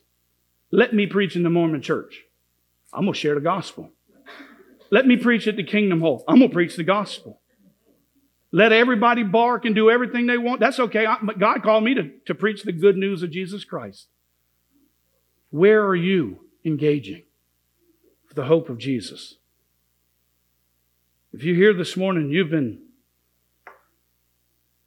Let 0.71 0.95
me 0.95 1.07
preach 1.07 1.37
in 1.37 1.43
the 1.43 1.51
Mormon 1.51 1.83
church. 1.83 2.23
I'm 2.95 3.03
going 3.03 3.13
to 3.13 3.19
share 3.19 3.35
the 3.35 3.43
gospel. 3.43 3.91
Let 4.91 5.07
me 5.07 5.19
preach 5.19 5.47
at 5.47 5.57
the 5.57 5.65
Kingdom 5.65 6.01
Hall. 6.01 6.25
I'm 6.27 6.39
going 6.39 6.49
to 6.49 6.55
preach 6.55 6.77
the 6.77 6.85
gospel. 6.85 7.42
Let 8.53 8.71
everybody 8.71 9.23
bark 9.23 9.65
and 9.65 9.75
do 9.75 9.91
everything 9.91 10.27
they 10.27 10.37
want. 10.37 10.61
That's 10.61 10.79
okay. 10.79 11.07
But 11.23 11.39
God 11.39 11.63
called 11.63 11.85
me 11.85 11.95
to, 11.95 12.11
to 12.27 12.35
preach 12.35 12.63
the 12.63 12.73
good 12.73 12.97
news 12.99 13.23
of 13.23 13.31
Jesus 13.31 13.65
Christ. 13.65 14.09
Where 15.51 15.85
are 15.85 15.97
you 15.97 16.45
engaging 16.65 17.23
for 18.27 18.35
the 18.35 18.45
hope 18.45 18.69
of 18.69 18.77
Jesus? 18.77 19.37
If 21.33 21.43
you're 21.43 21.57
here 21.57 21.73
this 21.73 21.97
morning, 21.97 22.31
you've 22.31 22.51
been 22.51 22.83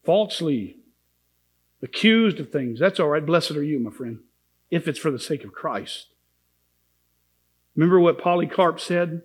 falsely 0.04 0.78
accused 1.82 2.40
of 2.40 2.52
things, 2.52 2.80
that's 2.80 3.00
all 3.00 3.10
right. 3.10 3.26
Blessed 3.26 3.52
are 3.52 3.64
you, 3.64 3.80
my 3.80 3.92
friend, 3.92 4.20
if 4.70 4.88
it's 4.88 5.00
for 5.00 5.10
the 5.10 5.20
sake 5.20 5.44
of 5.44 5.54
Christ. 5.54 6.08
Remember 7.76 8.00
what 8.00 8.22
Polycarp 8.22 8.80
said? 8.80 9.24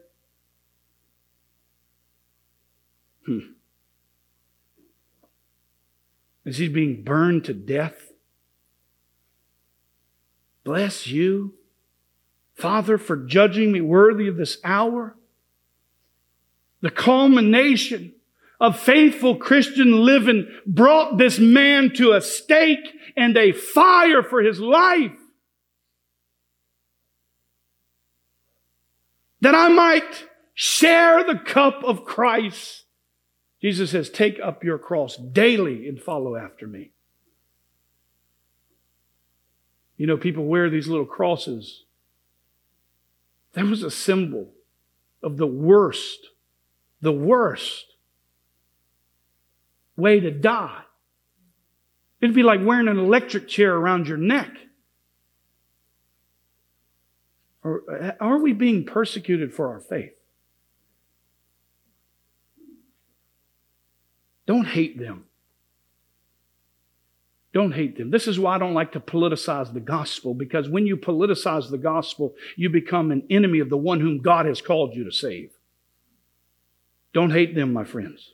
Hmm. 3.26 3.38
As 6.51 6.59
he's 6.59 6.69
being 6.69 7.05
burned 7.05 7.45
to 7.45 7.55
death. 7.55 8.11
Bless 10.65 11.07
you, 11.07 11.55
Father, 12.55 12.99
for 12.99 13.17
judging 13.17 13.71
me 13.71 13.81
worthy 13.81 14.27
of 14.27 14.37
this 14.37 14.59
hour. 14.65 15.17
The 16.81 16.91
culmination 16.91 18.15
of 18.59 18.81
faithful 18.81 19.37
Christian 19.37 20.05
living 20.05 20.49
brought 20.67 21.19
this 21.19 21.39
man 21.39 21.95
to 21.95 22.15
a 22.15 22.21
stake 22.21 22.97
and 23.17 23.37
a 23.37 23.53
fire 23.53 24.25
for 24.25 24.43
his 24.43 24.59
life. 24.59 25.17
That 29.41 29.55
I 29.55 29.69
might 29.69 30.27
share 30.55 31.23
the 31.23 31.39
cup 31.39 31.85
of 31.85 32.05
Christ. 32.05 32.87
Jesus 33.61 33.91
says, 33.91 34.09
take 34.09 34.39
up 34.43 34.65
your 34.65 34.79
cross 34.79 35.17
daily 35.17 35.87
and 35.87 36.01
follow 36.01 36.35
after 36.37 36.67
me. 36.67 36.93
You 39.97 40.07
know, 40.07 40.17
people 40.17 40.47
wear 40.47 40.71
these 40.71 40.89
little 40.89 41.05
crosses. 41.05 41.85
That 43.53 43.67
was 43.67 43.83
a 43.83 43.91
symbol 43.91 44.53
of 45.23 45.37
the 45.37 45.47
worst, 45.47 46.29
the 47.03 47.13
worst 47.13 47.85
way 49.97 50.21
to 50.21 50.31
die. 50.31 50.83
It'd 52.21 52.35
be 52.35 52.43
like 52.43 52.61
wearing 52.65 52.89
an 52.89 52.99
electric 52.99 53.49
chair 53.49 53.75
around 53.75 54.09
your 54.09 54.17
neck. 54.17 54.51
Or 57.63 57.83
uh, 57.91 58.13
are 58.21 58.39
we 58.39 58.55
being 58.55 58.85
persecuted 58.85 59.53
for 59.53 59.69
our 59.69 59.81
faith? 59.81 60.20
Don't 64.51 64.67
hate 64.67 64.99
them. 64.99 65.27
Don't 67.55 67.71
hate 67.71 67.97
them. 67.97 68.11
This 68.11 68.27
is 68.27 68.37
why 68.37 68.57
I 68.57 68.59
don't 68.59 68.75
like 68.75 68.91
to 68.95 68.99
politicize 68.99 69.73
the 69.73 69.79
gospel, 69.79 70.35
because 70.35 70.69
when 70.69 70.89
you 70.89 70.97
politicize 70.97 71.71
the 71.71 71.79
gospel, 71.79 72.35
you 72.57 72.69
become 72.69 73.13
an 73.13 73.23
enemy 73.31 73.61
of 73.61 73.71
the 73.71 73.77
one 73.77 74.01
whom 74.01 74.19
God 74.19 74.47
has 74.47 74.61
called 74.61 74.97
you 74.97 75.05
to 75.05 75.13
save. 75.13 75.53
Don't 77.15 77.31
hate 77.31 77.55
them, 77.55 77.73
my 77.73 77.85
friends. 77.85 78.33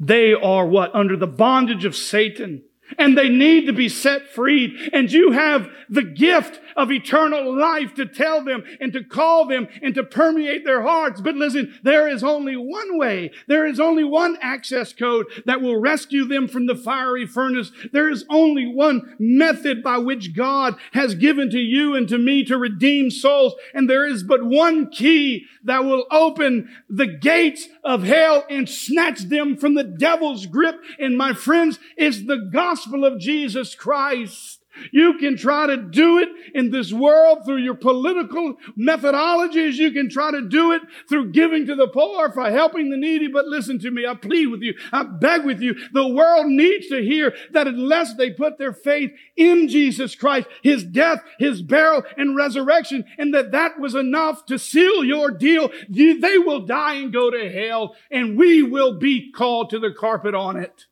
They 0.00 0.34
are 0.34 0.66
what? 0.66 0.92
Under 0.92 1.16
the 1.16 1.28
bondage 1.28 1.84
of 1.84 1.94
Satan 1.94 2.64
and 2.98 3.16
they 3.16 3.28
need 3.28 3.66
to 3.66 3.72
be 3.72 3.88
set 3.88 4.28
free. 4.28 4.90
And 4.92 5.10
you 5.10 5.32
have 5.32 5.68
the 5.88 6.02
gift 6.02 6.60
of 6.76 6.90
eternal 6.90 7.54
life 7.54 7.94
to 7.94 8.06
tell 8.06 8.42
them 8.42 8.64
and 8.80 8.92
to 8.92 9.04
call 9.04 9.46
them 9.46 9.68
and 9.82 9.94
to 9.94 10.02
permeate 10.02 10.64
their 10.64 10.82
hearts. 10.82 11.20
But 11.20 11.34
listen, 11.34 11.78
there 11.82 12.08
is 12.08 12.24
only 12.24 12.56
one 12.56 12.98
way. 12.98 13.30
There 13.46 13.66
is 13.66 13.80
only 13.80 14.04
one 14.04 14.36
access 14.40 14.92
code 14.92 15.26
that 15.46 15.60
will 15.60 15.80
rescue 15.80 16.24
them 16.24 16.48
from 16.48 16.66
the 16.66 16.76
fiery 16.76 17.26
furnace. 17.26 17.72
There 17.92 18.10
is 18.10 18.24
only 18.30 18.66
one 18.66 19.16
method 19.18 19.82
by 19.82 19.98
which 19.98 20.34
God 20.34 20.76
has 20.92 21.14
given 21.14 21.50
to 21.50 21.60
you 21.60 21.94
and 21.94 22.08
to 22.08 22.18
me 22.18 22.44
to 22.44 22.56
redeem 22.56 23.10
souls. 23.10 23.54
And 23.74 23.88
there 23.88 24.06
is 24.06 24.22
but 24.22 24.44
one 24.44 24.90
key 24.90 25.46
that 25.64 25.84
will 25.84 26.06
open 26.10 26.68
the 26.88 27.06
gates 27.06 27.68
of 27.84 28.02
hell 28.02 28.44
and 28.48 28.68
snatch 28.68 29.20
them 29.20 29.56
from 29.56 29.74
the 29.74 29.84
devil's 29.84 30.46
grip. 30.46 30.82
And 30.98 31.16
my 31.16 31.32
friends, 31.32 31.78
it's 31.96 32.24
the 32.24 32.48
gospel 32.52 32.81
of 32.86 33.18
Jesus 33.18 33.74
Christ. 33.74 34.62
You 34.90 35.18
can 35.18 35.36
try 35.36 35.66
to 35.66 35.76
do 35.76 36.18
it 36.18 36.28
in 36.54 36.70
this 36.70 36.92
world 36.92 37.40
through 37.44 37.58
your 37.58 37.74
political 37.74 38.56
methodologies. 38.78 39.74
You 39.74 39.90
can 39.92 40.08
try 40.08 40.30
to 40.30 40.48
do 40.48 40.72
it 40.72 40.82
through 41.08 41.32
giving 41.32 41.66
to 41.66 41.74
the 41.74 41.88
poor, 41.88 42.32
for 42.32 42.50
helping 42.50 42.90
the 42.90 42.96
needy. 42.96 43.28
But 43.28 43.46
listen 43.46 43.78
to 43.80 43.90
me. 43.90 44.06
I 44.06 44.14
plead 44.14 44.46
with 44.46 44.62
you. 44.62 44.74
I 44.92 45.02
beg 45.02 45.44
with 45.44 45.60
you. 45.60 45.74
The 45.92 46.08
world 46.08 46.46
needs 46.46 46.88
to 46.88 47.02
hear 47.02 47.34
that 47.52 47.66
unless 47.66 48.14
they 48.14 48.30
put 48.30 48.58
their 48.58 48.72
faith 48.72 49.12
in 49.36 49.68
Jesus 49.68 50.14
Christ, 50.14 50.48
His 50.62 50.84
death, 50.84 51.22
His 51.38 51.60
burial, 51.62 52.04
and 52.16 52.36
resurrection, 52.36 53.04
and 53.18 53.34
that 53.34 53.52
that 53.52 53.78
was 53.78 53.94
enough 53.94 54.46
to 54.46 54.58
seal 54.58 55.04
your 55.04 55.30
deal, 55.30 55.70
they 55.88 56.38
will 56.38 56.60
die 56.60 56.94
and 56.94 57.12
go 57.12 57.30
to 57.30 57.50
hell, 57.50 57.94
and 58.10 58.38
we 58.38 58.62
will 58.62 58.98
be 58.98 59.30
called 59.32 59.70
to 59.70 59.78
the 59.78 59.92
carpet 59.92 60.34
on 60.34 60.56
it 60.56 60.86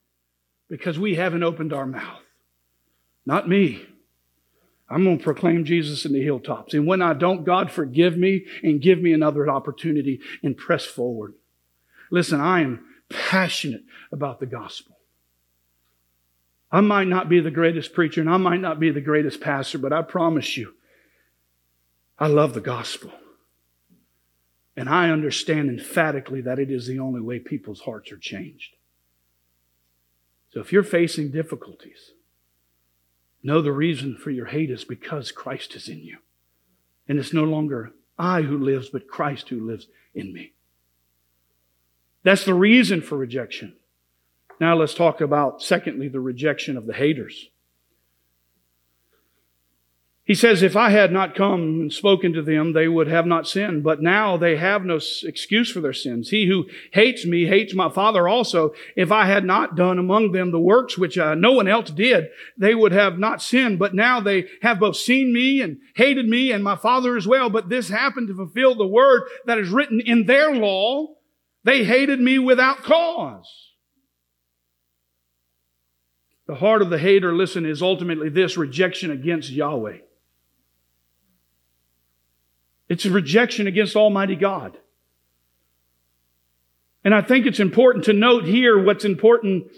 because 0.70 0.98
we 0.98 1.16
haven't 1.16 1.42
opened 1.42 1.72
our 1.72 1.84
mouth. 1.84 2.22
Not 3.26 3.48
me. 3.48 3.84
I'm 4.88 5.04
going 5.04 5.18
to 5.18 5.24
proclaim 5.24 5.64
Jesus 5.64 6.04
in 6.04 6.12
the 6.12 6.22
hilltops. 6.22 6.74
And 6.74 6.86
when 6.86 7.02
I 7.02 7.12
don't, 7.12 7.44
God 7.44 7.70
forgive 7.70 8.16
me 8.16 8.46
and 8.62 8.80
give 8.80 9.00
me 9.00 9.12
another 9.12 9.48
opportunity 9.48 10.20
and 10.42 10.56
press 10.56 10.86
forward. 10.86 11.34
Listen, 12.10 12.40
I 12.40 12.62
am 12.62 12.84
passionate 13.08 13.82
about 14.10 14.40
the 14.40 14.46
gospel. 14.46 14.96
I 16.72 16.80
might 16.80 17.08
not 17.08 17.28
be 17.28 17.40
the 17.40 17.50
greatest 17.50 17.92
preacher 17.92 18.20
and 18.20 18.30
I 18.30 18.36
might 18.36 18.60
not 18.60 18.80
be 18.80 18.90
the 18.90 19.00
greatest 19.00 19.40
pastor, 19.40 19.78
but 19.78 19.92
I 19.92 20.02
promise 20.02 20.56
you, 20.56 20.74
I 22.18 22.28
love 22.28 22.54
the 22.54 22.60
gospel. 22.60 23.12
And 24.76 24.88
I 24.88 25.10
understand 25.10 25.68
emphatically 25.68 26.42
that 26.42 26.60
it 26.60 26.70
is 26.70 26.86
the 26.86 27.00
only 27.00 27.20
way 27.20 27.40
people's 27.40 27.80
hearts 27.80 28.12
are 28.12 28.18
changed. 28.18 28.76
So 30.51 30.61
if 30.61 30.72
you're 30.72 30.82
facing 30.82 31.30
difficulties, 31.30 32.12
Know 33.42 33.62
the 33.62 33.72
reason 33.72 34.16
for 34.16 34.30
your 34.30 34.46
hate 34.46 34.70
is 34.70 34.84
because 34.84 35.32
Christ 35.32 35.74
is 35.74 35.88
in 35.88 36.01
you. 36.01 36.18
And 37.09 37.18
it's 37.18 37.32
no 37.32 37.44
longer 37.44 37.92
I 38.18 38.42
who 38.42 38.59
lives, 38.59 38.90
but 38.90 39.09
Christ 39.09 39.48
who 39.48 39.66
lives 39.66 39.86
in 40.14 40.32
me. 40.32 40.53
That's 42.22 42.44
the 42.44 42.55
reason 42.55 43.01
for 43.01 43.16
rejection. 43.16 43.76
Now 44.61 44.76
let's 44.76 44.92
talk 44.92 45.22
about, 45.22 45.62
secondly, 45.62 46.09
the 46.09 46.20
rejection 46.20 46.76
of 46.76 46.86
the 46.86 46.92
haters. 46.92 47.48
He 50.31 50.37
says, 50.37 50.62
If 50.62 50.76
I 50.76 50.91
had 50.91 51.11
not 51.11 51.35
come 51.35 51.61
and 51.61 51.93
spoken 51.93 52.33
to 52.35 52.43
them, 52.43 52.72
they 52.72 52.87
would 52.87 53.09
have 53.09 53.26
not 53.26 53.49
sinned. 53.49 53.83
But 53.83 54.01
now 54.01 54.37
they 54.37 54.59
have 54.59 54.85
no 54.85 55.01
excuse 55.24 55.72
for 55.72 55.81
their 55.81 55.93
sins. 55.93 56.31
He 56.31 56.47
who 56.47 56.68
hates 56.93 57.26
me 57.26 57.47
hates 57.47 57.74
my 57.74 57.89
Father 57.91 58.28
also. 58.28 58.72
If 58.95 59.11
I 59.11 59.24
had 59.24 59.45
not 59.45 59.74
done 59.74 59.99
among 59.99 60.31
them 60.31 60.53
the 60.53 60.61
works 60.61 60.97
which 60.97 61.18
uh, 61.18 61.35
no 61.35 61.51
one 61.51 61.66
else 61.66 61.91
did, 61.91 62.28
they 62.57 62.76
would 62.76 62.93
have 62.93 63.18
not 63.18 63.43
sinned. 63.43 63.81
But 63.81 63.93
now 63.93 64.20
they 64.20 64.47
have 64.62 64.78
both 64.78 64.95
seen 64.95 65.33
me 65.33 65.62
and 65.62 65.78
hated 65.97 66.28
me 66.28 66.53
and 66.53 66.62
my 66.62 66.76
Father 66.76 67.16
as 67.16 67.26
well. 67.26 67.51
But 67.51 67.68
this 67.68 67.89
happened 67.89 68.28
to 68.28 68.37
fulfill 68.37 68.76
the 68.76 68.87
word 68.87 69.24
that 69.47 69.59
is 69.59 69.70
written 69.70 70.01
in 70.01 70.26
their 70.26 70.55
law. 70.55 71.09
They 71.64 71.83
hated 71.83 72.20
me 72.20 72.39
without 72.39 72.85
cause. 72.85 73.51
The 76.47 76.55
heart 76.55 76.83
of 76.83 76.91
the 76.91 76.99
hater, 76.99 77.35
listen, 77.35 77.66
is 77.66 77.83
ultimately 77.83 78.28
this 78.28 78.57
rejection 78.57 79.11
against 79.11 79.51
Yahweh. 79.51 79.99
It's 82.91 83.05
a 83.05 83.11
rejection 83.11 83.68
against 83.68 83.95
Almighty 83.95 84.34
God. 84.34 84.76
And 87.05 87.14
I 87.14 87.22
think 87.22 87.47
it's 87.47 87.61
important 87.61 88.05
to 88.07 88.12
note 88.12 88.45
here 88.45 88.82
what's 88.82 89.05
important 89.05 89.68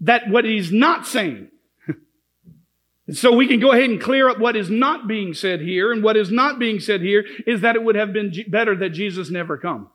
that 0.00 0.28
what 0.28 0.44
he's 0.44 0.70
not 0.70 1.06
saying. 1.06 1.48
so 3.12 3.34
we 3.34 3.48
can 3.48 3.60
go 3.60 3.72
ahead 3.72 3.88
and 3.88 4.00
clear 4.00 4.28
up 4.28 4.38
what 4.38 4.56
is 4.56 4.68
not 4.68 5.08
being 5.08 5.32
said 5.32 5.62
here. 5.62 5.90
And 5.90 6.04
what 6.04 6.18
is 6.18 6.30
not 6.30 6.58
being 6.58 6.80
said 6.80 7.00
here 7.00 7.24
is 7.46 7.62
that 7.62 7.76
it 7.76 7.82
would 7.82 7.96
have 7.96 8.12
been 8.12 8.32
better 8.48 8.76
that 8.76 8.90
Jesus 8.90 9.30
never 9.30 9.56
come. 9.56 9.88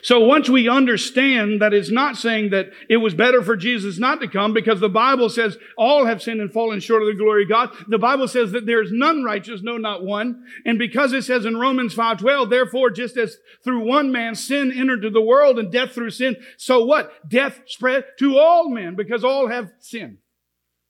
So 0.00 0.20
once 0.20 0.48
we 0.48 0.66
understand 0.66 1.60
that 1.60 1.74
it's 1.74 1.90
not 1.90 2.16
saying 2.16 2.50
that 2.50 2.70
it 2.88 2.96
was 2.96 3.12
better 3.12 3.42
for 3.42 3.54
Jesus 3.54 3.98
not 3.98 4.18
to 4.20 4.28
come 4.28 4.54
because 4.54 4.80
the 4.80 4.88
Bible 4.88 5.28
says 5.28 5.58
all 5.76 6.06
have 6.06 6.22
sinned 6.22 6.40
and 6.40 6.50
fallen 6.50 6.80
short 6.80 7.02
of 7.02 7.08
the 7.08 7.14
glory 7.14 7.42
of 7.42 7.50
God. 7.50 7.70
The 7.88 7.98
Bible 7.98 8.26
says 8.26 8.52
that 8.52 8.64
there 8.64 8.82
is 8.82 8.92
none 8.92 9.24
righteous, 9.24 9.60
no, 9.62 9.76
not 9.76 10.02
one. 10.02 10.44
And 10.64 10.78
because 10.78 11.12
it 11.12 11.24
says 11.24 11.44
in 11.44 11.58
Romans 11.58 11.94
5:12, 11.94 12.48
therefore, 12.48 12.90
just 12.90 13.18
as 13.18 13.36
through 13.62 13.86
one 13.86 14.10
man 14.10 14.34
sin 14.34 14.72
entered 14.72 15.02
to 15.02 15.10
the 15.10 15.20
world 15.20 15.58
and 15.58 15.70
death 15.70 15.92
through 15.92 16.10
sin, 16.10 16.36
so 16.56 16.82
what? 16.84 17.28
Death 17.28 17.60
spread 17.66 18.04
to 18.20 18.38
all 18.38 18.70
men 18.70 18.94
because 18.94 19.22
all 19.22 19.48
have 19.48 19.70
sinned. 19.80 20.16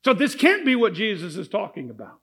So 0.05 0.15
this 0.15 0.37
can't 0.37 0.65
be 0.65 0.77
what 0.77 0.95
Jesus 0.95 1.35
is 1.35 1.49
talking 1.49 1.91
about. 1.91 2.21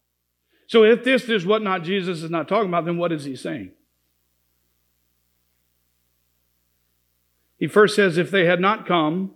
So 0.67 0.85
if 0.85 1.03
this 1.03 1.27
is 1.27 1.45
what 1.45 1.61
not 1.61 1.83
Jesus 1.83 2.23
is 2.23 2.29
not 2.29 2.47
talking 2.47 2.69
about, 2.69 2.85
then 2.85 2.97
what 2.97 3.11
is 3.11 3.25
he 3.25 3.35
saying? 3.35 3.71
He 7.61 7.67
first 7.67 7.95
says, 7.95 8.17
if 8.17 8.31
they 8.31 8.45
had 8.45 8.59
not 8.59 8.87
come, 8.87 9.35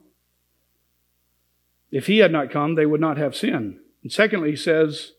if 1.92 2.08
he 2.08 2.18
had 2.18 2.32
not 2.32 2.50
come, 2.50 2.74
they 2.74 2.88
would 2.88 3.00
not 3.00 3.18
have 3.18 3.36
sin. 3.36 3.80
And 4.02 4.12
secondly, 4.12 4.50
he 4.50 4.56
says, 4.56 5.12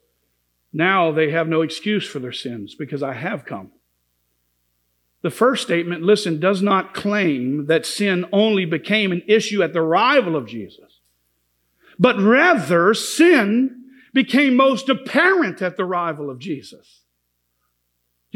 now 0.72 1.12
they 1.12 1.30
have 1.30 1.46
no 1.46 1.62
excuse 1.62 2.04
for 2.04 2.18
their 2.18 2.32
sins 2.32 2.74
because 2.74 3.04
I 3.04 3.12
have 3.12 3.44
come. 3.44 3.70
The 5.22 5.30
first 5.30 5.62
statement, 5.62 6.02
listen, 6.02 6.40
does 6.40 6.62
not 6.62 6.94
claim 6.94 7.66
that 7.66 7.86
sin 7.86 8.26
only 8.32 8.64
became 8.64 9.12
an 9.12 9.22
issue 9.28 9.62
at 9.62 9.72
the 9.72 9.82
arrival 9.82 10.34
of 10.34 10.48
Jesus, 10.48 10.98
but 12.00 12.18
rather 12.18 12.92
sin 12.92 13.84
became 14.12 14.56
most 14.56 14.88
apparent 14.88 15.62
at 15.62 15.76
the 15.76 15.84
arrival 15.84 16.28
of 16.28 16.40
Jesus. 16.40 17.02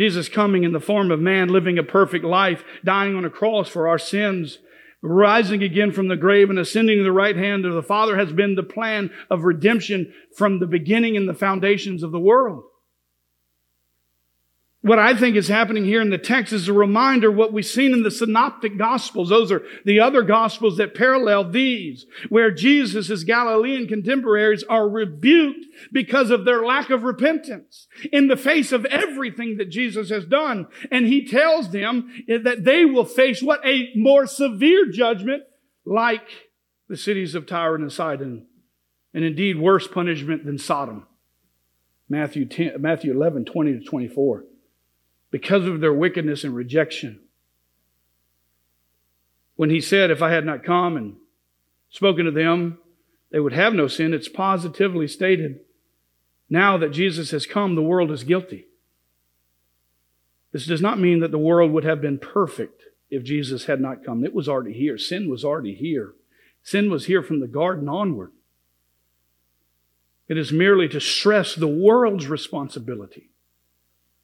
Jesus 0.00 0.30
coming 0.30 0.64
in 0.64 0.72
the 0.72 0.80
form 0.80 1.10
of 1.10 1.20
man, 1.20 1.50
living 1.50 1.78
a 1.78 1.82
perfect 1.82 2.24
life, 2.24 2.64
dying 2.82 3.14
on 3.14 3.26
a 3.26 3.28
cross 3.28 3.68
for 3.68 3.86
our 3.86 3.98
sins, 3.98 4.58
rising 5.02 5.62
again 5.62 5.92
from 5.92 6.08
the 6.08 6.16
grave 6.16 6.48
and 6.48 6.58
ascending 6.58 6.96
to 6.96 7.04
the 7.04 7.12
right 7.12 7.36
hand 7.36 7.66
of 7.66 7.74
the 7.74 7.82
Father 7.82 8.16
has 8.16 8.32
been 8.32 8.54
the 8.54 8.62
plan 8.62 9.10
of 9.28 9.44
redemption 9.44 10.10
from 10.34 10.58
the 10.58 10.66
beginning 10.66 11.18
and 11.18 11.28
the 11.28 11.34
foundations 11.34 12.02
of 12.02 12.12
the 12.12 12.18
world. 12.18 12.64
What 14.82 14.98
I 14.98 15.14
think 15.14 15.36
is 15.36 15.48
happening 15.48 15.84
here 15.84 16.00
in 16.00 16.08
the 16.08 16.16
text 16.16 16.54
is 16.54 16.66
a 16.66 16.72
reminder 16.72 17.30
what 17.30 17.52
we've 17.52 17.66
seen 17.66 17.92
in 17.92 18.02
the 18.02 18.10
synoptic 18.10 18.78
gospels. 18.78 19.28
Those 19.28 19.52
are 19.52 19.62
the 19.84 20.00
other 20.00 20.22
gospels 20.22 20.78
that 20.78 20.94
parallel 20.94 21.50
these, 21.50 22.06
where 22.30 22.50
Jesus' 22.50 23.22
Galilean 23.24 23.86
contemporaries 23.86 24.64
are 24.64 24.88
rebuked 24.88 25.66
because 25.92 26.30
of 26.30 26.46
their 26.46 26.64
lack 26.64 26.88
of 26.88 27.02
repentance 27.02 27.88
in 28.10 28.28
the 28.28 28.38
face 28.38 28.72
of 28.72 28.86
everything 28.86 29.58
that 29.58 29.68
Jesus 29.68 30.08
has 30.08 30.24
done. 30.24 30.66
And 30.90 31.06
he 31.06 31.26
tells 31.26 31.72
them 31.72 32.10
that 32.26 32.64
they 32.64 32.86
will 32.86 33.04
face 33.04 33.42
what? 33.42 33.60
A 33.66 33.90
more 33.94 34.26
severe 34.26 34.90
judgment 34.90 35.42
like 35.84 36.26
the 36.88 36.96
cities 36.96 37.34
of 37.34 37.46
Tyre 37.46 37.74
and 37.74 37.92
Sidon, 37.92 38.46
and 39.12 39.24
indeed 39.24 39.58
worse 39.58 39.86
punishment 39.86 40.46
than 40.46 40.56
Sodom. 40.56 41.06
Matthew, 42.08 42.46
10, 42.46 42.80
Matthew 42.80 43.12
11, 43.12 43.44
20 43.44 43.72
to 43.74 43.84
24 43.84 44.44
because 45.30 45.66
of 45.66 45.80
their 45.80 45.92
wickedness 45.92 46.44
and 46.44 46.54
rejection. 46.54 47.20
When 49.56 49.70
he 49.70 49.80
said, 49.80 50.10
If 50.10 50.22
I 50.22 50.30
had 50.30 50.44
not 50.44 50.64
come 50.64 50.96
and 50.96 51.16
spoken 51.90 52.24
to 52.24 52.30
them, 52.30 52.78
they 53.30 53.40
would 53.40 53.52
have 53.52 53.74
no 53.74 53.86
sin, 53.86 54.12
it's 54.12 54.28
positively 54.28 55.06
stated, 55.06 55.60
now 56.48 56.76
that 56.78 56.90
Jesus 56.90 57.30
has 57.30 57.46
come, 57.46 57.74
the 57.74 57.82
world 57.82 58.10
is 58.10 58.24
guilty. 58.24 58.66
This 60.52 60.66
does 60.66 60.80
not 60.80 60.98
mean 60.98 61.20
that 61.20 61.30
the 61.30 61.38
world 61.38 61.70
would 61.70 61.84
have 61.84 62.00
been 62.00 62.18
perfect 62.18 62.82
if 63.08 63.22
Jesus 63.22 63.66
had 63.66 63.80
not 63.80 64.04
come. 64.04 64.24
It 64.24 64.34
was 64.34 64.48
already 64.48 64.72
here. 64.72 64.98
Sin 64.98 65.30
was 65.30 65.44
already 65.44 65.74
here. 65.74 66.14
Sin 66.62 66.90
was 66.90 67.06
here 67.06 67.22
from 67.22 67.38
the 67.38 67.46
garden 67.46 67.88
onward. 67.88 68.32
It 70.28 70.36
is 70.36 70.52
merely 70.52 70.88
to 70.88 71.00
stress 71.00 71.54
the 71.54 71.68
world's 71.68 72.26
responsibility 72.26 73.29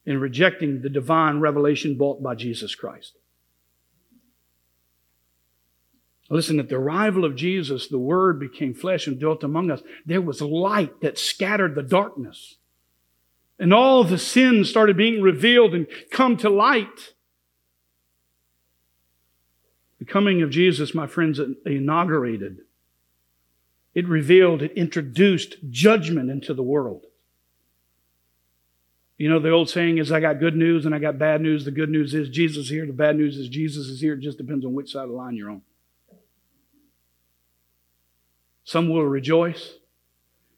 in 0.07 0.21
rejecting 0.21 0.81
the 0.81 0.89
divine 0.89 1.41
revelation 1.41 1.97
brought 1.97 2.23
by 2.23 2.33
Jesus 2.33 2.73
Christ. 2.73 3.17
Listen, 6.29 6.59
at 6.59 6.69
the 6.69 6.75
arrival 6.75 7.25
of 7.25 7.35
Jesus, 7.35 7.87
the 7.87 7.99
Word 7.99 8.39
became 8.39 8.73
flesh 8.73 9.05
and 9.05 9.19
dwelt 9.19 9.43
among 9.43 9.69
us. 9.69 9.81
There 10.05 10.21
was 10.21 10.41
light 10.41 11.01
that 11.01 11.19
scattered 11.19 11.75
the 11.75 11.83
darkness. 11.83 12.55
And 13.59 13.73
all 13.73 14.05
the 14.05 14.17
sins 14.17 14.69
started 14.69 14.95
being 14.95 15.21
revealed 15.21 15.73
and 15.73 15.87
come 16.09 16.37
to 16.37 16.49
light. 16.49 17.13
The 19.99 20.05
coming 20.05 20.41
of 20.41 20.49
Jesus, 20.49 20.95
my 20.95 21.07
friends, 21.07 21.39
inaugurated. 21.65 22.59
It 23.93 24.07
revealed, 24.07 24.61
it 24.61 24.71
introduced 24.73 25.57
judgment 25.69 26.29
into 26.29 26.53
the 26.53 26.63
world. 26.63 27.06
You 29.17 29.29
know, 29.29 29.39
the 29.39 29.49
old 29.49 29.69
saying 29.69 29.97
is, 29.97 30.11
I 30.11 30.19
got 30.19 30.39
good 30.39 30.55
news 30.55 30.85
and 30.85 30.93
I 30.93 30.99
got 30.99 31.17
bad 31.17 31.41
news. 31.41 31.65
The 31.65 31.71
good 31.71 31.89
news 31.89 32.13
is 32.13 32.29
Jesus 32.29 32.65
is 32.65 32.69
here. 32.69 32.85
The 32.85 32.93
bad 32.93 33.17
news 33.17 33.35
is 33.37 33.49
Jesus 33.49 33.87
is 33.87 33.99
here. 33.99 34.13
It 34.13 34.19
just 34.19 34.37
depends 34.37 34.63
on 34.63 34.73
which 34.73 34.91
side 34.91 35.03
of 35.03 35.09
the 35.09 35.15
line 35.15 35.35
you're 35.35 35.49
on. 35.49 35.61
Some 38.63 38.89
will 38.89 39.03
rejoice 39.03 39.75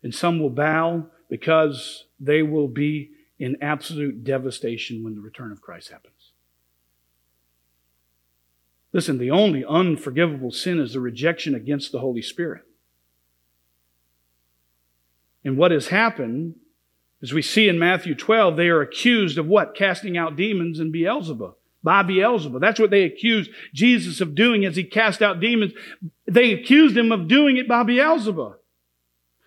and 0.04 0.14
some 0.14 0.40
will 0.40 0.50
bow 0.50 1.06
because 1.30 2.06
they 2.20 2.42
will 2.42 2.68
be 2.68 3.12
in 3.38 3.56
absolute 3.62 4.24
devastation 4.24 5.04
when 5.04 5.16
the 5.16 5.22
return 5.22 5.52
of 5.52 5.62
Christ 5.62 5.90
happens. 5.90 6.32
Listen, 8.92 9.20
the 9.20 9.32
only 9.32 9.64
unforgivable 9.64 10.52
sin 10.52 10.80
is 10.80 10.94
the 10.94 11.00
rejection 11.00 11.56
against 11.56 11.92
the 11.92 12.00
Holy 12.00 12.22
Spirit. 12.22 12.64
And 15.46 15.58
what 15.58 15.72
has 15.72 15.88
happened 15.88 16.56
as 17.22 17.34
we 17.34 17.42
see 17.42 17.68
in 17.68 17.80
Matthew 17.80 18.16
12, 18.16 18.56
they 18.56 18.70
are 18.70 18.82
accused 18.82 19.38
of 19.38 19.48
what? 19.48 19.76
Casting 19.76 20.18
out 20.18 20.36
demons 20.36 20.80
in 20.80 20.92
Beelzebub. 20.92 21.56
By 21.84 22.04
Beelzebub. 22.04 22.62
That's 22.62 22.80
what 22.80 22.92
they 22.92 23.04
accused 23.04 23.52
Jesus 23.74 24.22
of 24.22 24.36
doing 24.36 24.66
as 24.66 24.76
he 24.76 24.84
cast 24.84 25.22
out 25.22 25.40
demons. 25.40 25.74
They 26.28 26.54
accused 26.54 26.98
him 26.98 27.12
of 27.12 27.28
doing 27.28 27.58
it 27.58 27.68
by 27.68 27.84
Beelzebub. 27.84 28.56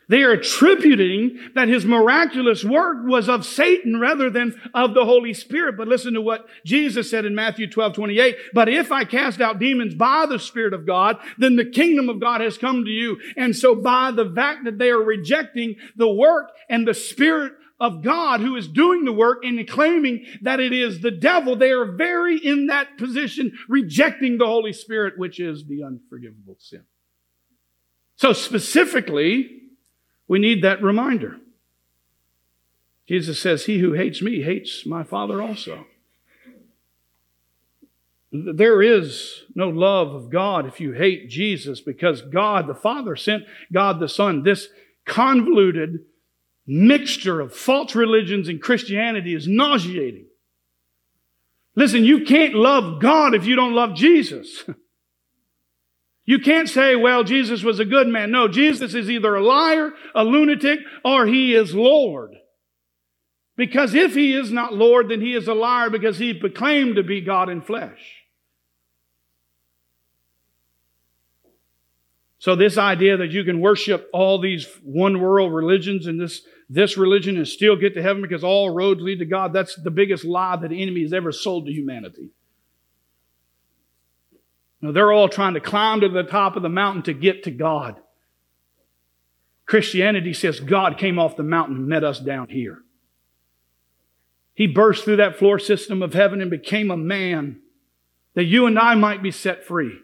They 0.09 0.25
are 0.25 0.33
attributing 0.33 1.39
that 1.55 1.69
his 1.69 1.87
miraculous 1.87 2.63
work 2.63 2.99
was 3.07 3.31
of 3.31 3.47
Satan 3.47 3.99
rather 3.99 4.29
than 4.29 4.61
of 4.75 4.93
the 4.93 5.07
Holy 5.07 5.33
Spirit. 5.33 5.79
But 5.79 5.89
listen 5.89 6.13
to 6.13 6.21
what 6.21 6.47
Jesus 6.67 7.09
said 7.09 7.25
in 7.25 7.35
Matthew 7.35 7.67
12, 7.71 7.95
28. 7.95 8.37
But 8.53 8.69
if 8.69 8.93
I 8.93 9.05
cast 9.05 9.41
out 9.41 9.59
demons 9.59 9.95
by 9.95 10.27
the 10.29 10.39
Spirit 10.39 10.75
of 10.75 10.87
God, 10.87 11.17
then 11.39 11.57
the 11.57 11.65
kingdom 11.65 12.11
of 12.11 12.21
God 12.21 12.43
has 12.43 12.59
come 12.59 12.85
to 12.85 12.91
you. 12.91 13.19
And 13.39 13.57
so 13.57 13.75
by 13.75 14.11
the 14.11 14.31
fact 14.31 14.65
that 14.65 14.77
they 14.77 14.91
are 14.91 15.03
rejecting 15.03 15.77
the 15.97 16.13
work 16.13 16.51
and 16.69 16.87
the 16.87 16.95
Spirit 16.95 17.55
of 17.81 18.03
God 18.03 18.41
who 18.41 18.57
is 18.57 18.69
doing 18.69 19.05
the 19.05 19.13
work 19.13 19.45
and 19.45 19.67
claiming 19.69 20.25
that 20.43 20.61
it 20.61 20.73
is 20.73 21.01
the 21.01 21.11
devil, 21.11 21.57
they 21.57 21.71
are 21.71 21.93
very 21.93 22.39
in 22.39 22.67
that 22.67 22.97
position, 22.99 23.53
rejecting 23.69 24.39
the 24.39 24.47
Holy 24.47 24.73
Spirit, 24.73 25.19
which 25.19 25.41
is 25.41 25.65
the 25.65 25.83
unforgivable 25.83 26.57
sin. 26.59 26.85
So 28.17 28.33
specifically, 28.33 29.63
we 30.29 30.39
need 30.39 30.63
that 30.63 30.83
reminder. 30.83 31.39
Jesus 33.09 33.41
says, 33.41 33.67
He 33.67 33.79
who 33.79 33.93
hates 33.93 34.23
me 34.23 34.43
hates 34.43 34.87
my 34.87 35.03
Father 35.03 35.43
also. 35.43 35.87
There 38.33 38.81
is 38.81 39.43
no 39.55 39.69
love 39.69 40.15
of 40.15 40.31
God 40.31 40.67
if 40.67 40.81
you 40.81 40.93
hate 40.93 41.29
Jesus 41.29 41.83
because 41.83 42.23
God 42.23 42.67
the 42.67 42.75
Father 42.75 43.15
sent 43.15 43.45
God 43.71 44.01
the 44.01 44.09
Son. 44.09 44.43
This 44.43 44.69
convoluted, 45.05 46.01
mixture 46.67 47.41
of 47.41 47.55
false 47.55 47.95
religions 47.95 48.49
and 48.49 48.63
Christianity 48.63 49.35
is 49.35 49.49
nauseating. 49.49 50.27
Listen, 51.75 52.05
you 52.05 52.25
can't 52.25 52.55
love 52.55 53.01
God 53.01 53.35
if 53.35 53.47
you 53.47 53.57
don't 53.57 53.75
love 53.75 53.95
Jesus. 53.95 54.65
You 56.25 56.39
can't 56.39 56.69
say, 56.69 56.95
well, 56.95 57.25
Jesus 57.25 57.65
was 57.65 57.81
a 57.81 57.85
good 57.85 58.07
man. 58.07 58.31
No, 58.31 58.47
Jesus 58.47 58.95
is 58.95 59.11
either 59.11 59.35
a 59.35 59.45
liar, 59.45 59.91
a 60.15 60.25
lunatic, 60.25 60.79
or 61.05 61.27
he 61.27 61.55
is 61.55 61.75
Lord. 61.75 62.37
Because 63.57 63.95
if 63.95 64.15
he 64.15 64.33
is 64.33 64.53
not 64.53 64.73
Lord, 64.73 65.09
then 65.09 65.21
he 65.21 65.35
is 65.35 65.49
a 65.49 65.55
liar 65.55 65.91
because 65.91 66.19
he 66.19 66.33
proclaimed 66.33 66.97
to 66.97 67.03
be 67.03 67.21
God 67.21 67.49
in 67.49 67.61
flesh. 67.61 68.22
So 72.43 72.57
this 72.57 72.77
idea 72.77 73.19
that 73.19 73.31
you 73.31 73.45
can 73.45 73.61
worship 73.61 74.11
all 74.13 74.41
these 74.41 74.67
one 74.83 75.21
world 75.21 75.55
religions 75.55 76.09
and 76.09 76.21
this, 76.21 76.43
this 76.69 76.97
religion 76.97 77.37
and 77.37 77.47
still 77.47 77.77
get 77.77 77.95
to 77.95 78.03
heaven 78.03 78.21
because 78.21 78.43
all 78.43 78.69
roads 78.69 79.01
lead 79.01 79.21
to 79.21 79.25
God, 79.25 79.53
that's 79.53 79.77
the 79.77 79.93
biggest 79.93 80.25
lie 80.25 80.57
that 80.57 80.71
the 80.71 80.83
enemy 80.83 81.03
has 81.03 81.13
ever 81.13 81.31
sold 81.31 81.67
to 81.67 81.73
humanity. 81.73 82.31
Now, 84.81 84.91
they're 84.91 85.13
all 85.13 85.29
trying 85.29 85.55
to 85.55 85.61
climb 85.61 86.01
to 86.01 86.09
the 86.09 86.25
top 86.25 86.57
of 86.57 86.65
the 86.65 86.69
mountain 86.69 87.05
to 87.05 87.13
get 87.13 87.45
to 87.45 87.53
God. 87.53 88.01
Christianity 89.65 90.35
says 90.35 90.59
God 90.59 90.99
came 90.99 91.21
off 91.21 91.37
the 91.37 91.45
mountain 91.45 91.77
and 91.77 91.87
met 91.87 92.03
us 92.03 92.19
down 92.19 92.49
here. 92.49 92.79
He 94.53 94.67
burst 94.67 95.05
through 95.05 95.19
that 95.19 95.39
floor 95.39 95.61
system 95.61 96.03
of 96.03 96.13
heaven 96.13 96.41
and 96.41 96.51
became 96.51 96.91
a 96.91 96.97
man 96.97 97.61
that 98.35 98.47
you 98.47 98.67
and 98.67 98.81
I 98.81 98.97
might 98.97 99.23
be 99.23 99.31
set 99.31 99.65
free. 99.65 100.01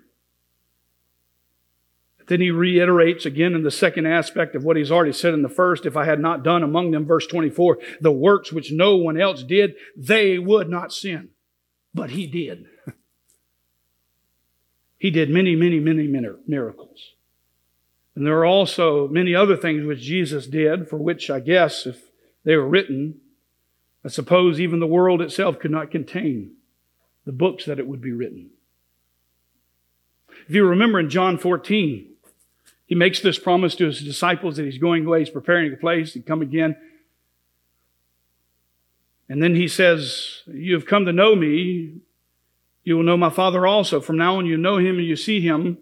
Then 2.29 2.43
he 2.43 2.51
reiterates 2.51 3.24
again 3.24 3.55
in 3.55 3.62
the 3.62 3.70
second 3.70 4.07
aspect 4.07 4.55
of 4.55 4.62
what 4.62 4.76
he's 4.76 4.93
already 4.93 5.14
said 5.14 5.33
in 5.33 5.41
the 5.41 5.49
first. 5.49 5.87
If 5.87 5.97
I 5.97 6.05
had 6.05 6.20
not 6.20 6.45
done 6.45 6.62
among 6.62 6.91
them, 6.91 7.07
verse 7.07 7.26
24, 7.26 7.79
the 8.03 8.12
works 8.12 8.53
which 8.53 8.70
no 8.70 8.97
one 8.97 9.18
else 9.18 9.43
did, 9.43 9.74
they 9.97 10.39
would 10.39 10.68
not 10.68 10.93
sin. 10.93 11.31
But 11.95 12.11
he 12.11 12.26
did. 12.26 12.66
he 14.99 15.11
did 15.11 15.31
many, 15.31 15.57
many, 15.57 15.81
many 15.81 16.07
miracles. 16.47 17.14
And 18.14 18.26
there 18.26 18.39
are 18.39 18.45
also 18.45 19.09
many 19.09 19.35
other 19.35 19.57
things 19.57 19.87
which 19.87 20.01
Jesus 20.01 20.47
did, 20.47 20.87
for 20.87 20.99
which 20.99 21.31
I 21.31 21.41
guess 21.41 21.87
if 21.87 22.11
they 22.45 22.57
were 22.57 22.68
written, 22.68 23.20
I 24.05 24.09
suppose 24.09 24.61
even 24.61 24.81
the 24.81 24.87
world 24.87 25.22
itself 25.22 25.59
could 25.59 25.70
not 25.70 25.91
contain 25.91 26.57
the 27.24 27.33
books 27.33 27.64
that 27.64 27.79
it 27.79 27.87
would 27.87 28.03
be 28.03 28.12
written. 28.12 28.51
If 30.47 30.55
you 30.55 30.66
remember 30.66 31.01
in 31.01 31.09
John 31.11 31.39
14, 31.39 32.08
he 32.89 32.95
makes 32.95 33.20
this 33.20 33.39
promise 33.39 33.74
to 33.76 33.84
his 33.84 34.01
disciples 34.01 34.57
that 34.57 34.64
he's 34.64 34.78
going 34.78 35.05
away, 35.05 35.20
he's 35.20 35.30
preparing 35.30 35.72
a 35.72 35.76
place, 35.76 36.14
he'd 36.14 36.26
come 36.26 36.41
again. 36.41 36.74
And 39.28 39.43
then 39.43 39.55
he 39.55 39.68
says, 39.68 40.43
You 40.47 40.72
have 40.72 40.86
come 40.86 41.05
to 41.05 41.12
know 41.12 41.36
me, 41.36 41.99
you 42.84 42.97
will 42.97 43.05
know 43.05 43.18
my 43.18 43.28
Father 43.28 43.66
also. 43.66 44.01
From 44.01 44.16
now 44.16 44.39
on, 44.39 44.47
you 44.47 44.57
know 44.57 44.78
him 44.78 44.97
and 44.97 45.07
you 45.07 45.16
see 45.16 45.43
him. 45.43 45.76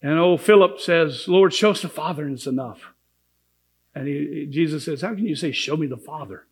And 0.00 0.18
old 0.18 0.40
Philip 0.40 0.80
says, 0.80 1.28
Lord, 1.28 1.52
show 1.52 1.72
us 1.72 1.82
the 1.82 1.90
Father, 1.90 2.24
and 2.24 2.32
it's 2.32 2.46
enough. 2.46 2.94
And 3.94 4.08
he, 4.08 4.46
Jesus 4.48 4.86
says, 4.86 5.02
How 5.02 5.14
can 5.14 5.26
you 5.26 5.36
say, 5.36 5.52
Show 5.52 5.76
me 5.76 5.86
the 5.86 5.98
Father? 5.98 6.46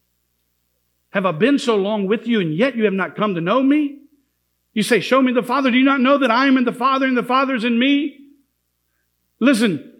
Have 1.11 1.25
I 1.25 1.33
been 1.33 1.59
so 1.59 1.75
long 1.77 2.07
with 2.07 2.27
you, 2.27 2.39
and 2.41 2.55
yet 2.55 2.77
you 2.77 2.85
have 2.85 2.93
not 2.93 3.17
come 3.17 3.35
to 3.35 3.41
know 3.41 3.63
me? 3.63 4.01
You 4.75 4.83
say, 4.83 5.01
Show 5.01 5.23
me 5.23 5.33
the 5.33 5.43
Father. 5.43 5.71
Do 5.71 5.79
you 5.79 5.85
not 5.87 6.03
know 6.03 6.19
that 6.19 6.31
I 6.31 6.49
am 6.49 6.59
in 6.59 6.65
the 6.65 6.73
Father, 6.75 7.07
and 7.07 7.17
the 7.17 7.23
Father 7.23 7.55
is 7.55 7.65
in 7.65 7.79
me? 7.79 8.18
Listen, 9.41 9.93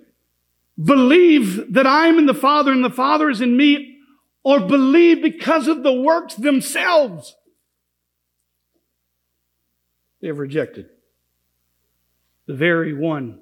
believe 0.83 1.73
that 1.73 1.87
I 1.87 2.07
am 2.07 2.19
in 2.19 2.27
the 2.27 2.35
Father 2.35 2.73
and 2.73 2.85
the 2.85 2.91
Father 2.91 3.31
is 3.31 3.41
in 3.41 3.57
me, 3.57 3.99
or 4.43 4.61
believe 4.61 5.23
because 5.23 5.69
of 5.69 5.83
the 5.83 5.93
works 5.93 6.35
themselves. 6.35 7.37
They 10.21 10.29
have 10.29 10.39
rejected 10.39 10.89
the 12.47 12.55
very 12.55 12.95
one 12.95 13.41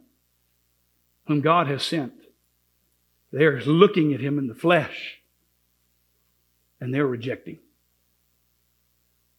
whom 1.26 1.40
God 1.40 1.68
has 1.68 1.84
sent. 1.84 2.12
They 3.32 3.44
are 3.44 3.60
looking 3.60 4.12
at 4.12 4.20
him 4.20 4.38
in 4.38 4.46
the 4.46 4.54
flesh 4.54 5.20
and 6.80 6.92
they're 6.92 7.06
rejecting 7.06 7.58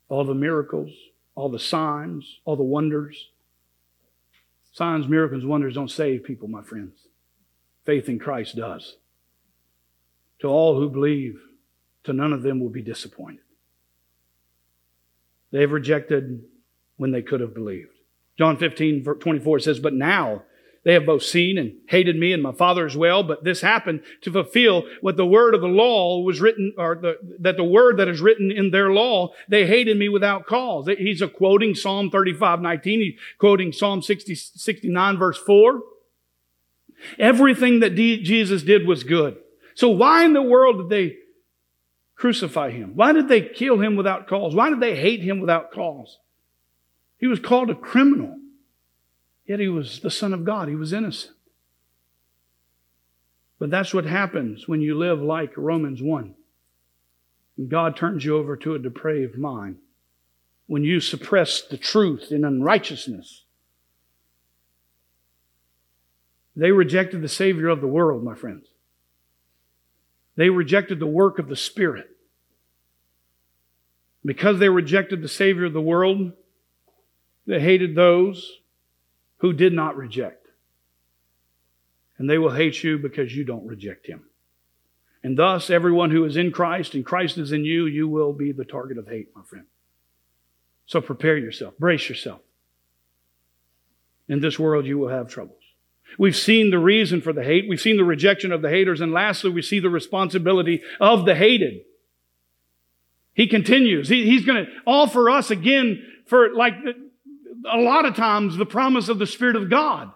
all 0.10 0.24
the 0.24 0.34
miracles, 0.34 0.92
all 1.36 1.50
the 1.50 1.60
signs, 1.60 2.40
all 2.46 2.56
the 2.56 2.64
wonders. 2.64 3.30
Signs, 4.78 5.08
miracles, 5.08 5.44
wonders 5.44 5.74
don't 5.74 5.90
save 5.90 6.24
people, 6.24 6.48
my 6.48 6.62
friends. 6.62 7.08
Faith 7.84 8.08
in 8.08 8.20
Christ 8.20 8.56
does. 8.56 8.98
To 10.42 10.48
all 10.50 10.80
who 10.80 10.88
believe, 10.88 11.42
to 12.04 12.14
none 12.14 12.32
of 12.32 12.44
them 12.44 12.60
will 12.60 12.70
be 12.70 12.84
disappointed. 12.84 13.42
They've 15.50 15.72
rejected 15.72 16.44
when 16.96 17.10
they 17.10 17.24
could 17.24 17.42
have 17.42 17.56
believed. 17.56 17.90
John 18.38 18.56
15, 18.56 19.04
24 19.04 19.60
says, 19.62 19.80
But 19.80 19.96
now 19.96 20.44
they 20.88 20.94
have 20.94 21.06
both 21.06 21.24
seen 21.24 21.58
and 21.58 21.74
hated 21.90 22.16
me 22.16 22.32
and 22.32 22.42
my 22.42 22.54
Father 22.54 22.86
as 22.86 22.96
well, 22.96 23.22
but 23.22 23.44
this 23.44 23.60
happened 23.60 24.04
to 24.22 24.32
fulfill 24.32 24.86
what 25.02 25.18
the 25.18 25.26
word 25.26 25.54
of 25.54 25.60
the 25.60 25.68
law 25.68 26.22
was 26.22 26.40
written, 26.40 26.74
or 26.78 26.96
the, 26.96 27.18
that 27.40 27.58
the 27.58 27.64
word 27.66 27.98
that 27.98 28.08
is 28.08 28.22
written 28.22 28.52
in 28.52 28.72
their 28.72 28.94
law, 28.94 29.34
they 29.50 29.68
hated 29.68 29.98
me 29.98 30.08
without 30.08 30.46
cause. 30.46 30.88
He's 30.98 31.22
quoting 31.36 31.76
Psalm 31.76 32.10
35, 32.10 32.62
19. 32.62 33.00
He's 33.02 33.20
quoting 33.38 33.74
Psalm 33.74 34.02
60, 34.02 34.34
69 34.34 35.18
verse 35.18 35.38
4. 35.38 35.82
Everything 37.20 37.82
that 37.82 37.94
Jesus 37.94 38.64
did 38.64 38.88
was 38.88 39.04
good. 39.04 39.36
So 39.76 39.90
why 39.90 40.24
in 40.24 40.32
the 40.32 40.42
world 40.42 40.78
did 40.78 40.90
they 40.90 41.18
crucify 42.16 42.72
him? 42.72 42.94
Why 42.96 43.12
did 43.12 43.28
they 43.28 43.42
kill 43.42 43.82
him 43.82 43.98
without 43.98 44.26
cause? 44.30 44.56
Why 44.56 44.70
did 44.70 44.80
they 44.80 44.96
hate 44.96 45.20
him 45.20 45.42
without 45.42 45.70
cause? 45.70 46.18
He 47.18 47.28
was 47.28 47.42
called 47.42 47.70
a 47.70 47.76
criminal. 47.76 48.38
Yet 49.48 49.60
he 49.62 49.70
was 49.70 50.02
the 50.02 50.12
Son 50.12 50.34
of 50.34 50.44
God. 50.44 50.68
He 50.68 50.76
was 50.76 50.92
innocent. 50.92 51.34
But 53.60 53.72
that's 53.72 53.94
what 53.94 54.06
happens 54.06 54.68
when 54.68 54.82
you 54.82 54.96
live 54.96 55.22
like 55.22 55.58
Romans 55.58 56.02
1. 56.04 56.36
And 57.58 57.70
God 57.70 57.96
turns 57.96 58.24
you 58.24 58.38
over 58.38 58.56
to 58.58 58.76
a 58.76 58.80
depraved 58.80 59.38
mind. 59.38 59.78
When 60.68 60.84
you 60.84 61.00
suppress 61.00 61.62
the 61.62 61.78
truth 61.78 62.28
in 62.30 62.44
unrighteousness. 62.44 63.46
They 66.56 66.72
rejected 66.72 67.22
the 67.22 67.30
Savior 67.30 67.70
of 67.70 67.82
the 67.82 67.88
world, 67.88 68.24
my 68.24 68.36
friends. 68.36 68.68
They 70.36 70.50
rejected 70.50 71.00
the 71.00 71.08
work 71.08 71.40
of 71.40 71.48
the 71.48 71.56
Spirit. 71.56 72.10
Because 74.26 74.60
they 74.60 74.68
rejected 74.68 75.22
the 75.22 75.30
Savior 75.30 75.66
of 75.66 75.74
the 75.74 75.82
world, 75.82 76.34
they 77.46 77.62
hated 77.62 77.96
those 77.96 78.60
who 79.38 79.54
did 79.54 79.74
not 79.74 79.98
reject. 79.98 80.48
And 82.18 82.30
they 82.30 82.38
will 82.38 82.54
hate 82.54 82.84
you 82.84 82.98
because 82.98 83.36
you 83.36 83.44
don't 83.44 83.68
reject 83.68 84.08
him. 84.08 84.26
And 85.24 85.38
thus, 85.38 85.70
everyone 85.70 86.12
who 86.12 86.26
is 86.26 86.38
in 86.38 86.52
Christ 86.52 86.94
and 86.94 87.06
Christ 87.06 87.38
is 87.38 87.52
in 87.52 87.66
you, 87.66 87.86
you 87.86 88.08
will 88.08 88.34
be 88.34 88.52
the 88.52 88.66
target 88.66 88.98
of 88.98 89.08
hate, 89.08 89.30
my 89.36 89.44
friend. 89.44 89.66
So 90.86 91.02
prepare 91.02 91.38
yourself, 91.38 91.78
brace 91.78 92.08
yourself. 92.08 92.40
In 94.28 94.40
this 94.42 94.58
world, 94.58 94.86
you 94.86 94.98
will 94.98 95.10
have 95.10 95.28
troubles. 95.28 95.62
We've 96.18 96.36
seen 96.36 96.72
the 96.72 96.80
reason 96.80 97.22
for 97.22 97.34
the 97.34 97.44
hate. 97.44 97.66
We've 97.68 97.82
seen 97.82 97.98
the 97.98 98.04
rejection 98.04 98.52
of 98.52 98.62
the 98.62 98.70
haters. 98.70 99.02
And 99.02 99.12
lastly, 99.12 99.50
we 99.50 99.62
see 99.62 99.80
the 99.80 99.90
responsibility 99.90 100.82
of 101.00 101.26
the 101.26 101.36
hated. 101.36 101.82
He 103.34 103.48
continues. 103.48 104.10
He, 104.10 104.26
he's 104.26 104.46
going 104.46 104.66
to 104.66 104.72
offer 104.86 105.30
us 105.30 105.52
again 105.52 106.02
for 106.26 106.54
like 106.54 106.74
a 107.72 107.78
lot 107.78 108.06
of 108.06 108.16
times 108.16 108.58
the 108.58 108.66
promise 108.66 109.10
of 109.10 109.20
the 109.20 109.28
Spirit 109.28 109.56
of 109.56 109.70
God. 109.70 110.12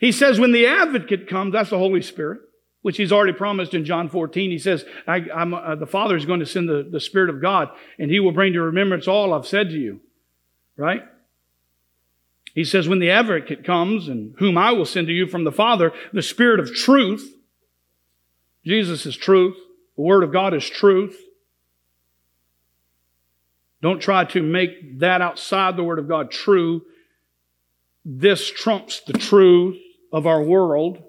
He 0.00 0.12
says 0.12 0.40
when 0.40 0.52
the 0.52 0.66
advocate 0.66 1.28
comes, 1.28 1.52
that's 1.52 1.70
the 1.70 1.78
Holy 1.78 2.02
Spirit, 2.02 2.40
which 2.82 2.96
he's 2.96 3.12
already 3.12 3.32
promised 3.32 3.74
in 3.74 3.84
John 3.84 4.08
14. 4.08 4.50
He 4.50 4.58
says, 4.58 4.84
I, 5.06 5.20
uh, 5.20 5.74
the 5.74 5.86
Father 5.86 6.16
is 6.16 6.24
going 6.24 6.40
to 6.40 6.46
send 6.46 6.68
the, 6.68 6.88
the 6.90 7.00
Spirit 7.00 7.30
of 7.30 7.42
God 7.42 7.68
and 7.98 8.10
he 8.10 8.20
will 8.20 8.32
bring 8.32 8.54
to 8.54 8.62
remembrance 8.62 9.06
all 9.06 9.34
I've 9.34 9.46
said 9.46 9.68
to 9.70 9.78
you. 9.78 10.00
Right? 10.76 11.02
He 12.54 12.64
says, 12.64 12.88
when 12.88 12.98
the 12.98 13.10
advocate 13.10 13.64
comes 13.64 14.08
and 14.08 14.34
whom 14.38 14.58
I 14.58 14.72
will 14.72 14.86
send 14.86 15.06
to 15.06 15.12
you 15.12 15.26
from 15.26 15.44
the 15.44 15.52
Father, 15.52 15.92
the 16.12 16.22
Spirit 16.22 16.58
of 16.58 16.74
truth, 16.74 17.34
Jesus 18.64 19.06
is 19.06 19.16
truth. 19.16 19.56
The 19.96 20.02
Word 20.02 20.24
of 20.24 20.32
God 20.32 20.54
is 20.54 20.68
truth. 20.68 21.16
Don't 23.82 24.00
try 24.00 24.24
to 24.26 24.42
make 24.42 25.00
that 25.00 25.22
outside 25.22 25.76
the 25.76 25.84
Word 25.84 25.98
of 25.98 26.08
God 26.08 26.30
true. 26.30 26.82
This 28.04 28.50
trumps 28.50 29.00
the 29.06 29.14
truth 29.14 29.78
of 30.12 30.26
our 30.26 30.42
world. 30.42 31.02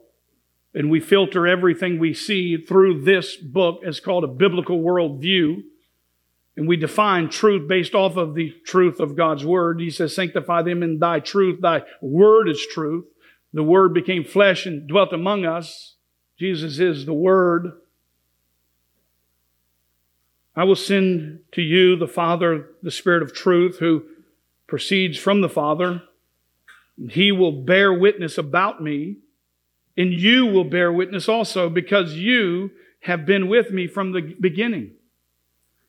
And 0.73 0.89
we 0.89 1.01
filter 1.01 1.45
everything 1.45 1.99
we 1.99 2.13
see 2.13 2.55
through 2.57 3.01
this 3.01 3.35
book 3.35 3.81
as 3.85 3.99
called 3.99 4.23
a 4.23 4.27
biblical 4.27 4.79
worldview. 4.79 5.63
And 6.55 6.67
we 6.67 6.77
define 6.77 7.29
truth 7.29 7.67
based 7.67 7.93
off 7.93 8.15
of 8.15 8.35
the 8.35 8.53
truth 8.65 8.99
of 8.99 9.17
God's 9.17 9.45
Word. 9.45 9.81
He 9.81 9.89
says, 9.89 10.15
sanctify 10.15 10.61
them 10.61 10.81
in 10.81 10.99
thy 10.99 11.19
truth. 11.19 11.59
Thy 11.61 11.81
Word 12.01 12.47
is 12.47 12.65
truth. 12.65 13.05
The 13.53 13.63
Word 13.63 13.93
became 13.93 14.23
flesh 14.23 14.65
and 14.65 14.87
dwelt 14.87 15.11
among 15.11 15.45
us. 15.45 15.95
Jesus 16.39 16.79
is 16.79 17.05
the 17.05 17.13
Word. 17.13 17.73
I 20.55 20.65
will 20.65 20.75
send 20.75 21.39
to 21.53 21.61
you 21.61 21.95
the 21.95 22.07
Father, 22.07 22.67
the 22.83 22.91
Spirit 22.91 23.23
of 23.23 23.33
truth, 23.33 23.79
who 23.79 24.03
proceeds 24.67 25.17
from 25.17 25.41
the 25.41 25.49
Father. 25.49 26.03
He 27.09 27.31
will 27.31 27.63
bear 27.63 27.93
witness 27.93 28.37
about 28.37 28.83
me, 28.83 29.17
and 29.97 30.13
you 30.13 30.45
will 30.45 30.65
bear 30.65 30.91
witness 30.91 31.29
also 31.29 31.69
because 31.69 32.15
you 32.15 32.71
have 33.01 33.25
been 33.25 33.47
with 33.47 33.71
me 33.71 33.87
from 33.87 34.11
the 34.11 34.35
beginning. 34.39 34.91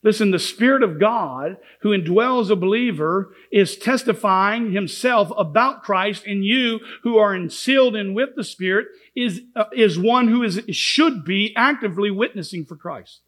Listen, 0.04 0.32
the 0.32 0.38
Spirit 0.38 0.82
of 0.82 0.98
God 0.98 1.58
who 1.80 1.90
indwells 1.90 2.50
a 2.50 2.56
believer 2.56 3.34
is 3.52 3.76
testifying 3.76 4.72
himself 4.72 5.30
about 5.36 5.82
Christ, 5.82 6.24
and 6.26 6.44
you 6.44 6.80
who 7.02 7.18
are 7.18 7.48
sealed 7.48 7.94
in 7.94 8.14
with 8.14 8.30
the 8.34 8.44
Spirit 8.44 8.88
is, 9.14 9.42
uh, 9.54 9.64
is 9.72 9.98
one 9.98 10.28
who 10.28 10.42
is, 10.42 10.60
should 10.70 11.24
be 11.24 11.52
actively 11.56 12.10
witnessing 12.10 12.64
for 12.64 12.76
Christ. 12.76 13.20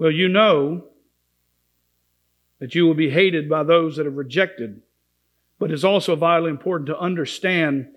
Well, 0.00 0.10
you 0.10 0.28
know 0.28 0.84
that 2.58 2.74
you 2.74 2.86
will 2.86 2.94
be 2.94 3.10
hated 3.10 3.50
by 3.50 3.64
those 3.64 3.96
that 3.96 4.06
have 4.06 4.16
rejected, 4.16 4.80
but 5.58 5.70
it's 5.70 5.84
also 5.84 6.16
vitally 6.16 6.48
important 6.48 6.86
to 6.86 6.98
understand 6.98 7.88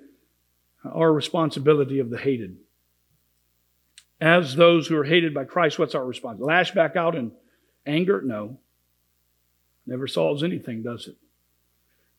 our 0.83 1.13
responsibility 1.13 1.99
of 1.99 2.09
the 2.09 2.17
hated. 2.17 2.57
As 4.19 4.57
those 4.57 4.87
who 4.87 4.97
are 4.97 5.05
hated 5.05 5.33
by 5.33 5.45
Christ, 5.45 5.79
what's 5.79 5.95
our 5.95 6.05
response? 6.05 6.41
Lash 6.41 6.71
back 6.71 6.97
out 6.97 7.15
in 7.15 7.31
anger? 7.85 8.21
No. 8.21 8.57
Never 9.87 10.05
solves 10.05 10.43
anything, 10.43 10.83
does 10.83 11.07
it? 11.07 11.15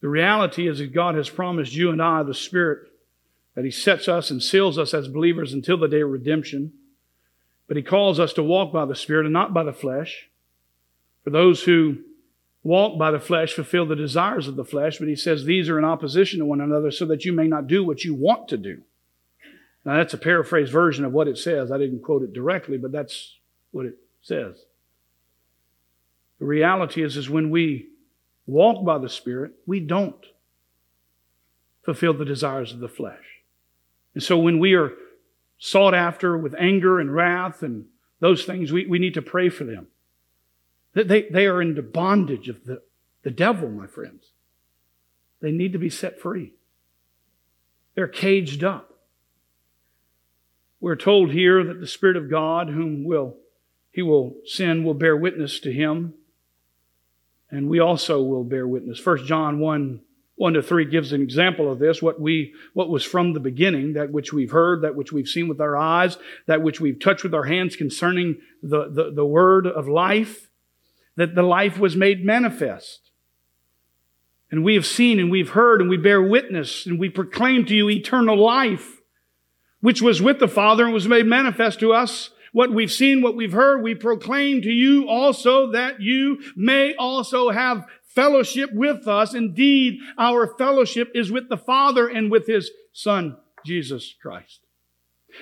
The 0.00 0.08
reality 0.08 0.66
is 0.66 0.78
that 0.78 0.94
God 0.94 1.14
has 1.14 1.28
promised 1.28 1.74
you 1.74 1.90
and 1.90 2.00
I 2.00 2.22
the 2.22 2.32
Spirit, 2.32 2.88
that 3.54 3.66
He 3.66 3.70
sets 3.70 4.08
us 4.08 4.30
and 4.30 4.42
seals 4.42 4.78
us 4.78 4.94
as 4.94 5.08
believers 5.08 5.52
until 5.52 5.76
the 5.76 5.88
day 5.88 6.00
of 6.00 6.08
redemption. 6.08 6.72
But 7.66 7.76
He 7.76 7.82
calls 7.82 8.20
us 8.20 8.32
to 8.34 8.42
walk 8.42 8.72
by 8.72 8.84
the 8.84 8.94
Spirit 8.94 9.26
and 9.26 9.32
not 9.32 9.54
by 9.54 9.62
the 9.62 9.72
flesh. 9.72 10.28
For 11.22 11.30
those 11.30 11.62
who 11.62 11.98
walk 12.62 12.98
by 12.98 13.10
the 13.10 13.20
flesh 13.20 13.52
fulfill 13.52 13.86
the 13.86 13.96
desires 13.96 14.48
of 14.48 14.56
the 14.56 14.64
flesh, 14.64 14.98
but 14.98 15.08
He 15.08 15.16
says 15.16 15.44
these 15.44 15.68
are 15.68 15.78
in 15.78 15.84
opposition 15.84 16.40
to 16.40 16.46
one 16.46 16.60
another 16.60 16.90
so 16.90 17.06
that 17.06 17.24
you 17.24 17.32
may 17.32 17.46
not 17.46 17.66
do 17.66 17.84
what 17.84 18.04
you 18.04 18.14
want 18.14 18.48
to 18.48 18.56
do. 18.56 18.82
Now, 19.84 19.96
that's 19.96 20.14
a 20.14 20.18
paraphrased 20.18 20.72
version 20.72 21.04
of 21.04 21.12
what 21.12 21.28
it 21.28 21.36
says. 21.36 21.70
I 21.70 21.78
didn't 21.78 22.02
quote 22.02 22.22
it 22.22 22.32
directly, 22.32 22.78
but 22.78 22.92
that's 22.92 23.36
what 23.70 23.84
it 23.86 23.98
says. 24.22 24.56
The 26.38 26.46
reality 26.46 27.02
is, 27.02 27.16
is 27.16 27.28
when 27.28 27.50
we 27.50 27.88
walk 28.46 28.84
by 28.84 28.98
the 28.98 29.08
Spirit, 29.08 29.52
we 29.66 29.80
don't 29.80 30.26
fulfill 31.84 32.14
the 32.14 32.24
desires 32.24 32.72
of 32.72 32.80
the 32.80 32.88
flesh. 32.88 33.42
And 34.14 34.22
so 34.22 34.38
when 34.38 34.58
we 34.58 34.74
are 34.74 34.92
sought 35.58 35.94
after 35.94 36.36
with 36.36 36.54
anger 36.58 37.00
and 37.00 37.14
wrath 37.14 37.62
and 37.62 37.86
those 38.20 38.44
things, 38.44 38.72
we, 38.72 38.86
we 38.86 38.98
need 38.98 39.14
to 39.14 39.22
pray 39.22 39.48
for 39.48 39.64
them. 39.64 39.88
They, 40.94 41.22
they 41.22 41.46
are 41.46 41.60
in 41.60 41.74
the 41.74 41.82
bondage 41.82 42.48
of 42.48 42.64
the, 42.64 42.82
the 43.22 43.30
devil, 43.30 43.68
my 43.68 43.86
friends. 43.86 44.30
They 45.40 45.50
need 45.50 45.72
to 45.72 45.78
be 45.78 45.90
set 45.90 46.20
free. 46.20 46.52
They're 47.94 48.08
caged 48.08 48.64
up. 48.64 48.90
We're 50.80 50.96
told 50.96 51.30
here 51.30 51.64
that 51.64 51.80
the 51.80 51.86
Spirit 51.86 52.16
of 52.16 52.30
God, 52.30 52.68
whom 52.68 53.04
will 53.04 53.36
he 53.90 54.02
will 54.02 54.34
send, 54.44 54.84
will 54.84 54.94
bear 54.94 55.16
witness 55.16 55.60
to 55.60 55.72
him, 55.72 56.14
and 57.48 57.68
we 57.68 57.78
also 57.78 58.20
will 58.20 58.42
bear 58.42 58.66
witness. 58.66 58.98
First 58.98 59.24
John 59.24 59.60
1 59.60 60.00
1 60.36 60.54
to 60.54 60.62
3 60.62 60.86
gives 60.86 61.12
an 61.12 61.22
example 61.22 61.70
of 61.70 61.78
this, 61.78 62.02
what 62.02 62.20
we, 62.20 62.54
what 62.72 62.90
was 62.90 63.04
from 63.04 63.32
the 63.32 63.40
beginning, 63.40 63.92
that 63.92 64.10
which 64.10 64.32
we've 64.32 64.50
heard, 64.50 64.82
that 64.82 64.96
which 64.96 65.12
we've 65.12 65.28
seen 65.28 65.48
with 65.48 65.60
our 65.60 65.76
eyes, 65.76 66.18
that 66.46 66.62
which 66.62 66.80
we've 66.80 66.98
touched 66.98 67.22
with 67.22 67.34
our 67.34 67.44
hands 67.44 67.76
concerning 67.76 68.38
the, 68.62 68.90
the, 68.90 69.12
the 69.14 69.24
word 69.24 69.66
of 69.66 69.86
life, 69.86 70.50
that 71.16 71.36
the 71.36 71.42
life 71.42 71.78
was 71.78 71.94
made 71.94 72.24
manifest. 72.24 73.12
And 74.50 74.64
we 74.64 74.74
have 74.74 74.86
seen 74.86 75.20
and 75.20 75.30
we've 75.30 75.50
heard 75.50 75.80
and 75.80 75.88
we 75.88 75.96
bear 75.96 76.20
witness 76.20 76.84
and 76.86 76.98
we 76.98 77.08
proclaim 77.08 77.64
to 77.66 77.74
you 77.74 77.88
eternal 77.88 78.36
life 78.36 79.00
which 79.84 80.00
was 80.00 80.22
with 80.22 80.38
the 80.38 80.48
Father 80.48 80.86
and 80.86 80.94
was 80.94 81.06
made 81.06 81.26
manifest 81.26 81.78
to 81.78 81.92
us. 81.92 82.30
What 82.52 82.72
we've 82.72 82.90
seen, 82.90 83.20
what 83.20 83.36
we've 83.36 83.52
heard, 83.52 83.82
we 83.82 83.94
proclaim 83.94 84.62
to 84.62 84.70
you 84.70 85.06
also 85.06 85.72
that 85.72 86.00
you 86.00 86.40
may 86.56 86.94
also 86.94 87.50
have 87.50 87.84
fellowship 88.14 88.70
with 88.72 89.06
us. 89.08 89.34
Indeed, 89.34 89.98
our 90.18 90.54
fellowship 90.56 91.10
is 91.14 91.30
with 91.30 91.48
the 91.48 91.56
Father 91.56 92.08
and 92.08 92.30
with 92.30 92.46
His 92.46 92.70
Son, 92.92 93.36
Jesus 93.64 94.14
Christ. 94.20 94.60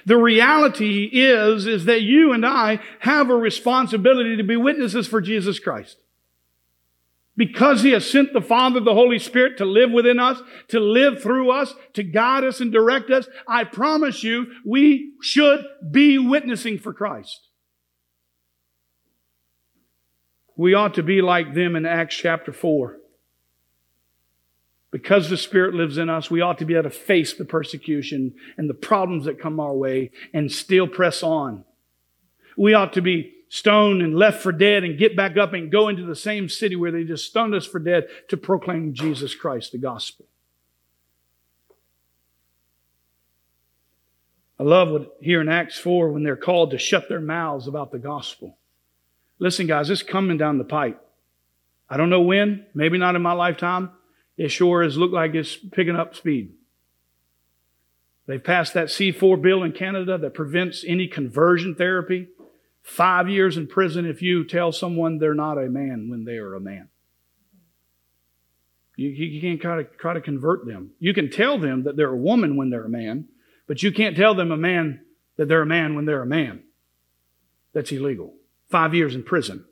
The 0.07 0.17
reality 0.17 1.05
is, 1.13 1.67
is 1.67 1.85
that 1.85 2.03
you 2.03 2.33
and 2.33 2.47
I 2.47 2.81
have 3.01 3.29
a 3.29 3.37
responsibility 3.37 4.37
to 4.37 4.43
be 4.43 4.57
witnesses 4.57 5.07
for 5.07 5.21
Jesus 5.21 5.59
Christ. 5.59 5.99
Because 7.37 7.83
He 7.83 7.91
has 7.93 8.09
sent 8.09 8.33
the 8.33 8.41
Father, 8.41 8.81
the 8.81 8.95
Holy 8.95 9.19
Spirit 9.19 9.59
to 9.59 9.65
live 9.65 9.91
within 9.91 10.19
us, 10.19 10.41
to 10.69 10.81
live 10.81 11.23
through 11.23 11.51
us, 11.51 11.75
to 11.95 12.03
guide 12.03 12.45
us 12.45 12.61
and 12.61 12.73
direct 12.73 13.11
us, 13.11 13.27
I 13.49 13.65
promise 13.65 14.23
you, 14.23 14.47
we 14.65 15.13
should 15.21 15.65
be 15.91 16.19
witnessing 16.19 16.79
for 16.79 16.93
Christ. 16.93 17.49
We 20.63 20.75
ought 20.75 20.95
to 20.95 21.03
be 21.03 21.23
like 21.23 21.55
them 21.55 21.75
in 21.75 21.85
Acts 21.85 22.15
chapter 22.15 22.53
4. 22.53 22.97
Because 24.93 25.29
the 25.29 25.37
Spirit 25.37 25.75
lives 25.75 25.99
in 25.99 26.09
us, 26.09 26.31
we 26.31 26.41
ought 26.41 26.59
to 26.59 26.65
be 26.65 26.75
able 26.75 26.85
to 26.85 26.91
face 26.91 27.35
the 27.35 27.45
persecution 27.45 28.37
and 28.57 28.71
the 28.71 28.75
problems 28.75 29.25
that 29.25 29.41
come 29.41 29.59
our 29.59 29.75
way 29.75 30.13
and 30.33 30.53
still 30.53 30.87
press 30.87 31.25
on. 31.25 31.65
We 32.57 32.75
ought 32.75 32.93
to 32.93 33.03
be 33.03 33.33
stoned 33.49 34.03
and 34.03 34.15
left 34.15 34.41
for 34.41 34.53
dead 34.53 34.85
and 34.85 34.97
get 34.97 35.17
back 35.17 35.37
up 35.37 35.53
and 35.53 35.69
go 35.69 35.89
into 35.89 36.05
the 36.05 36.15
same 36.15 36.49
city 36.49 36.77
where 36.77 36.93
they 36.93 37.03
just 37.03 37.27
stoned 37.27 37.57
us 37.57 37.67
for 37.67 37.81
dead 37.81 38.07
to 38.29 38.37
proclaim 38.37 38.95
Jesus 38.95 39.35
Christ, 39.35 39.73
the 39.73 39.79
gospel. 39.79 40.27
I 44.61 44.63
love 44.63 44.91
what 44.91 45.17
here 45.21 45.41
in 45.41 45.49
Acts 45.49 45.77
4 45.79 46.13
when 46.13 46.23
they're 46.23 46.37
called 46.37 46.71
to 46.71 46.79
shut 46.79 47.09
their 47.09 47.21
mouths 47.21 47.67
about 47.67 47.91
the 47.91 47.99
gospel. 47.99 48.59
Listen, 49.43 49.67
guys, 49.67 49.91
it's 49.91 50.05
coming 50.05 50.37
down 50.37 50.59
the 50.59 50.63
pipe. 50.63 51.05
I 51.91 51.97
don't 51.97 52.11
know 52.11 52.21
when, 52.21 52.65
maybe 52.75 52.97
not 52.97 53.17
in 53.17 53.23
my 53.23 53.33
lifetime. 53.33 53.91
It 54.37 54.53
sure 54.53 54.85
has 54.85 54.97
looked 54.97 55.15
like 55.15 55.35
it's 55.35 55.57
picking 55.57 55.97
up 55.97 56.15
speed. 56.15 56.53
They've 58.29 58.43
passed 58.43 58.73
that 58.75 58.87
C4 58.87 59.43
bill 59.43 59.65
in 59.65 59.73
Canada 59.73 60.17
that 60.17 60.35
prevents 60.35 60.85
any 60.87 61.09
conversion 61.09 61.75
therapy. 61.75 62.29
Five 62.83 63.29
years 63.29 63.57
in 63.57 63.67
prison 63.67 64.07
if 64.07 64.23
you 64.23 64.45
tell 64.45 64.71
someone 64.71 65.19
they're 65.19 65.35
not 65.35 65.59
a 65.59 65.69
man 65.69 66.07
when 66.09 66.25
they 66.25 66.37
are 66.37 66.55
a 66.55 66.61
man. 66.61 66.89
You, 68.95 69.09
you 69.09 69.41
can't 69.41 69.61
try 69.61 69.83
to, 69.83 69.85
try 69.99 70.15
to 70.15 70.21
convert 70.21 70.67
them. 70.67 70.93
You 71.01 71.13
can 71.13 71.31
tell 71.33 71.59
them 71.59 71.83
that 71.83 71.97
they're 71.97 72.11
a 72.11 72.17
woman 72.17 72.57
when 72.57 72.71
they're 72.71 72.85
a 72.85 72.89
man, 72.89 73.27
but 73.67 73.83
you 73.83 73.91
can't 73.91 74.17
tell 74.17 74.37
them 74.37 74.53
a 74.53 74.57
man 74.57 75.01
that 75.37 75.49
they're 75.49 75.63
a 75.63 75.67
man 75.67 75.97
when 75.97 76.05
they're 76.05 76.23
a 76.23 76.27
man. 76.27 76.63
That's 77.73 77.91
illegal. 77.91 78.37
Five 78.73 78.95
years 78.95 79.15
in 79.15 79.23
prison. 79.23 79.67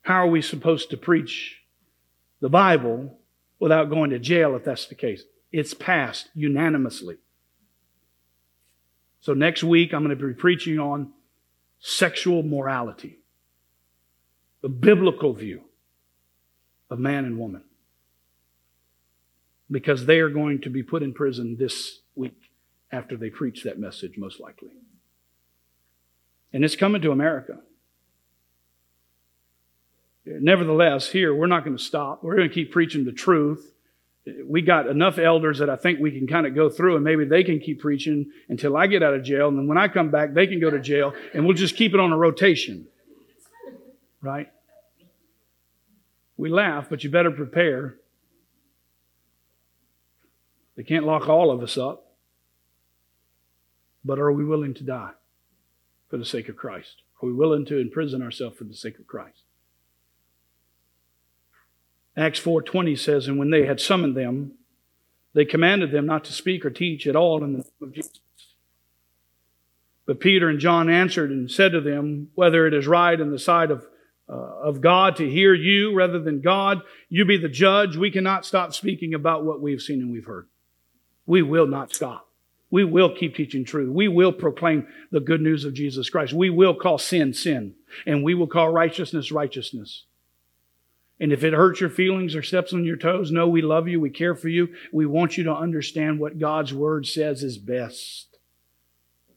How 0.00 0.24
are 0.24 0.26
we 0.26 0.40
supposed 0.40 0.88
to 0.88 0.96
preach 0.96 1.60
the 2.40 2.48
Bible 2.48 3.18
without 3.58 3.90
going 3.90 4.08
to 4.08 4.18
jail 4.18 4.56
if 4.56 4.64
that's 4.64 4.86
the 4.86 4.94
case? 4.94 5.22
It's 5.52 5.74
passed 5.74 6.30
unanimously. 6.34 7.18
So 9.20 9.34
next 9.34 9.62
week 9.62 9.92
I'm 9.92 10.02
going 10.02 10.16
to 10.16 10.26
be 10.28 10.32
preaching 10.32 10.78
on 10.78 11.12
sexual 11.78 12.42
morality, 12.42 13.18
the 14.62 14.70
biblical 14.70 15.34
view 15.34 15.60
of 16.88 16.98
man 16.98 17.26
and 17.26 17.38
woman. 17.38 17.64
Because 19.70 20.06
they 20.06 20.20
are 20.20 20.30
going 20.30 20.62
to 20.62 20.70
be 20.70 20.82
put 20.82 21.02
in 21.02 21.12
prison 21.12 21.58
this 21.58 22.00
week 22.14 22.50
after 22.90 23.18
they 23.18 23.28
preach 23.28 23.62
that 23.64 23.78
message, 23.78 24.16
most 24.16 24.40
likely. 24.40 24.70
And 26.50 26.64
it's 26.64 26.76
coming 26.76 27.02
to 27.02 27.12
America. 27.12 27.58
Nevertheless, 30.38 31.08
here, 31.08 31.34
we're 31.34 31.46
not 31.46 31.64
going 31.64 31.76
to 31.76 31.82
stop. 31.82 32.22
We're 32.22 32.36
going 32.36 32.48
to 32.48 32.54
keep 32.54 32.72
preaching 32.72 33.04
the 33.04 33.12
truth 33.12 33.72
we 34.46 34.62
got 34.62 34.86
enough 34.86 35.18
elders 35.18 35.58
that 35.58 35.70
I 35.70 35.76
think 35.76 35.98
we 35.98 36.10
can 36.10 36.26
kind 36.26 36.46
of 36.46 36.54
go 36.54 36.68
through 36.68 36.96
and 36.96 37.04
maybe 37.04 37.24
they 37.24 37.42
can 37.42 37.58
keep 37.58 37.80
preaching 37.80 38.30
until 38.48 38.76
I 38.76 38.86
get 38.86 39.02
out 39.02 39.14
of 39.14 39.22
jail. 39.22 39.48
And 39.48 39.58
then 39.58 39.66
when 39.66 39.78
I 39.78 39.88
come 39.88 40.10
back, 40.10 40.34
they 40.34 40.46
can 40.46 40.60
go 40.60 40.70
to 40.70 40.78
jail 40.78 41.14
and 41.34 41.44
we'll 41.44 41.56
just 41.56 41.76
keep 41.76 41.94
it 41.94 42.00
on 42.00 42.12
a 42.12 42.16
rotation. 42.16 42.86
Right? 44.20 44.50
We 46.36 46.50
laugh, 46.50 46.88
but 46.90 47.02
you 47.02 47.10
better 47.10 47.30
prepare. 47.30 47.96
They 50.76 50.82
can't 50.82 51.06
lock 51.06 51.28
all 51.28 51.50
of 51.50 51.62
us 51.62 51.76
up. 51.78 52.06
But 54.04 54.18
are 54.18 54.32
we 54.32 54.44
willing 54.44 54.74
to 54.74 54.84
die 54.84 55.12
for 56.08 56.16
the 56.16 56.24
sake 56.24 56.48
of 56.48 56.56
Christ? 56.56 57.02
Are 57.22 57.26
we 57.26 57.34
willing 57.34 57.66
to 57.66 57.78
imprison 57.78 58.22
ourselves 58.22 58.56
for 58.56 58.64
the 58.64 58.74
sake 58.74 58.98
of 58.98 59.06
Christ? 59.06 59.42
Acts 62.16 62.38
4:20 62.38 62.96
says, 62.96 63.28
"And 63.28 63.38
when 63.38 63.50
they 63.50 63.66
had 63.66 63.80
summoned 63.80 64.16
them, 64.16 64.52
they 65.32 65.44
commanded 65.44 65.90
them 65.90 66.06
not 66.06 66.24
to 66.24 66.32
speak 66.32 66.64
or 66.64 66.70
teach 66.70 67.06
at 67.06 67.16
all 67.16 67.42
in 67.42 67.52
the 67.52 67.58
name 67.58 67.66
of 67.80 67.92
Jesus." 67.92 68.20
But 70.06 70.20
Peter 70.20 70.48
and 70.48 70.58
John 70.58 70.90
answered 70.90 71.30
and 71.30 71.50
said 71.50 71.72
to 71.72 71.80
them, 71.80 72.30
"Whether 72.34 72.66
it 72.66 72.74
is 72.74 72.86
right 72.86 73.18
in 73.18 73.30
the 73.30 73.38
sight 73.38 73.70
of 73.70 73.86
uh, 74.30 74.60
of 74.62 74.80
God 74.80 75.16
to 75.16 75.28
hear 75.28 75.52
you 75.54 75.92
rather 75.92 76.20
than 76.20 76.40
God, 76.40 76.82
you 77.08 77.24
be 77.24 77.36
the 77.36 77.48
judge. 77.48 77.96
We 77.96 78.12
cannot 78.12 78.46
stop 78.46 78.72
speaking 78.72 79.12
about 79.12 79.44
what 79.44 79.60
we've 79.60 79.80
seen 79.80 80.00
and 80.00 80.12
we've 80.12 80.24
heard. 80.24 80.46
We 81.26 81.42
will 81.42 81.66
not 81.66 81.92
stop. 81.92 82.28
We 82.70 82.84
will 82.84 83.12
keep 83.12 83.34
teaching 83.34 83.64
truth. 83.64 83.90
We 83.90 84.06
will 84.06 84.32
proclaim 84.32 84.86
the 85.10 85.18
good 85.18 85.40
news 85.40 85.64
of 85.64 85.74
Jesus 85.74 86.08
Christ. 86.08 86.32
We 86.32 86.48
will 86.48 86.74
call 86.74 86.98
sin 86.98 87.32
sin, 87.34 87.74
and 88.06 88.22
we 88.22 88.34
will 88.34 88.46
call 88.46 88.68
righteousness 88.68 89.32
righteousness. 89.32 90.04
And 91.20 91.32
if 91.34 91.44
it 91.44 91.52
hurts 91.52 91.80
your 91.80 91.90
feelings 91.90 92.34
or 92.34 92.42
steps 92.42 92.72
on 92.72 92.84
your 92.84 92.96
toes, 92.96 93.30
no, 93.30 93.46
we 93.46 93.60
love 93.60 93.86
you, 93.86 94.00
we 94.00 94.08
care 94.08 94.34
for 94.34 94.48
you. 94.48 94.74
We 94.90 95.04
want 95.04 95.36
you 95.36 95.44
to 95.44 95.54
understand 95.54 96.18
what 96.18 96.38
God's 96.38 96.72
word 96.72 97.06
says 97.06 97.42
is 97.42 97.58
best. 97.58 98.38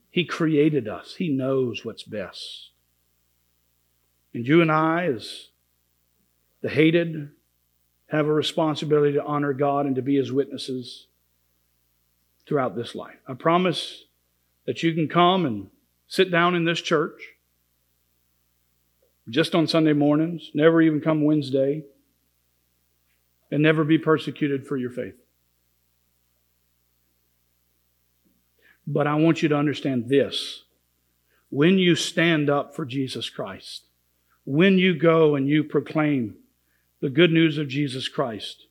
He 0.10 0.24
created 0.24 0.88
us, 0.88 1.16
He 1.16 1.28
knows 1.28 1.84
what's 1.84 2.04
best. 2.04 2.70
And 4.34 4.48
you 4.48 4.62
and 4.62 4.72
I, 4.72 5.06
as 5.06 5.50
the 6.62 6.70
hated, 6.70 7.32
have 8.08 8.28
a 8.28 8.34
responsibility 8.34 9.14
to 9.14 9.24
honor 9.24 9.54
God 9.54 9.86
and 9.86 9.96
to 9.96 10.02
be 10.02 10.16
His 10.16 10.32
witnesses 10.32 11.08
throughout 12.48 12.76
this 12.76 12.96
life. 12.96 13.18
I 13.28 13.34
promise 13.34 14.06
that 14.66 14.84
you 14.84 14.94
can 14.94 15.10
come 15.10 15.46
and 15.46 15.70
sit 16.08 16.32
down 16.32 16.56
in 16.56 16.64
this 16.64 16.80
church 16.80 17.33
just 19.30 19.56
on 19.56 19.68
Sunday 19.68 19.94
mornings, 19.94 20.52
never 20.54 20.82
even 20.82 21.02
come 21.02 21.24
Wednesday. 21.24 21.84
and 23.54 23.62
never 23.62 23.84
be 23.84 24.00
persecuted 24.00 24.66
for 24.66 24.78
your 24.78 24.90
faith. 24.90 25.14
But 28.88 29.06
I 29.06 29.14
want 29.14 29.44
you 29.44 29.50
to 29.50 29.56
understand 29.56 30.10
this. 30.10 30.64
When 31.52 31.78
you 31.78 31.96
stand 31.96 32.50
up 32.50 32.76
for 32.76 32.84
Jesus 32.84 33.30
Christ, 33.30 33.84
when 34.44 34.80
you 34.80 34.98
go 34.98 35.36
and 35.36 35.48
you 35.48 35.64
proclaim 35.64 36.38
the 37.00 37.12
good 37.12 37.32
news 37.32 37.60
of 37.60 37.68
Jesus 37.68 38.08
Christ 38.08 38.66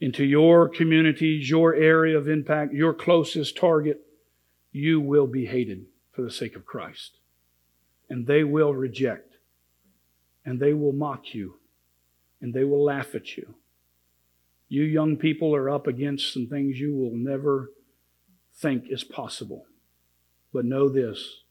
into 0.00 0.24
your 0.24 0.66
communities, 0.66 1.50
your 1.50 1.74
area 1.74 2.16
of 2.16 2.26
impact, 2.26 2.72
your 2.72 2.94
closest 2.94 3.54
target, 3.54 4.00
you 4.72 4.98
will 4.98 5.26
be 5.26 5.44
hated 5.44 5.84
for 6.10 6.22
the 6.22 6.30
sake 6.30 6.56
of 6.56 6.64
Christ. 6.64 7.18
And 8.08 8.26
they 8.26 8.44
will 8.44 8.72
reject, 8.72 9.29
and 10.44 10.58
they 10.58 10.72
will 10.72 10.92
mock 10.92 11.34
you, 11.34 11.56
and 12.40 12.54
they 12.54 12.64
will 12.64 12.84
laugh 12.84 13.14
at 13.14 13.36
you. 13.36 13.54
You 14.68 14.82
young 14.82 15.16
people 15.16 15.54
are 15.54 15.68
up 15.68 15.86
against 15.86 16.32
some 16.32 16.46
things 16.46 16.78
you 16.78 16.94
will 16.94 17.12
never 17.12 17.72
think 18.54 18.84
is 18.88 19.04
possible. 19.04 19.66
But 20.52 20.64
know 20.64 20.88
this 20.88 21.42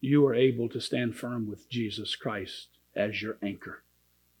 you 0.00 0.24
are 0.26 0.34
able 0.34 0.68
to 0.68 0.80
stand 0.80 1.16
firm 1.16 1.48
with 1.48 1.68
Jesus 1.68 2.14
Christ 2.14 2.68
as 2.94 3.20
your 3.20 3.36
anchor, 3.42 3.82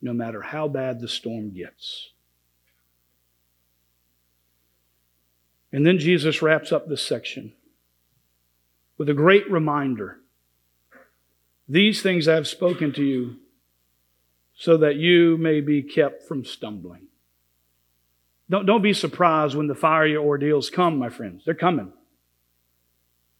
no 0.00 0.12
matter 0.12 0.40
how 0.42 0.68
bad 0.68 1.00
the 1.00 1.08
storm 1.08 1.50
gets. 1.52 2.10
And 5.72 5.86
then 5.86 5.98
Jesus 5.98 6.40
wraps 6.40 6.72
up 6.72 6.88
this 6.88 7.02
section 7.02 7.52
with 8.96 9.08
a 9.08 9.14
great 9.14 9.50
reminder. 9.50 10.20
These 11.68 12.02
things 12.02 12.26
I 12.26 12.34
have 12.34 12.48
spoken 12.48 12.92
to 12.94 13.04
you 13.04 13.36
so 14.54 14.76
that 14.78 14.96
you 14.96 15.36
may 15.36 15.60
be 15.60 15.82
kept 15.82 16.24
from 16.24 16.44
stumbling. 16.44 17.08
Don't, 18.50 18.66
don't 18.66 18.82
be 18.82 18.94
surprised 18.94 19.54
when 19.54 19.66
the 19.66 19.74
fiery 19.74 20.16
ordeals 20.16 20.70
come, 20.70 20.98
my 20.98 21.10
friends. 21.10 21.42
They're 21.44 21.54
coming. 21.54 21.92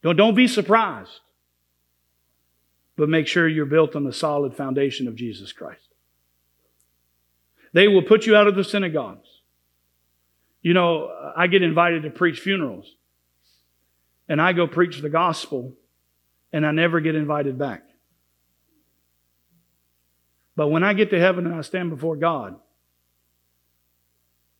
Don't, 0.02 0.16
don't 0.16 0.34
be 0.34 0.46
surprised. 0.46 1.20
But 2.96 3.08
make 3.08 3.26
sure 3.26 3.48
you're 3.48 3.64
built 3.64 3.96
on 3.96 4.04
the 4.04 4.12
solid 4.12 4.54
foundation 4.54 5.08
of 5.08 5.16
Jesus 5.16 5.52
Christ. 5.52 5.88
They 7.72 7.88
will 7.88 8.02
put 8.02 8.26
you 8.26 8.36
out 8.36 8.46
of 8.46 8.54
the 8.54 8.64
synagogues. 8.64 9.28
You 10.62 10.74
know, 10.74 11.10
I 11.36 11.46
get 11.46 11.62
invited 11.62 12.02
to 12.02 12.10
preach 12.10 12.40
funerals, 12.40 12.94
and 14.28 14.42
I 14.42 14.52
go 14.52 14.66
preach 14.66 15.00
the 15.00 15.08
gospel, 15.08 15.74
and 16.52 16.66
I 16.66 16.72
never 16.72 17.00
get 17.00 17.14
invited 17.14 17.58
back. 17.58 17.87
But 20.58 20.72
when 20.72 20.82
I 20.82 20.92
get 20.92 21.10
to 21.10 21.20
heaven 21.20 21.46
and 21.46 21.54
I 21.54 21.60
stand 21.60 21.88
before 21.88 22.16
God, 22.16 22.56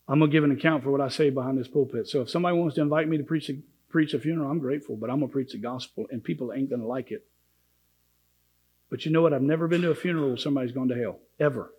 I'm 0.07 0.21
going 0.21 0.31
to 0.31 0.33
give 0.33 0.45
an 0.45 0.53
account 0.53 0.85
for 0.85 0.93
what 0.93 1.01
I 1.01 1.09
say 1.09 1.29
behind 1.29 1.59
this 1.59 1.67
pulpit. 1.67 2.07
So 2.07 2.21
if 2.21 2.31
somebody 2.31 2.57
wants 2.57 2.77
to 2.77 2.83
invite 2.83 3.09
me 3.09 3.17
to 3.17 3.25
preach 3.25 3.51
a, 3.51 3.55
preach 3.89 4.15
a 4.15 4.21
funeral, 4.21 4.49
I'm 4.49 4.61
grateful, 4.61 4.95
but 4.95 5.11
I'm 5.11 5.19
going 5.19 5.29
to 5.29 5.33
preach 5.33 5.51
the 5.51 5.59
gospel, 5.59 6.07
and 6.13 6.23
people 6.23 6.53
ain't 6.53 6.71
going 6.71 6.83
to 6.83 6.87
like 6.87 7.11
it. 7.11 7.27
But 8.91 9.05
you 9.05 9.11
know 9.11 9.23
what? 9.23 9.35
I've 9.35 9.43
never 9.43 9.67
been 9.67 9.83
to 9.83 9.91
a 9.91 9.95
funeral 9.97 10.29
where 10.29 10.37
somebody's 10.37 10.71
gone 10.71 10.87
to 10.87 10.95
hell, 10.95 11.19
ever. 11.41 11.75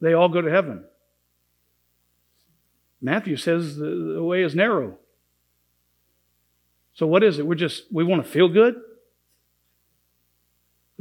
They 0.00 0.14
all 0.14 0.30
go 0.30 0.40
to 0.40 0.50
heaven. 0.50 0.86
Matthew 3.02 3.36
says 3.36 3.76
the, 3.76 4.14
the 4.14 4.24
way 4.24 4.42
is 4.42 4.54
narrow. 4.54 4.96
So 6.94 7.06
what 7.06 7.22
is 7.22 7.38
it? 7.38 7.46
We're 7.46 7.54
just, 7.54 7.92
we 7.92 8.02
want 8.02 8.24
to 8.24 8.30
feel 8.30 8.48
good? 8.48 8.76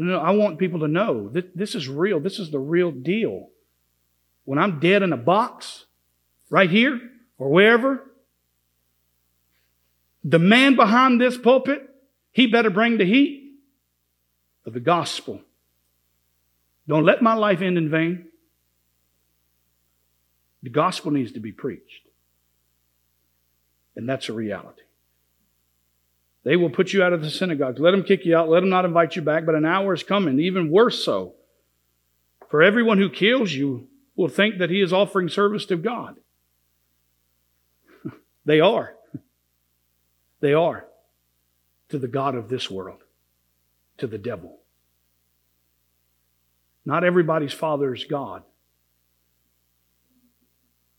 No, 0.01 0.17
I 0.17 0.31
want 0.31 0.59
people 0.59 0.79
to 0.79 0.87
know 0.87 1.27
that 1.29 1.55
this 1.55 1.75
is 1.75 1.89
real. 1.89 2.19
This 2.19 2.39
is 2.39 2.51
the 2.51 2.59
real 2.59 2.89
deal 2.89 3.49
when 4.49 4.57
I'm 4.57 4.79
dead 4.79 5.03
in 5.03 5.13
a 5.13 5.17
box, 5.17 5.85
right 6.49 6.71
here 6.71 6.99
or 7.37 7.49
wherever, 7.49 8.03
the 10.23 10.39
man 10.39 10.75
behind 10.75 11.21
this 11.21 11.37
pulpit, 11.37 11.87
he 12.31 12.47
better 12.47 12.71
bring 12.71 12.97
the 12.97 13.05
heat 13.05 13.59
of 14.65 14.73
the 14.73 14.79
gospel. 14.79 15.41
Don't 16.87 17.05
let 17.05 17.21
my 17.21 17.35
life 17.35 17.61
end 17.61 17.77
in 17.77 17.91
vain. 17.91 18.25
The 20.63 20.71
gospel 20.71 21.11
needs 21.11 21.33
to 21.33 21.39
be 21.39 21.51
preached. 21.51 22.07
And 23.95 24.09
that's 24.09 24.29
a 24.29 24.33
reality. 24.33 24.81
They 26.49 26.55
will 26.55 26.71
put 26.71 26.93
you 26.93 27.03
out 27.03 27.13
of 27.13 27.21
the 27.21 27.29
synagogues. 27.29 27.79
Let 27.79 27.91
them 27.91 28.01
kick 28.01 28.25
you 28.25 28.35
out. 28.35 28.49
Let 28.49 28.61
them 28.61 28.71
not 28.71 28.83
invite 28.83 29.15
you 29.15 29.21
back. 29.21 29.45
But 29.45 29.53
an 29.53 29.65
hour 29.65 29.93
is 29.93 30.01
coming, 30.01 30.39
even 30.39 30.71
worse 30.71 31.05
so. 31.05 31.35
For 32.49 32.63
everyone 32.63 32.97
who 32.97 33.11
kills 33.11 33.53
you 33.53 33.87
will 34.15 34.29
think 34.29 34.57
that 34.57 34.71
he 34.71 34.81
is 34.81 34.91
offering 34.91 35.29
service 35.29 35.67
to 35.67 35.75
God. 35.75 36.17
they 38.45 38.59
are. 38.59 38.95
They 40.39 40.55
are. 40.55 40.87
To 41.89 41.99
the 41.99 42.07
God 42.07 42.33
of 42.33 42.49
this 42.49 42.67
world, 42.67 43.03
to 43.99 44.07
the 44.07 44.17
devil. 44.17 44.57
Not 46.83 47.03
everybody's 47.03 47.53
father 47.53 47.93
is 47.93 48.05
God. 48.05 48.41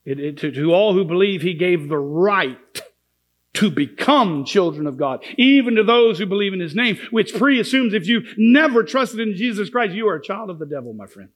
It, 0.05 0.20
it, 0.20 0.36
to, 0.38 0.53
to 0.53 0.72
all 0.72 0.94
who 0.94 1.05
believe, 1.05 1.42
he 1.42 1.55
gave 1.55 1.88
the 1.88 1.98
right 1.98 2.82
to 3.61 3.70
become 3.70 4.46
children 4.46 4.86
of 4.86 4.96
God, 4.96 5.22
even 5.36 5.74
to 5.74 5.84
those 5.84 6.18
who 6.18 6.24
believe 6.24 6.54
in 6.54 6.61
his 6.61 6.74
name, 6.74 6.98
which 7.11 7.34
pre 7.34 7.61
assumes 7.61 7.92
if 7.92 8.06
you've 8.06 8.34
never 8.38 8.82
trusted 8.82 9.20
in 9.20 9.36
Jesus 9.36 9.68
Christ, 9.68 9.92
you 9.92 10.08
are 10.08 10.14
a 10.14 10.22
child 10.22 10.48
of 10.48 10.58
the 10.58 10.64
devil, 10.64 10.94
my 10.94 11.06
friends. 11.06 11.32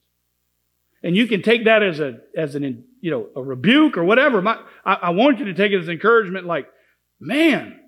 And 1.03 1.15
you 1.15 1.27
can 1.27 1.43
take 1.43 1.65
that 1.65 1.83
as 1.83 1.99
a, 1.99 2.17
as 2.35 2.55
an, 2.55 2.83
you 2.99 3.11
know, 3.11 3.27
a 3.35 3.43
rebuke 3.43 3.95
or 3.95 4.03
whatever. 4.03 4.41
My, 4.41 4.59
I, 4.83 4.93
I 4.95 5.09
want 5.11 5.37
you 5.37 5.45
to 5.45 5.53
take 5.53 5.71
it 5.71 5.79
as 5.79 5.87
encouragement 5.87 6.47
like, 6.47 6.67
man, 7.19 7.79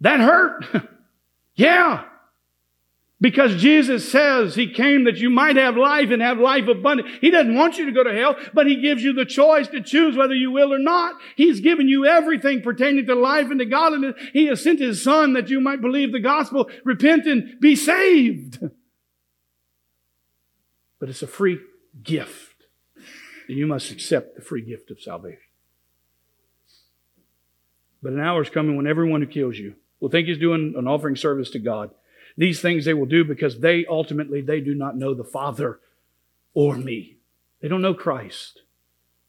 that 0.00 0.20
hurt. 0.20 0.64
yeah. 1.54 2.04
Because 3.20 3.60
Jesus 3.60 4.10
says 4.10 4.54
He 4.54 4.72
came 4.72 5.04
that 5.04 5.16
you 5.16 5.28
might 5.28 5.56
have 5.56 5.76
life 5.76 6.10
and 6.10 6.22
have 6.22 6.38
life 6.38 6.68
abundant. 6.68 7.08
He 7.20 7.30
doesn't 7.30 7.54
want 7.54 7.76
you 7.76 7.86
to 7.86 7.92
go 7.92 8.04
to 8.04 8.14
hell, 8.14 8.36
but 8.54 8.66
He 8.66 8.80
gives 8.80 9.02
you 9.02 9.12
the 9.12 9.24
choice 9.24 9.66
to 9.68 9.82
choose 9.82 10.16
whether 10.16 10.34
you 10.34 10.52
will 10.52 10.72
or 10.72 10.78
not. 10.78 11.16
He's 11.34 11.60
given 11.60 11.88
you 11.88 12.06
everything 12.06 12.62
pertaining 12.62 13.06
to 13.06 13.14
life 13.14 13.50
and 13.50 13.58
to 13.58 13.66
godliness. 13.66 14.14
He 14.32 14.46
has 14.46 14.62
sent 14.62 14.78
His 14.78 15.02
Son 15.02 15.32
that 15.32 15.50
you 15.50 15.60
might 15.60 15.80
believe 15.80 16.12
the 16.12 16.20
gospel, 16.20 16.70
repent 16.84 17.26
and 17.26 17.58
be 17.60 17.74
saved. 17.74 18.60
But 21.00 21.08
it's 21.08 21.22
a 21.22 21.28
free 21.28 21.60
gift, 22.02 22.64
And 23.48 23.56
you 23.56 23.68
must 23.68 23.92
accept 23.92 24.34
the 24.34 24.42
free 24.42 24.62
gift 24.62 24.90
of 24.90 25.00
salvation. 25.00 25.38
But 28.02 28.12
an 28.12 28.20
hour 28.20 28.42
is 28.42 28.50
coming 28.50 28.76
when 28.76 28.86
everyone 28.86 29.20
who 29.20 29.28
kills 29.28 29.56
you 29.58 29.74
will 30.00 30.08
think 30.08 30.28
he's 30.28 30.38
doing 30.38 30.74
an 30.76 30.86
offering 30.86 31.16
service 31.16 31.50
to 31.50 31.58
God. 31.58 31.90
These 32.38 32.60
things 32.60 32.84
they 32.84 32.94
will 32.94 33.06
do 33.06 33.24
because 33.24 33.58
they 33.58 33.84
ultimately 33.84 34.40
they 34.40 34.60
do 34.60 34.72
not 34.72 34.96
know 34.96 35.12
the 35.12 35.24
Father 35.24 35.80
or 36.54 36.76
me. 36.76 37.16
They 37.60 37.66
don't 37.66 37.82
know 37.82 37.94
Christ. 37.94 38.62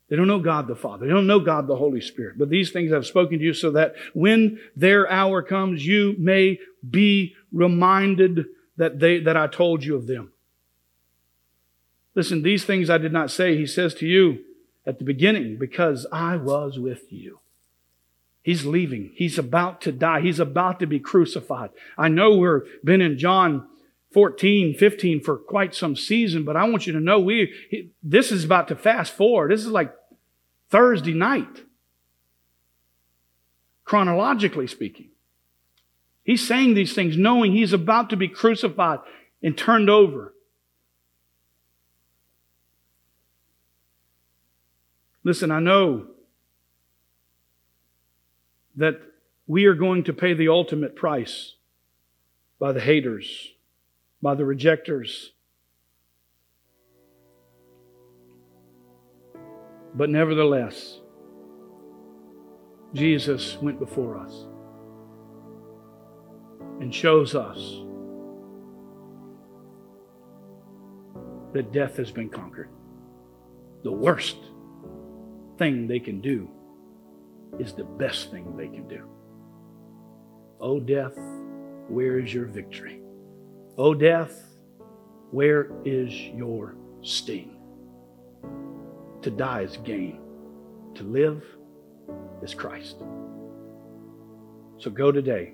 They 0.10 0.16
don't 0.16 0.28
know 0.28 0.39
God 0.39 0.68
the 0.68 0.76
Father. 0.76 1.07
They 1.07 1.12
don't 1.12 1.26
know 1.26 1.39
God 1.39 1.66
the 1.66 1.76
Holy 1.76 2.01
Spirit. 2.01 2.38
But 2.38 2.49
these 2.49 2.72
things 2.72 2.93
I've 2.93 3.07
spoken 3.07 3.39
to 3.39 3.43
you 3.43 3.55
so 3.55 3.72
that 3.72 3.95
when 4.14 4.60
their 4.76 5.10
hour 5.10 5.41
comes, 5.41 5.86
you 5.86 6.16
may 6.20 6.60
be 6.88 7.36
reminded 7.51 8.45
that 8.78 8.99
they, 8.99 9.20
that 9.20 9.36
I 9.36 9.47
told 9.47 9.84
you 9.84 9.95
of 9.95 10.05
them. 10.05 10.32
Listen, 12.14 12.43
these 12.43 12.64
things 12.64 12.91
I 12.91 12.99
did 12.99 13.12
not 13.12 13.32
say, 13.32 13.57
he 13.57 13.66
says 13.66 13.95
to 13.95 14.07
you 14.07 14.43
at 14.86 14.99
the 14.99 15.05
beginning, 15.05 15.57
because 15.57 16.05
I 16.12 16.38
was 16.38 16.78
with 16.78 17.12
you. 17.12 17.39
He's 18.49 18.65
leaving. 18.65 19.11
He's 19.13 19.37
about 19.37 19.79
to 19.81 19.91
die. 19.91 20.21
He's 20.21 20.39
about 20.39 20.79
to 20.79 20.87
be 20.87 20.99
crucified. 20.99 21.69
I 21.95 22.07
know 22.07 22.35
we've 22.35 22.83
been 22.83 22.99
in 22.99 23.19
John 23.19 23.67
14, 24.11 24.73
15 24.73 25.21
for 25.21 25.37
quite 25.37 25.75
some 25.75 25.95
season, 25.95 26.45
but 26.45 26.57
I 26.57 26.67
want 26.67 26.87
you 26.87 26.93
to 26.93 26.99
know 26.99 27.19
we, 27.19 27.53
this 28.01 28.31
is 28.31 28.43
about 28.43 28.67
to 28.69 28.75
fast 28.75 29.13
forward. 29.13 29.51
This 29.51 29.61
is 29.61 29.67
like 29.67 29.93
Thursday 30.71 31.13
night, 31.13 31.63
chronologically 33.85 34.65
speaking. 34.65 35.09
He's 36.23 36.47
saying 36.47 36.73
these 36.73 36.95
things 36.95 37.15
knowing 37.17 37.51
he's 37.51 37.71
about 37.71 38.09
to 38.09 38.17
be 38.17 38.27
crucified 38.27 38.97
and 39.43 39.55
turned 39.55 39.91
over. 39.91 40.33
Listen, 45.23 45.51
I 45.51 45.59
know 45.59 46.07
that 48.80 49.01
we 49.45 49.65
are 49.65 49.75
going 49.75 50.05
to 50.05 50.13
pay 50.13 50.34
the 50.34 50.47
ultimate 50.47 50.95
price 50.95 51.55
by 52.59 52.71
the 52.71 52.80
haters, 52.80 53.49
by 54.21 54.36
the 54.36 54.45
rejectors. 54.45 55.34
But 59.93 60.09
nevertheless, 60.09 61.01
Jesus 62.93 63.57
went 63.61 63.80
before 63.80 64.17
us 64.17 64.45
and 66.80 66.95
shows 66.95 67.36
us 67.36 67.57
that 71.53 71.73
death 71.73 71.97
has 71.97 72.11
been 72.11 72.30
conquered. 72.30 72.69
the 73.84 73.91
worst 73.91 74.38
thing 75.57 75.88
they 75.88 75.99
can 75.99 76.21
do 76.21 76.49
is 77.57 77.73
the 77.73 77.83
best 77.83 78.31
thing 78.31 78.55
they 78.55 78.67
can 78.67 78.87
do. 78.87 79.07
O 80.59 80.79
death, 80.79 81.17
where 81.87 82.19
is 82.19 82.33
your 82.33 82.45
victory? 82.45 83.01
O 83.77 83.93
death, 83.93 84.43
where 85.31 85.71
is 85.85 86.13
your 86.13 86.75
sting? 87.01 87.55
To 89.21 89.31
die 89.31 89.61
is 89.61 89.77
gain, 89.77 90.19
to 90.95 91.03
live 91.03 91.43
is 92.41 92.53
Christ. 92.53 92.97
So 94.77 94.89
go 94.89 95.11
today, 95.11 95.53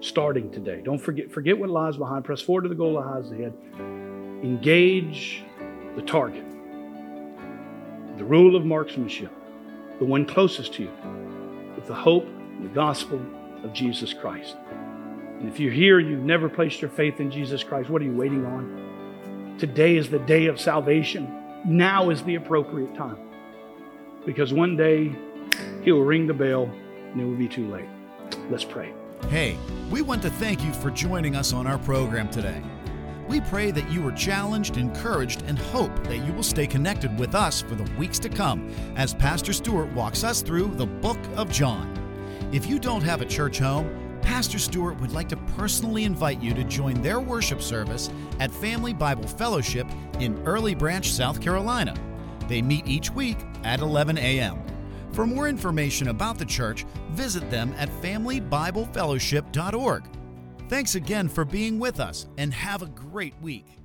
starting 0.00 0.50
today. 0.50 0.80
Don't 0.82 0.98
forget, 0.98 1.30
forget 1.30 1.58
what 1.58 1.70
lies 1.70 1.96
behind. 1.96 2.24
Press 2.24 2.40
forward 2.40 2.62
to 2.62 2.68
the 2.68 2.74
goal 2.74 2.94
that 2.94 3.06
lies 3.06 3.30
ahead. 3.30 3.52
Engage 4.42 5.42
the 5.96 6.02
target. 6.02 6.44
The 8.18 8.24
rule 8.24 8.56
of 8.56 8.64
marksmanship, 8.64 9.32
the 10.02 10.08
one 10.08 10.26
closest 10.26 10.74
to 10.74 10.82
you, 10.82 10.90
with 11.76 11.86
the 11.86 11.94
hope 11.94 12.26
and 12.26 12.64
the 12.64 12.74
gospel 12.74 13.24
of 13.62 13.72
Jesus 13.72 14.12
Christ. 14.12 14.56
And 15.38 15.48
if 15.48 15.60
you're 15.60 15.70
here, 15.70 16.00
you've 16.00 16.24
never 16.24 16.48
placed 16.48 16.82
your 16.82 16.90
faith 16.90 17.20
in 17.20 17.30
Jesus 17.30 17.62
Christ, 17.62 17.88
what 17.88 18.02
are 18.02 18.04
you 18.04 18.12
waiting 18.12 18.44
on? 18.44 19.54
Today 19.60 19.96
is 19.96 20.10
the 20.10 20.18
day 20.18 20.46
of 20.46 20.60
salvation. 20.60 21.32
Now 21.64 22.10
is 22.10 22.20
the 22.24 22.34
appropriate 22.34 22.96
time. 22.96 23.16
Because 24.26 24.52
one 24.52 24.76
day 24.76 25.14
he 25.84 25.92
will 25.92 26.02
ring 26.02 26.26
the 26.26 26.34
bell 26.34 26.64
and 26.64 27.20
it 27.20 27.24
will 27.24 27.36
be 27.36 27.46
too 27.46 27.70
late. 27.70 27.88
Let's 28.50 28.64
pray. 28.64 28.92
Hey, 29.30 29.56
we 29.88 30.02
want 30.02 30.20
to 30.22 30.30
thank 30.30 30.64
you 30.64 30.72
for 30.72 30.90
joining 30.90 31.36
us 31.36 31.52
on 31.52 31.68
our 31.68 31.78
program 31.78 32.28
today. 32.28 32.60
We 33.32 33.40
pray 33.40 33.70
that 33.70 33.90
you 33.90 34.06
are 34.06 34.12
challenged, 34.12 34.76
encouraged, 34.76 35.42
and 35.46 35.58
hope 35.58 36.04
that 36.04 36.18
you 36.18 36.34
will 36.34 36.42
stay 36.42 36.66
connected 36.66 37.18
with 37.18 37.34
us 37.34 37.62
for 37.62 37.74
the 37.74 37.90
weeks 37.94 38.18
to 38.18 38.28
come 38.28 38.70
as 38.94 39.14
Pastor 39.14 39.54
Stewart 39.54 39.90
walks 39.94 40.22
us 40.22 40.42
through 40.42 40.74
the 40.74 40.84
book 40.84 41.16
of 41.34 41.50
John. 41.50 41.98
If 42.52 42.66
you 42.66 42.78
don't 42.78 43.00
have 43.00 43.22
a 43.22 43.24
church 43.24 43.58
home, 43.58 44.18
Pastor 44.20 44.58
Stewart 44.58 45.00
would 45.00 45.12
like 45.12 45.30
to 45.30 45.38
personally 45.56 46.04
invite 46.04 46.42
you 46.42 46.52
to 46.52 46.62
join 46.62 47.00
their 47.00 47.20
worship 47.20 47.62
service 47.62 48.10
at 48.38 48.50
Family 48.50 48.92
Bible 48.92 49.26
Fellowship 49.26 49.86
in 50.20 50.38
Early 50.46 50.74
Branch, 50.74 51.10
South 51.10 51.40
Carolina. 51.40 51.94
They 52.48 52.60
meet 52.60 52.86
each 52.86 53.10
week 53.12 53.38
at 53.64 53.80
11 53.80 54.18
a.m. 54.18 54.62
For 55.12 55.26
more 55.26 55.48
information 55.48 56.08
about 56.08 56.36
the 56.36 56.44
church, 56.44 56.84
visit 57.12 57.48
them 57.48 57.72
at 57.78 57.88
familybiblefellowship.org. 58.02 60.21
Thanks 60.72 60.94
again 60.94 61.28
for 61.28 61.44
being 61.44 61.78
with 61.78 62.00
us 62.00 62.26
and 62.38 62.50
have 62.54 62.80
a 62.80 62.86
great 62.86 63.34
week. 63.42 63.81